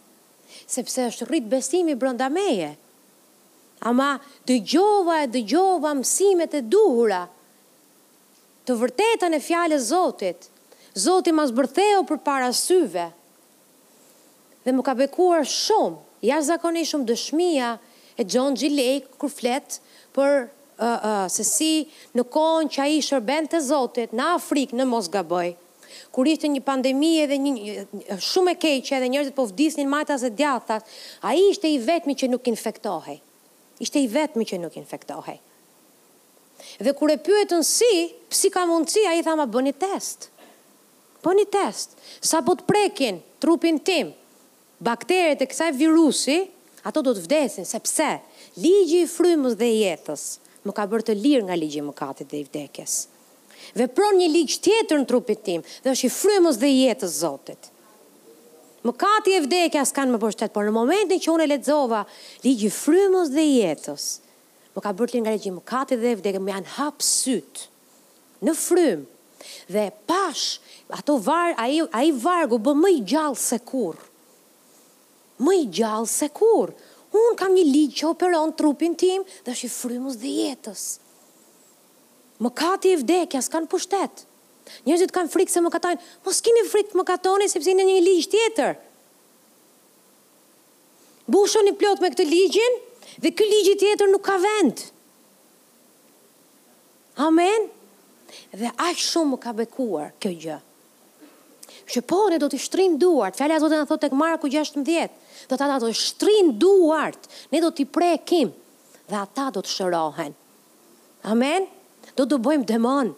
Sepse 0.71 1.05
është 1.11 1.29
rritë 1.29 1.51
besimi 1.51 1.95
brënda 1.99 2.27
meje. 2.31 2.73
Ama, 3.87 4.13
dë 4.47 4.57
gjova 4.71 5.21
e 5.23 5.29
dë 5.31 5.45
gjova 5.53 5.93
mësimet 5.97 6.53
e 6.59 6.61
duhura, 6.67 7.23
të 8.67 8.75
vërtetën 8.77 9.33
e 9.33 9.41
fjale 9.41 9.79
zotit, 9.81 10.45
zotit 10.93 11.33
mas 11.33 11.49
bërtheo 11.55 12.03
për 12.07 12.19
para 12.21 12.51
syve, 12.53 13.07
dhe 14.61 14.75
më 14.77 14.83
ka 14.85 14.93
bekuar 14.99 15.47
shumë, 15.49 15.97
jashtë 16.21 16.49
zakonisht 16.51 17.07
dëshmia, 17.09 17.69
shumë, 17.79 17.89
e 18.21 18.29
John 18.29 18.53
Gjilej 18.55 19.01
kër 19.05 19.19
kur 19.21 19.31
flet 19.33 19.79
për 20.15 20.45
uh, 20.77 21.25
se 21.31 21.43
si 21.47 21.71
në 22.17 22.25
kohën 22.33 22.69
që 22.71 22.83
ai 22.85 22.99
shërben 23.03 23.49
të 23.49 23.61
Zotit 23.65 24.13
në 24.17 24.29
Afrikë 24.37 24.77
në 24.79 24.87
Mosgaboj 24.89 25.47
kur 26.13 26.27
ishte 26.27 26.49
një 26.51 26.61
pandemi 26.63 27.09
edhe 27.23 27.37
një, 27.39 27.53
shumë 28.21 28.53
e 28.53 28.59
keqe 28.59 28.97
edhe 28.97 29.09
njerëzit 29.13 29.35
po 29.37 29.45
vdisnin 29.49 29.89
majta 29.91 30.17
se 30.21 30.31
a 30.49 30.77
ai 31.31 31.37
ishte 31.49 31.67
i 31.73 31.79
vetmi 31.87 32.15
që 32.21 32.29
nuk 32.33 32.47
infektohej 32.53 33.17
ishte 33.81 33.99
i 33.99 34.07
vetmi 34.13 34.45
që 34.45 34.59
nuk 34.63 34.77
infektohej 34.81 35.39
dhe 36.85 36.93
kur 36.93 37.09
e 37.11 37.17
pyetën 37.25 37.63
si 37.65 37.91
si 38.29 38.51
ka 38.53 38.67
mundësi 38.69 39.07
ai 39.09 39.23
tha 39.25 39.35
ma 39.35 39.45
bëni 39.49 39.73
test 39.73 40.29
Bëni 41.21 41.43
një 41.45 41.49
test, 41.53 41.91
sa 42.25 42.39
po 42.41 42.55
të 42.57 42.65
prekin 42.65 43.19
trupin 43.43 43.75
tim, 43.85 44.07
bakterit 44.81 45.43
e 45.45 45.45
kësaj 45.51 45.67
virusi, 45.77 46.39
ato 46.87 47.01
do 47.05 47.11
të 47.13 47.25
vdesin, 47.25 47.65
sepse 47.67 48.07
ligji 48.59 49.03
i 49.05 49.09
frymës 49.09 49.57
dhe 49.59 49.67
jetës 49.69 50.21
më 50.65 50.73
ka 50.77 50.85
bërë 50.89 51.07
të 51.09 51.15
lirë 51.19 51.43
nga 51.47 51.57
ligji 51.59 51.81
i 51.81 51.85
mëkatit 51.87 52.31
dhe 52.31 52.39
i 52.43 52.47
vdekjes. 52.47 52.95
Vepron 53.77 54.17
një 54.17 54.27
ligj 54.33 54.55
tjetër 54.65 55.01
në 55.01 55.07
trupin 55.09 55.37
tim, 55.45 55.63
dhe 55.85 55.93
është 55.93 56.07
i 56.09 56.13
frymës 56.15 56.57
dhe 56.61 56.71
jetës 56.73 57.15
Zotit. 57.21 57.69
Mëkati 58.85 59.35
e 59.37 59.43
vdekja 59.43 59.83
s'kanë 59.85 60.15
më 60.15 60.19
pushtet, 60.23 60.53
por 60.55 60.65
në 60.65 60.73
momentin 60.73 61.21
që 61.21 61.29
unë 61.35 61.45
e 61.45 61.49
lexova 61.53 61.99
ligji 62.45 62.71
i 62.71 62.73
frymës 62.73 63.29
dhe 63.29 63.43
jetës, 63.45 64.05
më 64.73 64.81
ka 64.81 64.93
bërë 64.97 65.11
të 65.11 65.15
lirë 65.19 65.25
nga 65.27 65.33
ligji 65.35 65.51
i 65.53 65.57
mëkatit 65.59 66.01
dhe 66.01 66.15
vdekjes, 66.17 66.41
më 66.47 66.53
janë 66.55 66.73
hap 66.79 67.05
syt 67.05 67.63
në 68.47 68.55
frymë 68.57 69.09
dhe 69.73 69.85
pash 70.09 70.47
ato 70.97 71.19
var 71.25 71.53
ai 71.61 71.77
ai 72.01 72.07
vargu 72.25 72.57
bë 72.61 72.73
më 72.81 72.89
i 72.95 72.99
gjallë 73.13 73.41
se 73.41 73.57
kurrë 73.69 74.09
më 75.41 75.57
i 75.63 75.67
gjallë 75.73 76.09
se 76.09 76.29
kur. 76.37 76.73
Unë 77.11 77.33
kam 77.41 77.55
një 77.57 77.63
ligj 77.67 77.95
që 78.01 78.09
operon 78.13 78.53
trupin 78.57 78.93
tim 78.95 79.25
dhe 79.43 79.55
është 79.55 79.67
i 79.69 79.73
frymës 79.73 80.19
dhe 80.21 80.33
jetës. 80.43 80.83
Më 82.41 82.51
kati 82.61 82.93
e 82.93 82.99
vdekja 83.01 83.41
s'kanë 83.45 83.69
pushtet. 83.71 84.23
Njerëzit 84.87 85.11
kanë 85.13 85.33
frikë 85.33 85.51
se 85.51 85.61
më 85.65 85.71
katojnë, 85.73 85.99
mos 86.25 86.39
kini 86.45 86.63
frikë 86.71 86.97
më 86.99 87.05
katoni 87.09 87.49
sepse 87.51 87.73
në 87.75 87.87
një 87.89 87.97
ligj 88.05 88.29
tjetër. 88.31 88.77
Bushon 91.31 91.67
një 91.67 91.75
plot 91.79 92.01
me 92.03 92.11
këtë 92.13 92.25
ligjin 92.29 92.79
dhe 93.23 93.31
këtë 93.33 93.51
ligjë 93.51 93.77
tjetër 93.81 94.11
nuk 94.13 94.23
ka 94.29 94.37
vend. 94.43 94.85
Amen? 97.27 97.67
Dhe 98.55 98.71
ashtë 98.87 99.09
shumë 99.09 99.33
më 99.33 99.41
ka 99.43 99.55
bekuar 99.59 100.13
kjo 100.21 100.31
gjë 100.45 100.59
që 101.91 102.01
po 102.07 102.21
ne 102.31 102.37
do 102.39 102.47
të 102.49 102.59
shtrim 102.61 102.93
duart, 103.01 103.35
fjala 103.39 103.57
e 103.57 103.61
Zotit 103.61 103.81
na 103.81 103.87
thotë 103.87 104.05
tek 104.07 104.15
Marku 104.15 104.49
16, 104.51 105.15
do 105.51 105.57
t'a 105.57 105.67
ata 105.67 105.79
do 105.83 105.89
të 105.91 105.99
shtrin 105.99 106.53
duart, 106.61 107.27
ne 107.51 107.61
do 107.63 107.71
t'i 107.75 107.85
prekim 107.85 108.51
dhe 109.11 109.17
ata 109.19 109.49
do 109.57 109.63
të 109.65 109.73
shërohen. 109.75 110.33
Amen. 111.31 111.67
Do 112.17 112.25
të 112.27 112.39
bëjmë 112.43 112.67
demon. 112.69 113.11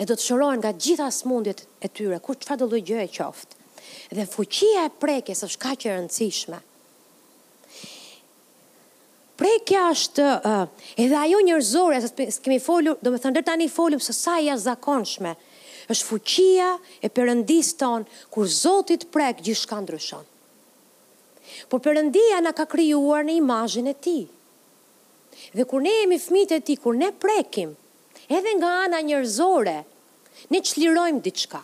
Ne 0.00 0.06
do 0.08 0.16
të 0.16 0.24
shërohen 0.26 0.62
nga 0.64 0.72
gjitha 0.74 1.10
smundjet 1.14 1.66
e 1.84 1.90
tyre, 1.92 2.18
kur 2.24 2.40
çfarë 2.42 2.64
do 2.64 2.70
lloj 2.72 2.82
gjë 2.88 3.04
e 3.04 3.10
qoftë. 3.18 3.58
Dhe 4.16 4.24
fuqia 4.28 4.86
e 4.88 4.94
prekjes 5.00 5.44
është 5.46 5.60
kaq 5.66 5.84
e 5.86 5.92
rëndësishme. 5.98 6.60
Prekja 9.34 9.88
është 9.90 10.24
uh, 10.24 10.60
edhe 11.02 11.16
ajo 11.18 11.40
njerëzore, 11.42 11.96
kemi 12.44 12.60
folur, 12.62 12.96
thënë 13.02 13.34
deri 13.34 13.46
tani 13.48 13.66
folum 13.68 14.00
se 14.02 14.14
sa 14.14 14.36
janë 14.38 14.62
zakonshme 14.62 15.32
është 15.92 16.06
fuqia 16.08 16.68
e 17.04 17.10
përëndis 17.16 17.72
ton, 17.80 18.04
kur 18.32 18.48
Zotit 18.48 19.06
prek 19.12 19.42
gjishka 19.44 19.80
ndryshon. 19.84 20.24
Por 21.68 21.82
përëndia 21.84 22.38
na 22.42 22.52
ka 22.56 22.64
kryuar 22.68 23.24
në 23.26 23.34
imajin 23.42 23.90
e 23.92 23.94
ti. 24.02 24.18
Dhe 25.54 25.66
kur 25.68 25.82
ne 25.84 25.92
jemi 26.00 26.16
fmit 26.22 26.54
e 26.56 26.60
ti, 26.64 26.76
kur 26.80 26.96
ne 26.96 27.10
prekim, 27.20 27.74
edhe 28.32 28.52
nga 28.58 28.70
ana 28.86 29.00
njërzore, 29.04 29.76
ne 30.50 30.60
qlirojmë 30.66 31.20
diçka. 31.26 31.60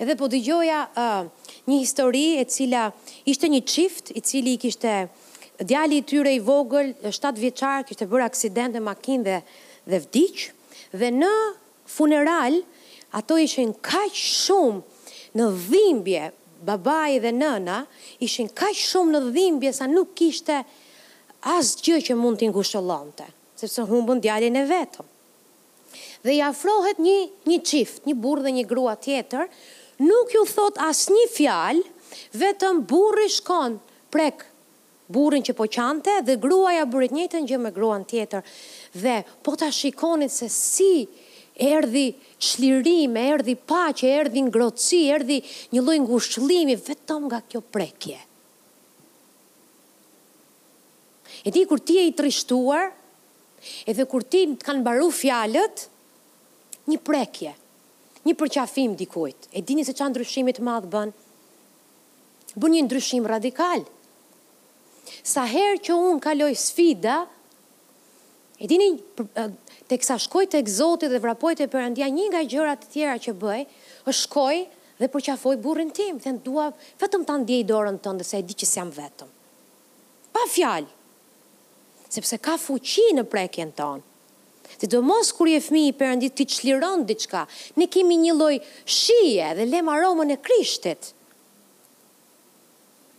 Edhe 0.00 0.16
po 0.16 0.28
dëgjoja 0.32 0.80
uh, 0.92 1.28
një 1.68 1.76
histori 1.82 2.24
e 2.40 2.44
cila 2.52 2.86
ishte 3.28 3.48
një 3.48 3.60
çift 3.72 4.10
i 4.14 4.20
cili 4.20 4.56
i 4.56 4.60
kishte 4.62 5.06
djali 5.64 6.00
i 6.02 6.04
tyre 6.04 6.34
i 6.36 6.40
vogël, 6.44 6.92
7 7.08 7.36
vjeçar, 7.40 7.84
kishte 7.88 8.08
bërë 8.08 8.26
aksident 8.28 8.76
me 8.76 8.82
makinë 8.90 9.24
dhe 9.28 9.38
dhe 9.86 9.98
vdiq 10.04 10.48
dhe 11.02 11.08
në 11.14 11.30
funeral, 11.86 12.58
ato 13.16 13.36
ishin 13.40 13.72
kaq 13.80 14.12
shumë 14.12 15.38
në 15.38 15.48
dhimbje, 15.66 16.26
babai 16.66 17.18
dhe 17.22 17.32
nëna 17.32 17.82
ishin 18.24 18.50
kaq 18.58 18.74
shumë 18.80 19.14
në 19.16 19.20
dhimbje 19.36 19.72
sa 19.78 19.88
nuk 19.90 20.12
kishte 20.18 20.60
asgjë 21.56 22.00
që 22.10 22.16
mund 22.18 22.40
t'i 22.40 22.50
ngushëllonte, 22.50 23.26
sepse 23.60 23.84
humbën 23.90 24.22
djalin 24.24 24.58
e 24.58 24.64
vetëm. 24.70 25.10
Dhe 26.26 26.34
i 26.40 26.42
afrohet 26.42 26.98
një 27.00 27.16
një 27.48 27.58
çift, 27.64 28.02
një 28.08 28.16
burrë 28.18 28.46
dhe 28.48 28.54
një 28.58 28.64
grua 28.68 28.96
tjetër, 28.98 29.46
nuk 30.02 30.34
ju 30.34 30.42
thot 30.50 30.80
asnjë 30.88 31.28
fjalë, 31.36 31.84
vetëm 32.40 32.80
burri 32.90 33.28
shkon 33.32 33.78
prek 34.14 34.42
burrin 35.12 35.44
që 35.46 35.52
po 35.58 35.66
qante 35.70 36.14
dhe 36.26 36.34
gruaja 36.42 36.80
ja 36.80 36.86
burit 36.90 37.12
njëtën 37.14 37.46
gjë 37.46 37.58
me 37.62 37.70
gruan 37.74 38.02
tjetër 38.10 38.42
dhe 38.96 39.16
po 39.44 39.52
ta 39.60 39.68
shikonit 39.74 40.32
se 40.34 40.48
si 40.50 41.06
erdhi 41.58 42.14
çlirim, 42.38 43.16
erdhi 43.16 43.54
pache, 43.54 44.08
erdhi 44.08 44.42
ngroci, 44.44 45.00
erdhi 45.16 45.38
një 45.72 45.80
lloj 45.84 45.98
ngushëllimi 46.06 46.76
vetëm 46.86 47.22
nga 47.30 47.38
kjo 47.48 47.60
prekje. 47.72 48.18
E 51.46 51.52
di 51.54 51.62
kur 51.68 51.80
ti 51.84 51.98
je 51.98 52.04
i 52.10 52.14
trishtuar, 52.18 52.90
edhe 53.88 54.04
kur 54.10 54.22
ti 54.26 54.44
të 54.50 54.66
kanë 54.66 54.82
mbaruar 54.82 55.12
fjalët, 55.14 55.86
një 56.90 56.98
prekje, 57.06 57.52
një 58.26 58.34
përqafim 58.40 58.96
dikujt. 58.98 59.48
E 59.54 59.62
dini 59.64 59.84
se 59.86 59.94
çfarë 59.94 60.12
ndryshimit 60.14 60.58
madhë 60.60 60.90
madh 60.90 60.90
bën? 60.92 61.14
Bën 62.56 62.72
një 62.74 62.84
ndryshim 62.86 63.26
radikal. 63.28 63.84
Sa 65.22 65.44
herë 65.46 65.80
që 65.86 65.94
un 65.94 66.18
kaloj 66.22 66.52
sfida, 66.58 67.20
e 68.58 68.66
dini 68.70 68.94
tek 69.90 70.02
kësa 70.02 70.16
shkoj 70.26 70.48
tek 70.56 70.68
Zoti 70.70 71.08
dhe 71.10 71.18
vrapoj 71.22 71.54
te 71.58 71.66
përëndia 71.70 72.08
një 72.10 72.26
nga 72.32 72.40
gjërat 72.50 72.84
të 72.84 72.88
tjera 72.94 73.16
që 73.26 73.34
bëj, 73.42 73.62
është 74.10 74.20
shkoj 74.20 74.56
dhe 74.98 75.08
përqafoj 75.12 75.54
burrin 75.62 75.90
tim, 75.94 76.18
thënë 76.24 76.42
dua 76.46 76.70
vetëm 77.02 77.26
ta 77.28 77.36
ndjej 77.42 77.62
dorën 77.68 77.98
dhe 78.04 78.26
se 78.26 78.40
e 78.40 78.46
di 78.48 78.54
që 78.58 78.66
jam 78.70 78.90
vetëm. 78.96 79.30
Pa 80.34 80.42
fjalë. 80.52 80.90
Sepse 82.16 82.38
ka 82.38 82.56
fuqi 82.58 83.10
në 83.16 83.26
prekjen 83.30 83.70
tonë. 83.76 84.02
Dhe 84.80 84.88
do 84.90 85.00
mos 85.06 85.30
kur 85.36 85.46
je 85.46 85.60
fmi 85.62 85.84
i 85.90 85.94
përëndit 85.94 86.34
të 86.36 86.46
qliron 86.56 87.04
qka, 87.06 87.46
ne 87.78 87.86
kemi 87.86 88.16
një 88.18 88.34
loj 88.34 88.56
shije 88.84 89.52
dhe 89.60 89.66
lem 89.70 89.90
aromën 89.92 90.34
e 90.34 90.38
krishtit. 90.42 91.12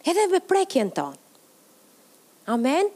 Edhe 0.08 0.28
me 0.32 0.40
prekjen 0.40 0.92
ton. 0.96 1.16
Amen. 2.48 2.92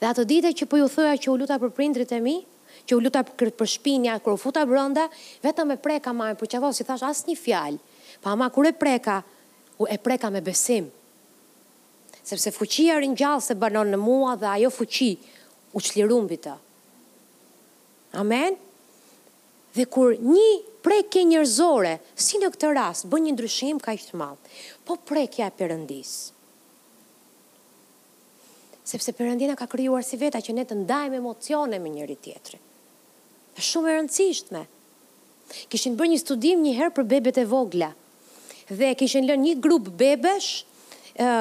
Dhe 0.00 0.06
atë 0.10 0.24
dite 0.28 0.50
që 0.56 0.66
po 0.68 0.76
ju 0.80 0.86
thëja 0.92 1.16
që 1.24 1.30
u 1.32 1.36
luta 1.40 1.56
për 1.62 1.70
prindrit 1.76 2.10
e 2.12 2.18
mi, 2.22 2.34
që 2.86 2.96
u 2.98 3.00
luta 3.02 3.22
për 3.26 3.68
shpinja, 3.72 4.18
kër 4.24 4.34
u 4.36 4.40
futa 4.40 4.66
brënda, 4.68 5.06
vetëm 5.44 5.72
e 5.74 5.78
preka 5.82 6.12
ma, 6.16 6.28
për 6.38 6.50
që 6.54 6.60
vasë, 6.64 6.78
si 6.82 6.86
thash 6.88 7.06
asë 7.08 7.30
një 7.30 7.36
fjalë, 7.40 7.96
pa 8.24 8.34
ma 8.38 8.50
kër 8.52 8.68
e 8.70 8.74
preka, 8.76 9.16
u 9.80 9.88
e 9.88 9.96
preka 10.02 10.28
me 10.32 10.42
besim, 10.44 10.90
sepse 12.26 12.52
fuqia 12.54 12.98
gjallë 13.00 13.42
se 13.46 13.56
bërnon 13.62 13.94
në 13.96 14.02
mua 14.04 14.36
dhe 14.40 14.50
ajo 14.58 14.70
fuqi 14.76 15.10
u 15.76 15.80
qlirumbi 15.82 16.36
të. 16.44 16.56
Amen? 18.20 18.56
Dhe 19.76 19.84
kur 19.92 20.12
një 20.16 20.50
prekje 20.84 21.24
njërzore, 21.28 21.96
si 22.14 22.38
në 22.40 22.52
këtë 22.54 22.72
rast, 22.78 23.08
bën 23.12 23.24
një 23.26 23.34
ndryshim 23.36 23.80
ka 23.84 23.96
ishtë 23.98 24.16
malë, 24.16 24.56
po 24.88 24.96
prekja 25.08 25.48
e 25.50 25.56
përëndisë 25.60 26.24
sepse 28.86 29.12
përëndina 29.18 29.56
ka 29.58 29.66
kryuar 29.66 30.04
si 30.06 30.18
veta 30.20 30.38
që 30.46 30.54
ne 30.60 30.64
të 30.70 30.76
ndajmë 30.84 31.18
emocione 31.20 31.80
me 31.82 31.90
njëri 31.92 32.16
tjetëri. 32.24 32.58
Është 33.58 33.68
shumë 33.72 33.90
e 33.92 33.96
rëndësisht 33.96 34.52
me. 34.54 34.62
Kishin 35.72 35.96
bërë 35.98 36.12
një 36.12 36.20
studim 36.22 36.62
një 36.62 36.74
herë 36.78 36.94
për 37.00 37.08
bebet 37.14 37.40
e 37.42 37.46
vogla, 37.50 37.90
dhe 38.70 38.92
kishin 39.00 39.26
lërë 39.28 39.42
një 39.46 39.54
grupë 39.64 39.94
bebesh, 40.02 40.52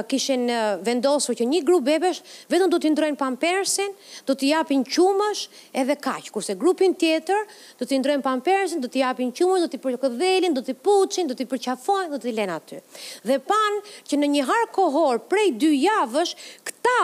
kishin 0.09 0.47
vendosur 0.86 1.36
që 1.36 1.45
një 1.49 1.59
grup 1.67 1.84
bebesh 1.88 2.19
vetëm 2.51 2.71
do 2.71 2.78
t'i 2.82 2.89
ndrojnë 2.93 3.17
pampersin, 3.19 3.91
do 4.28 4.36
t'i 4.38 4.51
japin 4.53 4.84
qumësh 4.88 5.45
edhe 5.73 5.95
kaq, 5.99 6.30
kurse 6.36 6.55
grupin 6.59 6.95
tjetër 6.95 7.41
do 7.82 7.86
t'i 7.88 7.99
ndrojnë 8.01 8.23
pampersin, 8.26 8.82
do 8.84 8.88
t'i 8.89 9.01
japin 9.03 9.32
qumësh, 9.36 9.65
do 9.65 9.71
t'i 9.76 9.82
përkëdhelin, 9.86 10.53
do 10.57 10.63
t'i 10.63 10.76
puçin, 10.76 11.28
do 11.30 11.36
t'i 11.36 11.47
përqafojnë, 11.51 12.11
do 12.15 12.21
t'i 12.23 12.36
lënë 12.38 12.55
aty. 12.59 12.82
Dhe 13.28 13.39
panë 13.51 13.84
që 14.09 14.19
në 14.21 14.32
një 14.36 14.45
harë 14.51 14.69
kohor 14.78 15.21
prej 15.32 15.51
dy 15.61 15.73
javësh 15.86 16.36
këta 16.67 16.99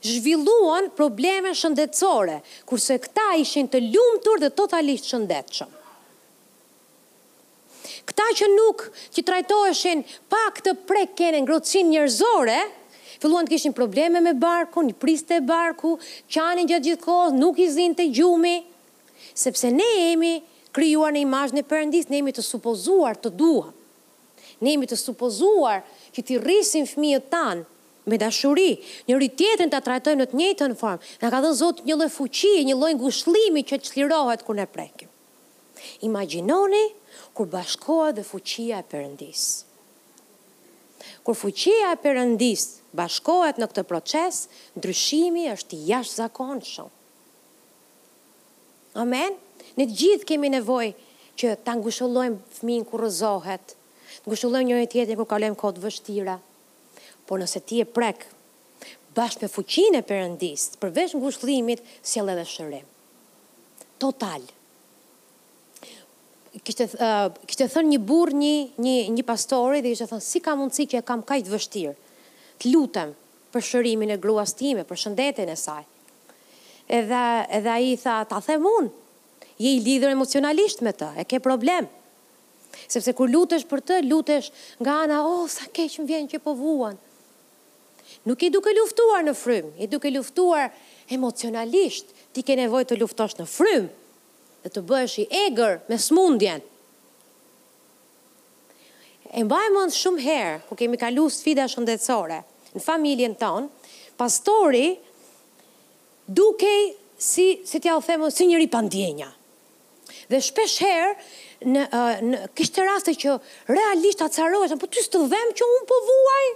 zhvilluan 0.00 0.88
probleme 0.96 1.52
shëndetësore, 1.52 2.40
kurse 2.68 2.96
këta 3.04 3.32
ishin 3.42 3.68
të 3.70 3.84
lumtur 3.90 4.40
dhe 4.44 4.54
totalisht 4.60 5.10
shëndetshëm 5.12 5.76
këta 8.08 8.26
që 8.38 8.46
nuk 8.54 8.84
që 9.14 9.24
trajtoheshin 9.26 10.04
pak 10.32 10.60
të 10.64 10.74
prek 10.88 11.14
kene 11.18 11.40
ngrocin 11.44 11.90
njërzore, 11.92 12.60
filluan 13.20 13.48
të 13.48 13.54
kishin 13.54 13.74
probleme 13.76 14.22
me 14.24 14.32
barku, 14.34 14.84
një 14.86 14.96
priste 15.00 15.40
e 15.40 15.44
barku, 15.44 15.96
qanin 16.32 16.68
gjatë 16.70 16.86
gjithë 16.88 17.04
kohë, 17.06 17.34
nuk 17.40 17.60
i 17.64 17.68
zinë 17.70 17.98
të 18.00 18.08
gjumi, 18.16 18.56
sepse 19.36 19.72
ne 19.74 19.88
jemi 19.96 20.34
kryuar 20.76 21.12
në 21.14 21.24
imajnë 21.26 21.60
e 21.60 21.66
përëndis, 21.66 22.08
ne 22.12 22.20
jemi 22.20 22.34
të 22.36 22.44
supozuar 22.46 23.18
të 23.20 23.32
duha. 23.40 23.72
Ne 24.60 24.74
jemi 24.74 24.88
të 24.90 24.96
supozuar 25.00 25.82
që 26.16 26.24
t'i 26.26 26.38
rrisin 26.42 26.86
fëmijët 26.88 27.28
tanë 27.32 27.66
me 28.10 28.16
dashuri, 28.20 28.76
një 29.08 29.16
tjetën 29.36 29.70
të 29.72 29.80
trajtojmë 29.86 30.22
në 30.22 30.26
të 30.30 30.38
njëtë 30.40 30.68
në 30.72 30.78
formë, 30.80 31.04
në 31.22 31.30
ka 31.32 31.40
dhe 31.44 31.50
zotë 31.60 31.84
një 31.90 32.08
fuqie, 32.12 32.56
një 32.68 32.74
lojnë 32.80 33.00
gushlimi 33.02 33.62
që 33.70 33.78
të 33.80 33.92
qlirohet 33.94 34.46
ne 34.58 34.66
prekim. 34.66 35.08
Imaginoni, 36.04 36.82
kur 37.34 37.46
bashkohet 37.54 38.14
dhe 38.16 38.24
fuqia 38.24 38.78
e 38.78 38.84
Perëndis. 38.90 39.42
Kur 41.24 41.34
fuqia 41.40 41.86
e 41.94 41.98
Perëndis 42.04 42.62
bashkohet 43.00 43.58
në 43.60 43.68
këtë 43.70 43.84
proces, 43.90 44.40
ndryshimi 44.78 45.44
është 45.54 45.76
i 45.78 45.84
jashtëzakonshëm. 45.92 46.88
Amen. 49.04 49.38
Ne 49.78 49.86
gjithë 49.86 50.26
kemi 50.30 50.50
nevojë 50.56 50.94
që 51.40 51.54
ta 51.64 51.76
ngushëllojmë 51.78 52.40
fmin 52.58 52.84
kur 52.88 53.04
rrozohet, 53.04 53.76
të 54.22 54.26
ngushëllojmë 54.28 54.68
njëri 54.70 54.90
tjetrin 54.92 55.18
kur 55.20 55.30
kalojmë 55.30 55.60
kohë 55.60 55.76
të 55.78 55.84
vështira. 55.86 56.36
Por 57.26 57.38
nëse 57.40 57.62
ti 57.68 57.78
e 57.80 57.86
prek 57.96 58.26
bashkë 59.16 59.46
me 59.46 59.50
fuqinë 59.54 60.00
e 60.02 60.06
Perëndis, 60.10 60.68
përveç 60.82 61.14
ngushëllimit, 61.20 61.84
sjell 62.06 62.30
edhe 62.34 62.46
shërim. 62.54 62.86
Totalë. 64.00 64.00
Total 64.00 64.48
Kështë 66.50 66.86
të 66.98 67.44
uh, 67.46 67.70
thënë 67.70 67.90
një 67.92 67.98
burr 68.02 68.32
një 68.34 68.52
një 68.82 68.94
një 69.14 69.22
pastori 69.26 69.82
dhe 69.84 69.92
kishte 69.92 70.08
thënë 70.10 70.24
si 70.26 70.40
ka 70.42 70.56
mundësi 70.58 70.86
që 70.90 70.98
e 70.98 71.02
kam 71.06 71.20
kaq 71.26 71.44
të 71.46 71.52
vështirë. 71.52 71.92
Të 72.58 72.72
lutem 72.74 73.12
për 73.54 73.66
shërimin 73.68 74.10
e 74.10 74.16
gruas 74.18 74.54
time, 74.58 74.82
për 74.86 74.98
shëndetin 75.02 75.52
e 75.52 75.54
saj. 75.60 75.84
Edhe 76.90 77.20
edhe 77.60 77.70
ai 77.70 77.92
tha, 78.02 78.16
ta 78.26 78.40
them 78.42 78.66
unë, 78.66 78.90
je 79.62 79.76
i 79.76 79.84
lidhur 79.84 80.10
emocionalisht 80.10 80.82
me 80.82 80.90
të, 80.90 81.12
e 81.22 81.26
ke 81.30 81.38
problem. 81.44 81.86
Sepse 82.90 83.14
kur 83.14 83.30
lutesh 83.30 83.64
për 83.70 83.84
të, 83.86 84.00
lutesh 84.10 84.50
nga 84.82 84.98
ana, 85.04 85.20
oh, 85.26 85.46
sa 85.50 85.70
keq 85.74 86.00
më 86.02 86.08
vjen 86.10 86.28
që 86.34 86.42
po 86.42 86.56
vuan. 86.58 86.98
Nuk 88.26 88.42
i 88.42 88.50
duke 88.50 88.74
luftuar 88.74 89.22
në 89.22 89.36
frym, 89.38 89.70
i 89.78 89.86
duke 89.90 90.10
luftuar 90.10 90.72
emocionalisht, 91.14 92.10
ti 92.34 92.42
ke 92.46 92.58
nevojë 92.58 92.90
të 92.90 93.00
luftosh 93.04 93.38
në 93.38 93.46
frym 93.50 93.88
dhe 94.64 94.70
të 94.74 94.82
bësh 94.88 95.14
i 95.22 95.26
egër 95.46 95.78
me 95.88 95.98
smundjen. 95.98 96.62
E 99.30 99.42
mbaj 99.46 99.66
mund 99.74 99.94
shumë 99.94 100.22
herë, 100.24 100.54
ku 100.68 100.74
kemi 100.76 100.98
kalu 101.00 101.28
sfida 101.32 101.68
shëndetësore 101.70 102.40
në 102.76 102.82
familjen 102.82 103.36
tonë, 103.38 103.68
pastori 104.20 104.88
dukej 106.26 106.80
si, 107.20 107.46
si 107.68 107.80
t'ja 107.82 107.94
u 107.98 108.02
themë, 108.04 108.30
si 108.34 108.46
njëri 108.50 108.66
pandjenja. 108.72 109.30
Dhe 110.30 110.40
shpesh 110.44 110.80
herë, 110.84 111.14
në, 111.70 111.86
në 112.26 112.42
kishtë 112.58 112.84
raste 112.86 113.14
që 113.18 113.36
realisht 113.70 114.22
atësarohet, 114.24 114.74
po 114.82 114.88
ti 114.90 115.02
s'të 115.02 115.22
dhem 115.32 115.54
që 115.60 115.70
unë 115.76 115.86
po 115.92 116.02
vuaj, 116.10 116.48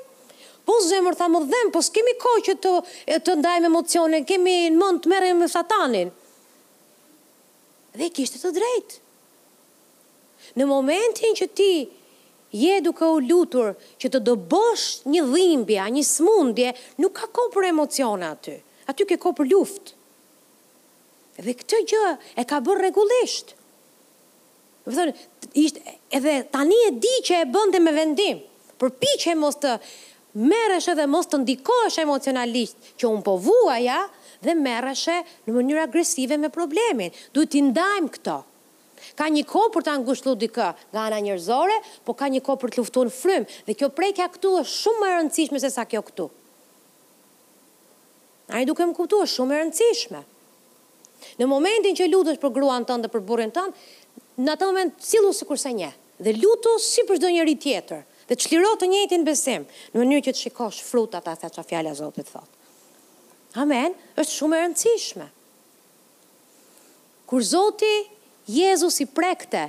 Po 0.65 0.79
zemër 0.81 1.13
tha 1.13 1.27
më 1.29 1.43
dhem, 1.45 1.71
po 1.75 1.83
s'kemi 1.85 2.15
kohë 2.23 2.43
që 2.47 2.53
të 2.65 2.71
të 3.27 3.33
ndajmë 3.37 3.67
emocionin, 3.69 4.25
kemi 4.25 4.55
në 4.73 4.79
mund 4.81 5.03
të 5.05 5.11
merrem 5.13 5.43
me 5.45 5.49
satanin 5.53 6.09
dhe 7.99 8.09
kishte 8.14 8.40
të 8.42 8.53
drejtë. 8.59 9.01
Në 10.59 10.66
momentin 10.68 11.36
që 11.38 11.47
ti 11.57 11.70
je 12.55 12.76
duke 12.84 13.07
u 13.11 13.18
lutur 13.24 13.72
që 14.03 14.11
të 14.14 14.20
dobosh 14.28 14.84
një 15.11 15.22
dhimbje, 15.30 15.84
një 15.97 16.03
smundje, 16.07 16.74
nuk 17.03 17.14
ka 17.18 17.30
kohë 17.34 17.53
për 17.55 17.68
emocione 17.72 18.28
aty. 18.30 18.55
Aty 18.90 19.07
ke 19.09 19.16
kohë 19.22 19.38
për 19.40 19.49
luftë. 19.55 19.97
Dhe 21.45 21.55
këtë 21.61 21.80
gjë 21.90 22.11
e 22.38 22.45
ka 22.47 22.61
bërë 22.62 22.82
rregullisht. 22.86 23.55
Do 24.84 24.92
thonë, 24.95 25.14
ishte 25.64 25.80
edhe 26.14 26.34
tani 26.55 26.76
e 26.90 26.90
di 27.03 27.14
që 27.26 27.40
e 27.42 27.47
bënte 27.55 27.80
me 27.82 27.95
vendim. 27.97 28.42
e 28.42 29.34
mos 29.34 29.57
të 29.57 29.78
merresh 30.34 30.88
edhe 30.92 31.07
mos 31.07 31.26
të 31.26 31.36
ndikohesh 31.42 31.99
emocionalisht 32.03 32.76
që 32.99 33.05
un 33.14 33.22
po 33.22 33.32
vuaja, 33.38 33.78
ja, 33.90 34.01
dhe 34.45 34.55
merreshe 34.59 35.20
në 35.47 35.55
mënyrë 35.57 35.84
agresive 35.88 36.38
me 36.40 36.51
problemin. 36.53 37.12
Duhet 37.34 37.53
t'i 37.55 37.62
ndajmë 37.66 38.11
këto. 38.18 38.38
Ka 39.18 39.26
një 39.30 39.42
kohë 39.49 39.72
për 39.74 39.84
ta 39.86 39.95
ngushëlluar 40.01 40.38
dikë 40.40 40.68
nga 40.95 41.01
ana 41.09 41.18
njerëzore, 41.24 41.76
po 42.07 42.14
ka 42.16 42.28
një 42.32 42.40
kohë 42.47 42.61
për 42.64 42.72
të 42.74 42.80
luftuar 42.82 43.11
frym 43.12 43.45
dhe 43.66 43.76
kjo 43.76 43.90
prekja 43.99 44.28
këtu 44.32 44.53
është 44.62 44.76
shumë 44.84 45.01
më 45.05 45.11
e 45.12 45.16
rëndësishme 45.18 45.61
se 45.64 45.70
sa 45.74 45.84
kjo 45.90 46.01
këtu. 46.09 46.28
A 48.55 48.61
i 48.62 48.68
duke 48.68 48.84
më 48.86 48.97
kuptu, 48.97 49.20
është 49.24 49.38
shumë 49.38 49.53
e 49.53 49.61
rëndësishme. 49.64 50.22
Në 51.40 51.47
momentin 51.49 51.97
që 52.01 52.09
lutësh 52.12 52.40
për 52.42 52.55
gruan 52.59 52.84
tënë 52.88 53.07
dhe 53.07 53.12
për 53.14 53.22
burin 53.28 53.53
tënë, 53.57 53.76
në 54.45 54.53
atë 54.57 54.68
moment 54.72 54.99
cilu 55.09 55.30
si 55.36 55.47
kurse 55.49 55.72
nje, 55.72 55.88
dhe 56.20 56.36
lutu 56.40 56.74
si 56.84 57.05
për 57.09 57.20
shdo 57.20 57.30
njëri 57.36 57.57
tjetër, 57.64 58.03
dhe 58.28 58.34
të 58.34 58.76
të 58.80 58.88
njëti 58.92 59.20
në 59.22 59.28
besim, 59.30 59.64
në 59.95 60.01
mënyrë 60.03 60.24
që 60.28 60.32
të 60.36 60.42
shikosh 60.47 60.82
fruta 60.84 61.20
ta 61.24 61.36
se 61.40 61.49
që 61.49 61.61
a 61.61 61.64
fjale 61.70 61.90
a 61.90 61.95
Zotit 62.03 62.28
thot. 62.32 62.49
Amen, 63.55 63.95
është 64.19 64.35
shumë 64.35 64.57
e 64.59 64.63
rëndësishme. 64.65 65.27
Kur 67.31 67.43
Zoti 67.47 67.93
Jezus 68.51 68.97
i 69.05 69.07
prekte 69.07 69.69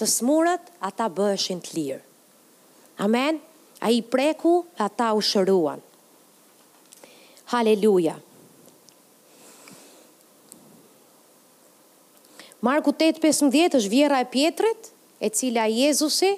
të 0.00 0.06
smurët, 0.08 0.70
ata 0.86 1.08
bëheshin 1.12 1.58
të 1.66 1.74
lirë. 1.76 2.02
Amen, 3.02 3.40
a 3.82 3.90
i 3.92 3.98
preku, 4.14 4.52
ata 4.80 5.10
u 5.16 5.22
shëruan. 5.26 5.82
Haleluja. 7.50 8.14
Marku 12.62 12.92
8.15 12.94 13.74
është 13.80 13.90
vjera 13.96 14.20
e 14.22 14.28
pjetrit, 14.30 14.90
e 15.20 15.28
cila 15.34 15.64
Jezusi 15.72 16.34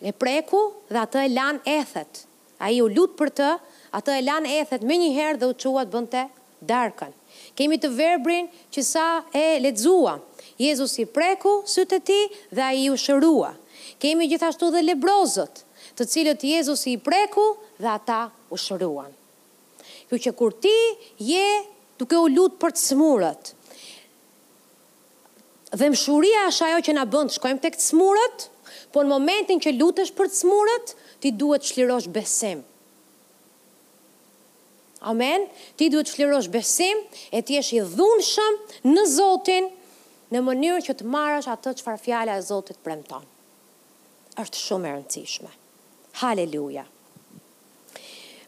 e 0.00 0.12
preku 0.12 0.64
dhe 0.90 0.98
ata 1.06 1.22
e 1.22 1.30
lan 1.30 1.60
ethet. 1.68 2.24
A 2.58 2.72
i 2.72 2.80
u 2.82 2.88
lutë 2.96 3.18
për 3.20 3.32
të, 3.38 3.50
ato 3.94 4.10
e 4.14 4.18
lanë 4.26 4.50
ethet 4.58 4.80
thetë 4.82 4.88
me 4.90 4.96
njëherë 4.98 5.36
dhe 5.40 5.48
u 5.50 5.54
qua 5.74 5.84
të 5.86 5.92
bënte 5.94 6.22
darkën. 6.66 7.12
Kemi 7.58 7.76
të 7.78 7.90
verbrin 7.94 8.48
që 8.74 8.82
sa 8.82 9.04
e 9.34 9.44
ledzua, 9.62 10.16
Jezus 10.58 10.96
i 11.02 11.06
preku, 11.06 11.60
së 11.70 11.84
të 11.90 11.98
ti 12.08 12.18
dhe 12.54 12.62
a 12.66 12.72
i 12.74 12.88
u 12.90 12.96
shërua. 12.98 13.52
Kemi 14.02 14.26
gjithashtu 14.30 14.70
dhe 14.74 14.82
lebrozët, 14.82 15.62
të 15.98 16.06
cilët 16.10 16.42
Jezus 16.46 16.82
i 16.90 16.96
preku 16.98 17.46
dhe 17.78 17.90
ata 17.94 18.20
u 18.50 18.58
shëruan. 18.58 19.10
Kjo 20.10 20.18
që 20.24 20.32
kur 20.38 20.54
ti 20.62 20.74
je 21.32 21.46
duke 21.98 22.18
u 22.18 22.26
lutë 22.34 22.58
për 22.62 22.74
të 22.74 22.82
smurët, 22.90 23.44
dhe 25.78 25.90
mshuria 25.94 26.46
është 26.50 26.66
ajo 26.68 26.82
që 26.88 26.92
në 26.98 27.06
bëndë 27.14 27.36
shkojmë 27.38 27.62
të 27.62 27.72
këtë 27.76 27.88
smurët, 27.90 28.46
po 28.94 29.02
në 29.06 29.10
momentin 29.14 29.62
që 29.62 29.74
lutësh 29.78 30.14
për 30.18 30.30
të 30.32 30.40
smurët, 30.44 30.94
ti 31.22 31.34
duhet 31.40 31.66
shlirosh 31.70 32.10
besimë. 32.14 32.62
Amen. 35.04 35.46
Ti 35.76 35.90
duhet 35.92 36.08
të 36.08 36.14
shlirosh 36.16 36.48
besim 36.52 37.02
e 37.32 37.42
ti 37.44 37.58
jesh 37.58 37.74
i 37.76 37.80
dhunshëm 37.84 38.56
në 38.88 39.02
Zotin 39.12 39.66
në 40.32 40.40
mënyrë 40.46 40.84
që 40.86 40.94
të 41.02 41.08
marrësh 41.12 41.48
atë 41.52 41.74
çfarë 41.82 42.00
fjala 42.06 42.38
e 42.40 42.44
Zotit 42.46 42.80
premton. 42.82 43.26
Është 44.40 44.62
shumë 44.64 44.88
e 44.88 44.92
rëndësishme. 44.96 45.50
Haleluja. 46.22 46.86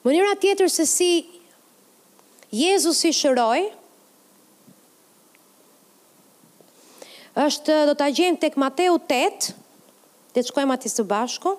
Mënyra 0.06 0.36
tjetër 0.42 0.70
se 0.72 0.86
si 0.88 1.10
Jezus 2.54 3.02
i 3.04 3.12
shëroj, 3.12 3.66
është 7.42 7.82
do 7.90 7.92
të 7.98 8.08
gjemë 8.16 8.40
tek 8.46 8.54
Mateu 8.62 8.94
8, 8.96 9.50
dhe 10.32 10.40
të 10.40 10.48
shkojmë 10.48 10.76
ati 10.78 10.88
së 10.92 11.04
bashku, 11.10 11.56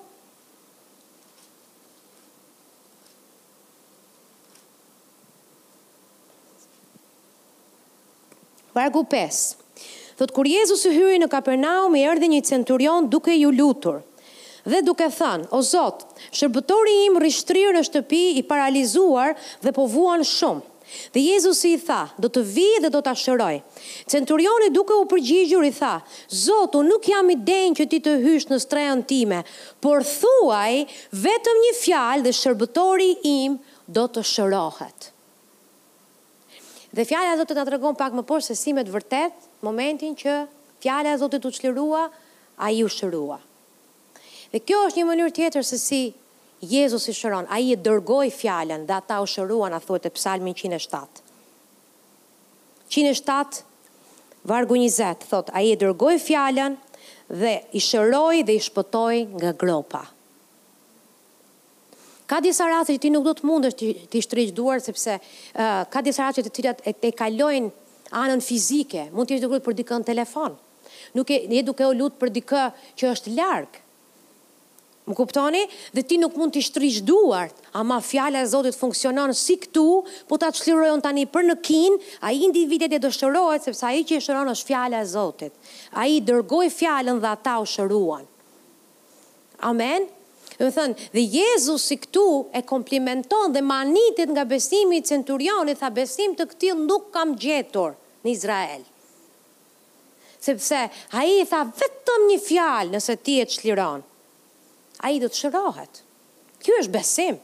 Vargu 8.77 9.01
5. 9.09 9.57
Thot 10.21 10.31
kur 10.35 10.45
Jezusi 10.45 10.91
hyri 10.93 11.17
në 11.21 11.27
Kapernaum, 11.33 11.95
i 11.97 12.03
erdhi 12.11 12.27
një 12.29 12.43
centurion 12.49 13.07
duke 13.09 13.33
iu 13.33 13.49
lutur. 13.59 14.03
Dhe 14.69 14.83
duke 14.85 15.07
thënë, 15.17 15.47
o 15.57 15.59
Zot, 15.65 16.03
shërbëtori 16.37 16.93
im 17.07 17.17
rri 17.23 17.63
në 17.77 17.81
shtëpi 17.87 18.19
i 18.37 18.43
paralizuar 18.51 19.33
dhe 19.65 19.73
po 19.77 19.87
vuan 19.95 20.21
shumë. 20.35 20.61
Dhe 21.15 21.23
Jezusi 21.31 21.71
i 21.73 21.81
tha, 21.87 21.99
do 22.21 22.29
të 22.31 22.41
vi 22.53 22.67
dhe 22.85 22.91
do 22.97 23.01
të 23.03 23.15
asheroj. 23.15 23.55
Centurioni 24.13 24.69
duke 24.77 24.95
u 25.01 25.09
përgjigjur 25.15 25.65
i 25.71 25.73
tha, 25.81 25.95
Zot, 26.45 26.77
unë 26.79 26.91
nuk 26.93 27.09
jam 27.13 27.33
i 27.33 27.39
denjë 27.49 27.79
që 27.81 27.89
ti 27.95 28.03
të 28.05 28.15
hysh 28.27 28.47
në 28.51 28.61
strejën 28.65 29.01
time, 29.09 29.41
por 29.81 30.05
thuaj, 30.13 30.85
vetëm 31.25 31.61
një 31.65 31.75
fjalë 31.83 32.25
dhe 32.29 32.37
shërbëtori 32.43 33.11
im 33.41 33.57
do 33.97 34.05
të 34.13 34.27
shërohet. 34.35 35.11
Dhe 36.97 37.05
fjala 37.05 37.29
e 37.35 37.37
Zotit 37.37 37.53
të 37.59 37.63
tregon 37.69 37.93
pak 37.97 38.15
më 38.17 38.23
poshtë 38.25 38.55
se 38.55 38.55
si 38.57 38.71
me 38.73 38.81
të 38.81 38.89
vërtet 38.95 39.43
momentin 39.65 40.15
që 40.17 40.31
fjala 40.81 41.11
e 41.13 41.19
Zotit 41.21 41.43
u 41.45 41.51
çlirua, 41.53 42.07
ai 42.57 42.79
u 42.81 42.89
shërua. 42.89 43.35
Dhe 44.49 44.63
kjo 44.65 44.79
është 44.87 45.03
një 45.03 45.05
mënyrë 45.11 45.35
tjetër 45.37 45.67
se 45.69 45.77
si 45.83 45.99
Jezus 46.71 47.05
i 47.05 47.13
shëron, 47.13 47.45
a 47.53 47.59
i 47.61 47.69
e 47.75 47.77
dërgoj 47.85 48.31
fjallën 48.33 48.87
dhe 48.89 48.97
ata 48.97 49.19
u 49.21 49.29
shëruan, 49.29 49.77
a 49.77 49.81
thuet 49.85 50.09
e 50.09 50.13
psalmin 50.17 50.57
107. 50.57 51.21
107, 52.97 53.61
vargu 54.49 54.79
20, 54.81 55.29
thot, 55.29 55.53
a 55.53 55.61
i 55.61 55.75
e 55.75 55.77
dërgoj 55.83 56.17
fjallën 56.25 56.79
dhe 57.29 57.53
i 57.77 57.83
shëroj 57.91 58.41
dhe 58.47 58.57
i 58.57 58.65
shpëtoj 58.71 59.21
nga 59.37 59.53
gropa. 59.53 60.07
Ka 62.27 62.41
disa 62.43 62.67
raste 62.67 62.97
që 62.97 63.05
ti 63.05 63.09
nuk 63.13 63.23
do 63.23 63.31
të 63.39 63.47
mundesh 63.47 63.75
të 63.79 63.87
të 64.11 64.21
shtrijë 64.25 64.53
duart 64.55 64.83
sepse 64.83 65.13
ka 65.93 66.01
disa 66.03 66.25
raste 66.27 66.43
të 66.43 66.51
cilat 66.57 66.81
e 66.83 66.91
te 66.91 67.11
kalojnë 67.15 67.69
anën 68.23 68.43
fizike, 68.43 69.05
mund 69.15 69.29
të 69.29 69.37
jesh 69.37 69.45
duke 69.45 69.61
për 69.63 69.77
dikë 69.79 69.99
në 70.01 70.07
telefon. 70.11 70.55
Nuk 71.15 71.31
e 71.31 71.37
je 71.47 71.61
duke 71.63 71.87
u 71.87 71.93
lut 71.95 72.17
për 72.19 72.31
dikë 72.35 72.63
që 72.99 73.11
është 73.15 73.35
larg. 73.37 73.79
Më 75.07 75.15
kuptoni? 75.15 75.61
Dhe 75.95 76.03
ti 76.03 76.17
nuk 76.19 76.35
mund 76.35 76.51
të 76.51 76.65
shtrijë 76.67 77.05
duart, 77.07 77.55
ama 77.79 78.01
fjala 78.03 78.41
e 78.43 78.49
Zotit 78.51 78.75
funksionon 78.75 79.31
si 79.31 79.55
këtu, 79.63 79.85
po 80.27 80.35
ta 80.41 80.49
çlirojon 80.51 80.99
tani 81.05 81.23
për 81.31 81.47
në 81.47 81.55
kin, 81.63 81.95
ai 82.27 82.33
individet 82.43 82.91
e 82.91 82.99
dëshërohet 83.05 83.69
sepse 83.69 83.87
ai 83.87 84.03
që 84.03 84.19
i 84.19 84.25
shëron 84.27 84.51
është 84.51 84.67
fjala 84.73 84.99
e 84.99 85.07
Zotit. 85.13 85.55
Ai 85.95 86.19
dërgoi 86.27 86.67
fjalën 86.75 87.23
dhe 87.23 87.31
ata 87.31 87.55
u 87.63 87.71
shëruan. 87.77 88.27
Amen. 89.63 89.67
Amen. 89.71 90.11
Dhe 90.57 90.65
më 90.65 90.73
thënë, 90.73 91.03
dhe 91.13 91.23
Jezus 91.37 91.83
si 91.91 91.95
këtu 92.01 92.23
e 92.57 92.63
komplimenton 92.65 93.53
dhe 93.53 93.61
manitit 93.61 94.31
nga 94.33 94.45
besimi 94.49 94.97
i 95.01 95.05
centurionit, 95.05 95.77
tha 95.83 95.91
besim 95.93 96.33
të 96.33 96.47
këti 96.49 96.71
nuk 96.81 97.11
kam 97.13 97.35
gjetur 97.43 97.93
në 98.25 98.31
Izrael. 98.33 98.81
Sepse, 100.47 100.79
a 101.13 101.21
i 101.29 101.45
tha 101.51 101.61
vetëm 101.77 102.25
një 102.31 102.39
fjalë 102.47 102.95
nëse 102.95 103.17
ti 103.25 103.37
e 103.41 103.45
të 103.45 103.57
shliron, 103.59 104.01
a 105.05 105.13
i 105.13 105.21
do 105.21 105.29
të 105.29 105.43
shërohet. 105.43 106.01
Kjo 106.65 106.79
është 106.81 106.93
besim. 106.95 107.37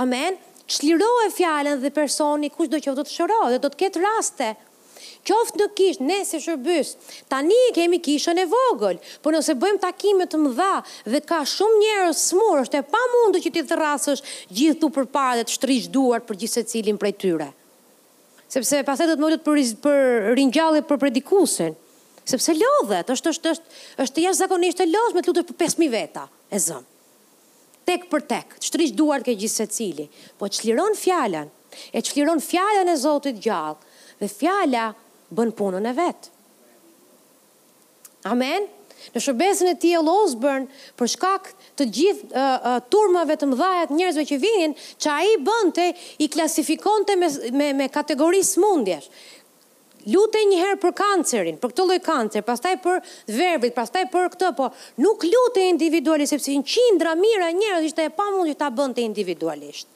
Amen? 0.00 0.40
Shliro 0.64 1.10
e 1.26 1.32
fjalën 1.36 1.82
dhe 1.84 1.92
personi, 1.92 2.48
kush 2.50 2.72
do 2.72 2.80
që 2.80 2.96
do 2.96 3.04
të 3.04 3.16
shërohet, 3.18 3.60
do 3.60 3.68
të 3.74 3.82
ketë 3.84 4.02
raste 4.06 4.54
qoftë 5.26 5.60
në 5.60 5.66
kishë, 5.78 6.04
ne 6.08 6.18
si 6.26 6.40
shërbys, 6.42 6.94
tani 7.30 7.58
kemi 7.76 7.98
kishën 8.04 8.40
e 8.42 8.46
vogël, 8.50 8.98
por 9.24 9.34
nëse 9.34 9.54
bëjmë 9.60 9.80
takimet 9.82 10.30
të 10.32 10.40
mëdha 10.42 10.72
dhe 11.12 11.20
ka 11.28 11.40
shumë 11.54 11.80
njerës 11.82 12.22
smurë, 12.30 12.62
është 12.66 12.80
e 12.80 12.86
pa 12.94 13.02
mundu 13.16 13.42
që 13.44 13.52
ti 13.56 13.64
të 13.68 13.78
rrasësh 13.78 14.24
gjithë 14.52 14.80
tu 14.84 14.90
për 14.96 15.08
parë 15.14 15.36
dhe 15.42 15.46
të 15.48 15.56
shtrish 15.58 15.90
duar 15.94 16.24
për 16.28 16.40
gjithë 16.42 16.56
se 16.56 16.64
cilin 16.74 17.00
prej 17.00 17.14
tyre. 17.24 17.50
Sepse 18.54 18.84
pasaj 18.86 19.08
do 19.12 19.16
të 19.18 19.24
mëllët 19.24 19.46
për, 19.46 19.60
për 19.84 20.80
për 20.92 21.02
predikusin, 21.04 21.76
sepse 22.28 22.54
lodhet, 22.56 23.10
është, 23.14 23.32
është, 23.36 23.54
është, 23.54 23.78
është 24.06 24.24
jashtë 24.28 24.42
zakonisht 24.44 24.82
e 24.84 24.90
lodhë 24.92 25.16
me 25.18 25.24
të 25.26 25.32
lutër 25.32 25.48
për 25.50 25.58
5.000 25.68 25.92
veta, 25.96 26.28
e 26.50 26.60
zëmë 26.68 26.88
tek 27.84 28.06
për 28.08 28.22
tek, 28.24 28.54
të 28.56 28.64
shtrish 28.64 28.92
duart 28.96 29.26
ke 29.26 29.34
gjithë 29.36 29.56
se 29.60 29.64
cili, 29.76 30.04
po 30.40 30.48
të 30.48 30.56
shliron 30.56 30.94
fjallën, 30.96 31.50
e 31.92 32.00
të 32.00 32.14
shliron 32.14 32.40
fjallën 32.40 32.88
e 32.88 32.94
Zotit 32.96 33.42
gjallë, 33.44 33.76
dhe 34.22 34.28
fjala 34.32 34.86
bën 35.34 35.52
punën 35.56 35.88
e 35.90 35.92
vet. 35.96 36.30
Amen. 38.30 38.66
Në 39.12 39.20
shërbesën 39.20 39.68
e 39.74 39.76
tij 39.76 39.96
Ellosburn, 39.98 40.66
për 40.98 41.10
shkak 41.16 41.50
të 41.78 41.86
gjithë 41.98 42.28
uh, 42.30 42.40
uh, 42.40 42.82
turmave 42.92 43.34
të 43.36 43.48
mëdha 43.50 43.86
të 43.90 43.98
njerëzve 43.98 44.24
që 44.30 44.38
vinin, 44.40 44.72
a 45.12 45.16
i 45.28 45.34
bënte, 45.48 45.88
i 46.24 46.28
klasifikonte 46.32 47.18
me 47.20 47.28
me, 47.52 47.68
me 47.84 47.88
kategori 47.92 48.40
smundjesh. 48.48 49.08
Lutë 50.04 50.40
një 50.50 50.56
herë 50.60 50.78
për 50.82 50.92
kancerin, 50.94 51.58
për 51.60 51.70
këtë 51.72 51.84
lloj 51.88 52.00
kancer, 52.04 52.42
pastaj 52.44 52.74
për 52.84 52.98
verbit, 53.32 53.72
pastaj 53.76 54.02
për 54.12 54.26
këtë, 54.34 54.50
po 54.58 54.68
nuk 55.00 55.24
lutë 55.24 55.62
individualisht, 55.70 56.36
sepse 56.36 56.52
në 56.58 56.64
qindra 56.68 57.14
mira 57.16 57.48
njerëz 57.56 57.88
ishte 57.90 58.04
e 58.04 58.12
pamundur 58.12 58.56
ta 58.60 58.68
bënte 58.68 59.00
individualisht 59.08 59.88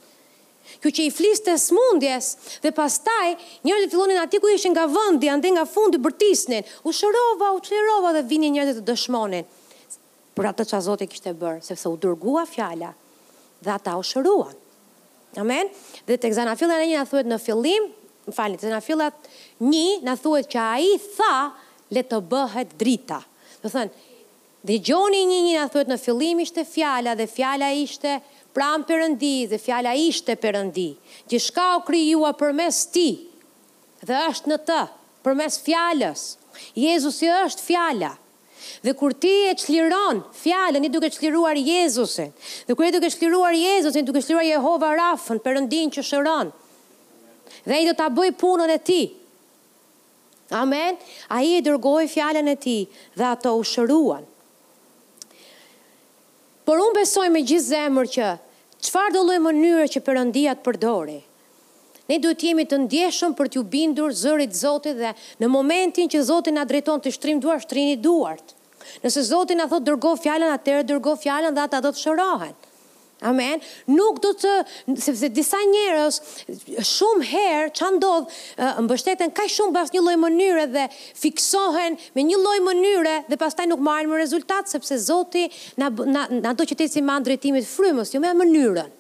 kjo 0.83 0.91
që 0.95 1.07
i 1.09 1.13
fliste 1.15 1.55
smundjes 1.59 2.29
dhe 2.63 2.71
pastaj 2.77 3.29
njerëzit 3.67 3.89
të 3.91 3.95
fillonin 3.95 4.21
aty 4.23 4.41
ku 4.43 4.51
ishin 4.55 4.75
nga 4.77 4.87
vendi 4.91 5.31
ande 5.33 5.51
nga 5.55 5.65
fundi 5.67 5.99
bërtisnin 6.03 6.67
u 6.87 6.93
shërova 6.95 7.51
u 7.57 7.61
çlirova 7.67 8.13
dhe 8.17 8.25
vinin 8.31 8.55
njerëzit 8.55 8.83
të 8.83 8.89
dëshmonin 8.93 9.49
për 10.39 10.51
atë 10.53 10.69
që 10.71 10.81
Zoti 10.87 11.09
kishte 11.11 11.33
bër 11.35 11.61
sepse 11.67 11.91
u 11.91 11.99
dërgua 11.99 12.45
fjala 12.47 12.93
dhe 13.61 13.75
ata 13.75 13.97
u 13.99 14.05
shëruan 14.07 14.55
amen 15.43 15.71
dhe 16.07 16.17
tek 16.19 16.35
zana 16.37 16.55
filla 16.59 16.79
një 16.85 17.01
na 17.01 17.07
thuhet 17.11 17.27
në 17.33 17.41
fillim 17.43 17.91
më 18.31 18.37
falni 18.39 18.61
tek 18.61 18.71
zana 18.71 18.83
filla 18.85 19.11
1 19.63 20.07
na 20.07 20.15
thuhet 20.21 20.51
që 20.55 20.63
ai 20.79 20.93
tha 21.17 21.35
le 21.97 22.03
të 22.07 22.23
bëhet 22.35 22.77
drita 22.83 23.25
do 23.65 23.73
thënë 23.75 24.07
Dhe 24.69 24.75
gjoni 24.83 25.21
një 25.31 25.37
një 25.45 25.51
nga 25.55 25.67
thuet 25.71 25.87
në 25.89 25.97
fillim 26.03 26.41
ishte 26.43 26.65
fjala 26.67 27.13
dhe 27.17 27.29
fjala 27.31 27.69
ishte 27.79 28.17
pra 28.57 28.73
më 28.79 28.87
përëndi 28.89 29.35
dhe 29.51 29.59
fjala 29.61 29.93
ishte 30.07 30.35
përëndi, 30.41 30.89
që 31.29 31.37
u 31.37 31.67
o 31.75 31.81
kryua 31.89 32.31
për 32.41 32.53
mes 32.61 32.79
ti, 32.95 33.09
dhe 34.09 34.17
është 34.31 34.51
në 34.55 34.59
të, 34.69 34.81
për 35.25 35.35
mes 35.41 35.59
fjales, 35.67 36.23
Jezusi 36.75 37.29
është 37.31 37.63
fjala, 37.69 38.13
dhe 38.83 38.93
kur 38.99 39.13
ti 39.15 39.31
e 39.51 39.55
qliron, 39.55 40.25
fjallën 40.41 40.85
i 40.85 40.89
duke 40.91 41.11
qliruar 41.15 41.57
Jezusin, 41.59 42.33
dhe 42.67 42.75
kur 42.75 42.85
e 42.89 42.93
duke 42.97 43.11
qliruar 43.15 43.55
Jezusin, 43.55 44.05
duke 44.09 44.25
qliruar 44.27 44.45
Jehova 44.49 44.91
Rafën, 44.99 45.39
përëndin 45.45 45.93
që 45.95 46.03
shëron, 46.09 46.51
dhe 47.69 47.77
i 47.77 47.87
do 47.87 47.95
të 47.97 48.09
bëj 48.17 48.33
punën 48.41 48.73
e 48.75 48.81
ti, 48.87 49.03
Amen, 50.57 50.97
a 51.37 51.43
i 51.45 51.59
e 51.59 51.61
dërgoj 51.61 52.07
fjallën 52.09 52.47
e 52.49 52.55
ti 52.57 52.77
dhe 53.21 53.25
ato 53.29 53.51
u 53.59 53.65
shëruan. 53.69 54.23
Por 56.69 56.83
unë 56.85 56.99
besoj 56.99 57.23
me 57.33 57.41
gjithë 57.49 57.65
zemër 57.65 58.09
që 58.13 58.25
çfarë 58.87 59.13
do 59.15 59.21
lloj 59.25 59.39
mënyre 59.45 59.87
që 59.95 60.03
Perëndia 60.09 60.53
të 60.59 60.65
përdori. 60.67 61.15
Ne 62.13 62.19
duhet 62.21 62.41
të 62.43 62.51
jemi 62.51 62.67
të 62.69 62.81
ndjeshëm 62.83 63.33
për 63.39 63.49
t'ju 63.55 63.63
bindur 63.75 64.13
zërit 64.19 64.53
Zotit 64.59 65.01
dhe 65.01 65.15
në 65.41 65.49
momentin 65.55 66.13
që 66.13 66.21
Zoti 66.29 66.53
na 66.53 66.67
drejton 66.69 67.01
të 67.01 67.15
shtrim 67.17 67.41
duar, 67.41 67.65
shtrini 67.65 67.97
duart. 68.05 68.53
Nëse 69.01 69.25
Zoti 69.33 69.57
na 69.57 69.65
thotë 69.73 69.87
dërgo 69.89 70.13
fjalën, 70.21 70.53
atëherë 70.59 70.87
dërgo 70.93 71.17
fjalën 71.25 71.57
dhe 71.57 71.65
ata 71.65 71.81
do 71.89 71.95
të 71.97 72.05
shërohen. 72.05 72.53
Amen. 73.27 73.59
Nuk 73.91 74.21
do 74.23 74.31
të, 74.39 74.51
sepse 75.03 75.27
disa 75.35 75.59
njerës, 75.67 76.21
shumë 76.87 77.25
herë 77.27 77.71
që 77.75 77.87
ndodhë, 77.97 78.37
mbështeten 78.87 79.33
ka 79.35 79.49
shumë 79.51 79.75
bas 79.75 79.91
një 79.95 80.03
loj 80.07 80.15
mënyre 80.23 80.67
dhe 80.71 80.85
fiksohen 81.19 81.97
me 82.15 82.25
një 82.29 82.39
loj 82.39 82.59
mënyre 82.69 83.15
dhe 83.27 83.39
pas 83.41 83.59
taj 83.59 83.67
nuk 83.73 83.83
marrën 83.89 84.07
më 84.13 84.21
rezultat, 84.23 84.71
sepse 84.71 85.01
Zoti 85.09 85.49
na, 85.81 85.89
na, 85.99 86.29
na 86.31 86.55
do 86.55 86.63
që 86.69 86.79
të 86.79 86.89
si 86.95 87.03
drejtimit 87.03 87.67
frymës, 87.67 88.15
jo 88.15 88.23
me 88.23 88.31
mënyrën. 88.39 88.95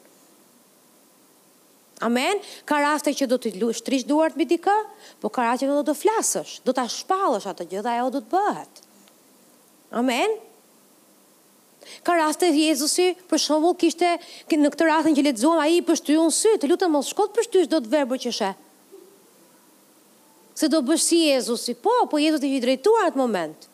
Amen. 2.06 2.42
Ka 2.66 2.82
raste 2.82 3.10
që 3.14 3.26
do 3.30 3.38
të 3.42 3.54
shtrish 3.74 4.06
duart 4.06 4.34
mbi 4.38 4.50
dikë, 4.50 4.76
po 5.22 5.30
ka 5.34 5.46
raste 5.46 5.66
që 5.66 5.76
do 5.78 5.86
të 5.86 5.94
flasësh, 5.98 6.58
do 6.66 6.74
ta 6.74 6.88
shpallësh 6.90 7.46
atë 7.54 7.70
gjë 7.70 7.86
dhe 7.86 7.94
ajo 7.94 8.10
do 8.18 8.24
të 8.26 8.34
bëhet. 8.34 8.86
Amen. 9.94 10.02
Amen. 10.02 10.38
Ka 12.02 12.14
rast 12.16 12.42
Jezusi, 12.42 13.08
për 13.28 13.40
shumë 13.42 13.72
kishte 13.80 14.10
në 14.56 14.70
këtë 14.74 14.88
rastin 14.88 15.16
që 15.18 15.24
letëzuam, 15.30 15.60
a 15.62 15.68
i 15.72 15.82
pështu 15.84 16.14
ju 16.16 16.26
në 16.28 16.34
sy, 16.36 16.52
të 16.62 16.70
lutem 16.70 16.92
mos 16.94 17.10
shkot 17.12 17.34
pështu 17.36 17.62
ju 17.64 17.68
do 17.74 17.80
të 17.84 17.92
verbër 17.92 18.20
që 18.26 18.32
shë. 18.38 18.50
Se 20.58 20.68
do 20.72 20.80
bësh 20.82 21.02
si 21.06 21.20
Jezusi, 21.28 21.76
po, 21.82 21.92
po 22.10 22.18
Jezusi 22.20 22.46
të 22.46 22.50
i 22.58 22.62
drejtuar 22.64 23.10
atë 23.12 23.20
moment. 23.20 23.68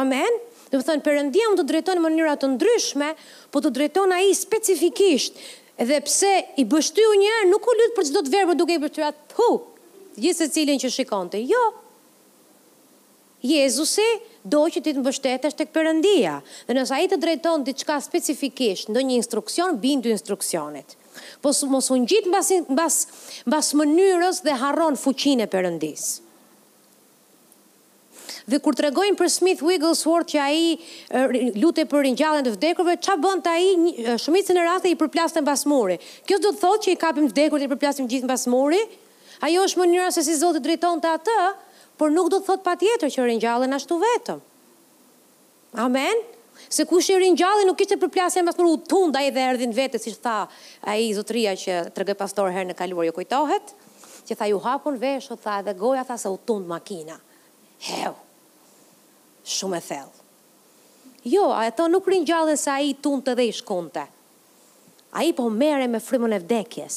Amen? 0.00 0.38
Do 0.72 0.80
më 0.80 0.86
thënë, 0.88 1.04
përëndia 1.06 1.50
më 1.52 1.58
të 1.60 1.66
drejtonë 1.70 2.00
në 2.00 2.04
mënyra 2.06 2.36
të 2.40 2.48
ndryshme, 2.56 3.12
po 3.54 3.60
të 3.64 3.74
drejton 3.76 4.14
a 4.16 4.20
i 4.24 4.32
specifikisht, 4.36 5.36
edhe 5.84 6.00
pse 6.08 6.32
i 6.60 6.64
bështu 6.70 7.04
ju 7.04 7.12
njërë, 7.20 7.48
nuk 7.52 7.68
u 7.70 7.76
lutë 7.78 7.96
për 7.98 8.08
që 8.08 8.16
do 8.16 8.22
të 8.26 8.32
verbë 8.34 8.56
duke 8.62 8.76
i 8.78 8.82
bështu 8.86 9.04
atë 9.10 9.48
gjithë 10.14 10.46
cilin 10.54 10.78
që 10.78 10.88
shikonte, 10.94 11.40
jo. 11.50 11.60
Jezusi, 13.44 14.04
do 14.44 14.60
që 14.68 14.82
ti 14.84 14.92
të 14.92 15.00
mbështetesh 15.00 15.56
tek 15.58 15.70
Perëndia. 15.72 16.36
Dhe 16.68 16.76
nëse 16.76 16.92
ai 16.98 17.08
të 17.08 17.18
drejton 17.24 17.64
diçka 17.64 17.96
specifikisht, 18.04 18.90
ndonjë 18.92 19.16
instruksion 19.18 19.78
bindu 19.80 20.12
instruksionet. 20.12 20.96
Po 21.40 21.52
mos 21.70 21.88
u 21.90 21.96
ngjit 22.02 22.26
mbas 22.30 22.48
mbas 22.74 22.96
mbas 23.48 23.72
mënyrës 23.78 24.42
dhe 24.46 24.56
harron 24.62 24.98
fuqinë 25.00 25.46
e 25.46 25.48
Perëndis. 25.54 26.04
Dhe 28.44 28.58
kur 28.60 28.76
tregojnë 28.76 29.16
për 29.16 29.30
Smith 29.32 29.62
Wigglesworth 29.64 30.34
që 30.34 30.40
ai 30.44 31.54
lutej 31.62 31.86
për 31.88 32.02
ringjalljen 32.04 32.44
e 32.44 32.52
vdekurve, 32.52 32.98
ç'a 33.00 33.14
bën 33.22 33.40
ai 33.48 34.18
shumicën 34.20 34.58
e 34.60 34.64
rasteve 34.66 34.92
i 34.92 34.98
përplasën 35.00 35.40
mbas 35.46 35.62
muri. 35.70 35.96
Kjo 36.28 36.36
do 36.44 36.52
të 36.52 36.60
thotë 36.60 36.84
që 36.84 36.92
i 36.92 36.98
kapim 37.00 37.30
vdekurit 37.32 37.64
i 37.64 37.70
përplasim 37.72 38.08
gjithë 38.10 38.28
mbas 38.28 38.44
muri. 38.52 38.82
Ajo 39.48 39.64
është 39.64 39.80
mënyra 39.80 40.10
se 40.12 40.20
si 40.24 40.36
Zoti 40.40 40.60
drejton 40.64 41.00
atë, 41.08 41.38
por 41.96 42.10
nuk 42.12 42.28
do 42.32 42.40
të 42.40 42.46
thot 42.48 42.64
pa 42.66 42.74
tjetër 42.78 43.12
që 43.14 43.26
rinjallën 43.28 43.76
ashtu 43.76 43.98
vetëm. 44.02 44.40
Amen? 45.84 46.22
Se 46.70 46.86
kush 46.88 47.08
i 47.12 47.16
rinjallën 47.18 47.66
nuk 47.68 47.80
ishte 47.82 47.98
përplasje 48.00 48.40
e 48.42 48.46
mas 48.46 48.56
mërë 48.58 48.72
u 48.76 48.80
tunda 48.90 49.22
i 49.26 49.30
dhe 49.34 49.42
erdhin 49.52 49.74
vetë, 49.74 50.00
si 50.02 50.12
që 50.14 50.20
tha 50.24 50.34
a 50.90 50.96
i 51.00 51.08
zotria 51.14 51.52
që 51.58 51.80
të 51.94 52.02
rëgë 52.04 52.18
pastor 52.20 52.50
herë 52.54 52.70
në 52.72 52.76
kaluar 52.78 53.06
jo 53.08 53.14
kujtohet, 53.16 53.72
që 54.28 54.38
tha 54.38 54.50
ju 54.52 54.60
hapun 54.64 54.98
vesh, 55.02 55.28
që 55.32 55.38
tha 55.44 55.58
edhe 55.62 55.74
goja 55.78 56.04
tha 56.08 56.16
se 56.18 56.30
u 56.30 56.38
tund 56.48 56.66
makina. 56.70 57.18
Heu, 57.88 58.14
shumë 59.56 59.78
e 59.78 59.82
thell. 59.88 60.12
Jo, 61.24 61.48
a 61.56 61.66
e 61.70 61.74
to 61.74 61.86
nuk 61.90 62.08
rinjallën 62.10 62.58
se 62.60 62.70
a 62.72 62.78
i 62.84 62.94
tund 62.94 63.26
të 63.26 63.34
dhe 63.38 63.46
i 63.50 63.54
shkunte. 63.56 64.06
A 65.14 65.22
i 65.22 65.30
po 65.34 65.46
mere 65.50 65.86
me 65.88 66.00
frimën 66.02 66.34
e 66.36 66.40
vdekjes. 66.42 66.96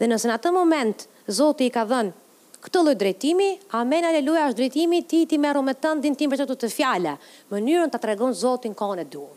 Dhe 0.00 0.06
nëse 0.10 0.26
në 0.30 0.38
atë 0.40 0.54
moment, 0.54 1.06
Zoti 1.28 1.66
i 1.68 1.70
ka 1.74 1.82
dhënë 1.84 2.14
këtë 2.62 2.80
lloj 2.84 2.94
drejtimi, 2.98 3.48
amen 3.78 4.06
aleluja, 4.08 4.46
është 4.50 4.58
drejtimi 4.60 5.00
ti 5.08 5.22
ti 5.30 5.38
meru 5.38 5.62
me 5.62 5.74
tëndin 5.78 6.10
din 6.12 6.16
tim 6.18 6.30
për 6.32 6.42
që 6.42 6.56
të 6.64 6.70
fjalë, 6.72 7.12
mënyrën 7.52 7.92
ta 7.92 8.00
tregon 8.02 8.34
Zotin 8.34 8.74
kohën 8.76 9.02
e 9.04 9.06
duhur. 9.12 9.34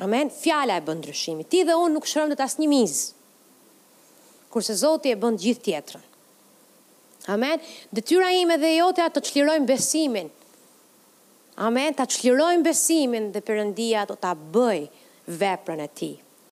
Amen, 0.00 0.30
fjala 0.30 0.76
e 0.78 0.84
bën 0.86 1.00
ndryshimin. 1.00 1.48
Ti 1.50 1.64
dhe 1.66 1.74
unë 1.74 1.96
nuk 1.96 2.06
shërojmë 2.06 2.36
të 2.38 2.44
asnjë 2.44 2.68
miz. 2.70 2.94
Kurse 4.52 4.76
Zoti 4.78 5.10
e 5.10 5.16
bën 5.18 5.38
gjithë 5.42 5.64
tjetrën. 5.66 6.04
Amen. 7.34 7.58
Detyra 7.92 8.30
ime 8.38 8.54
dhe 8.62 8.70
jote 8.76 9.02
atë 9.02 9.18
të 9.18 9.24
çlirojmë 9.32 9.66
besimin. 9.68 10.30
Amen, 11.66 11.98
ta 11.98 12.06
çlirojmë 12.06 12.64
besimin 12.64 13.28
dhe 13.34 13.42
Perëndia 13.44 14.06
do 14.08 14.14
ta 14.16 14.32
bëj 14.38 14.86
veprën 15.42 15.82
e 15.84 15.90
ti. 16.00 16.14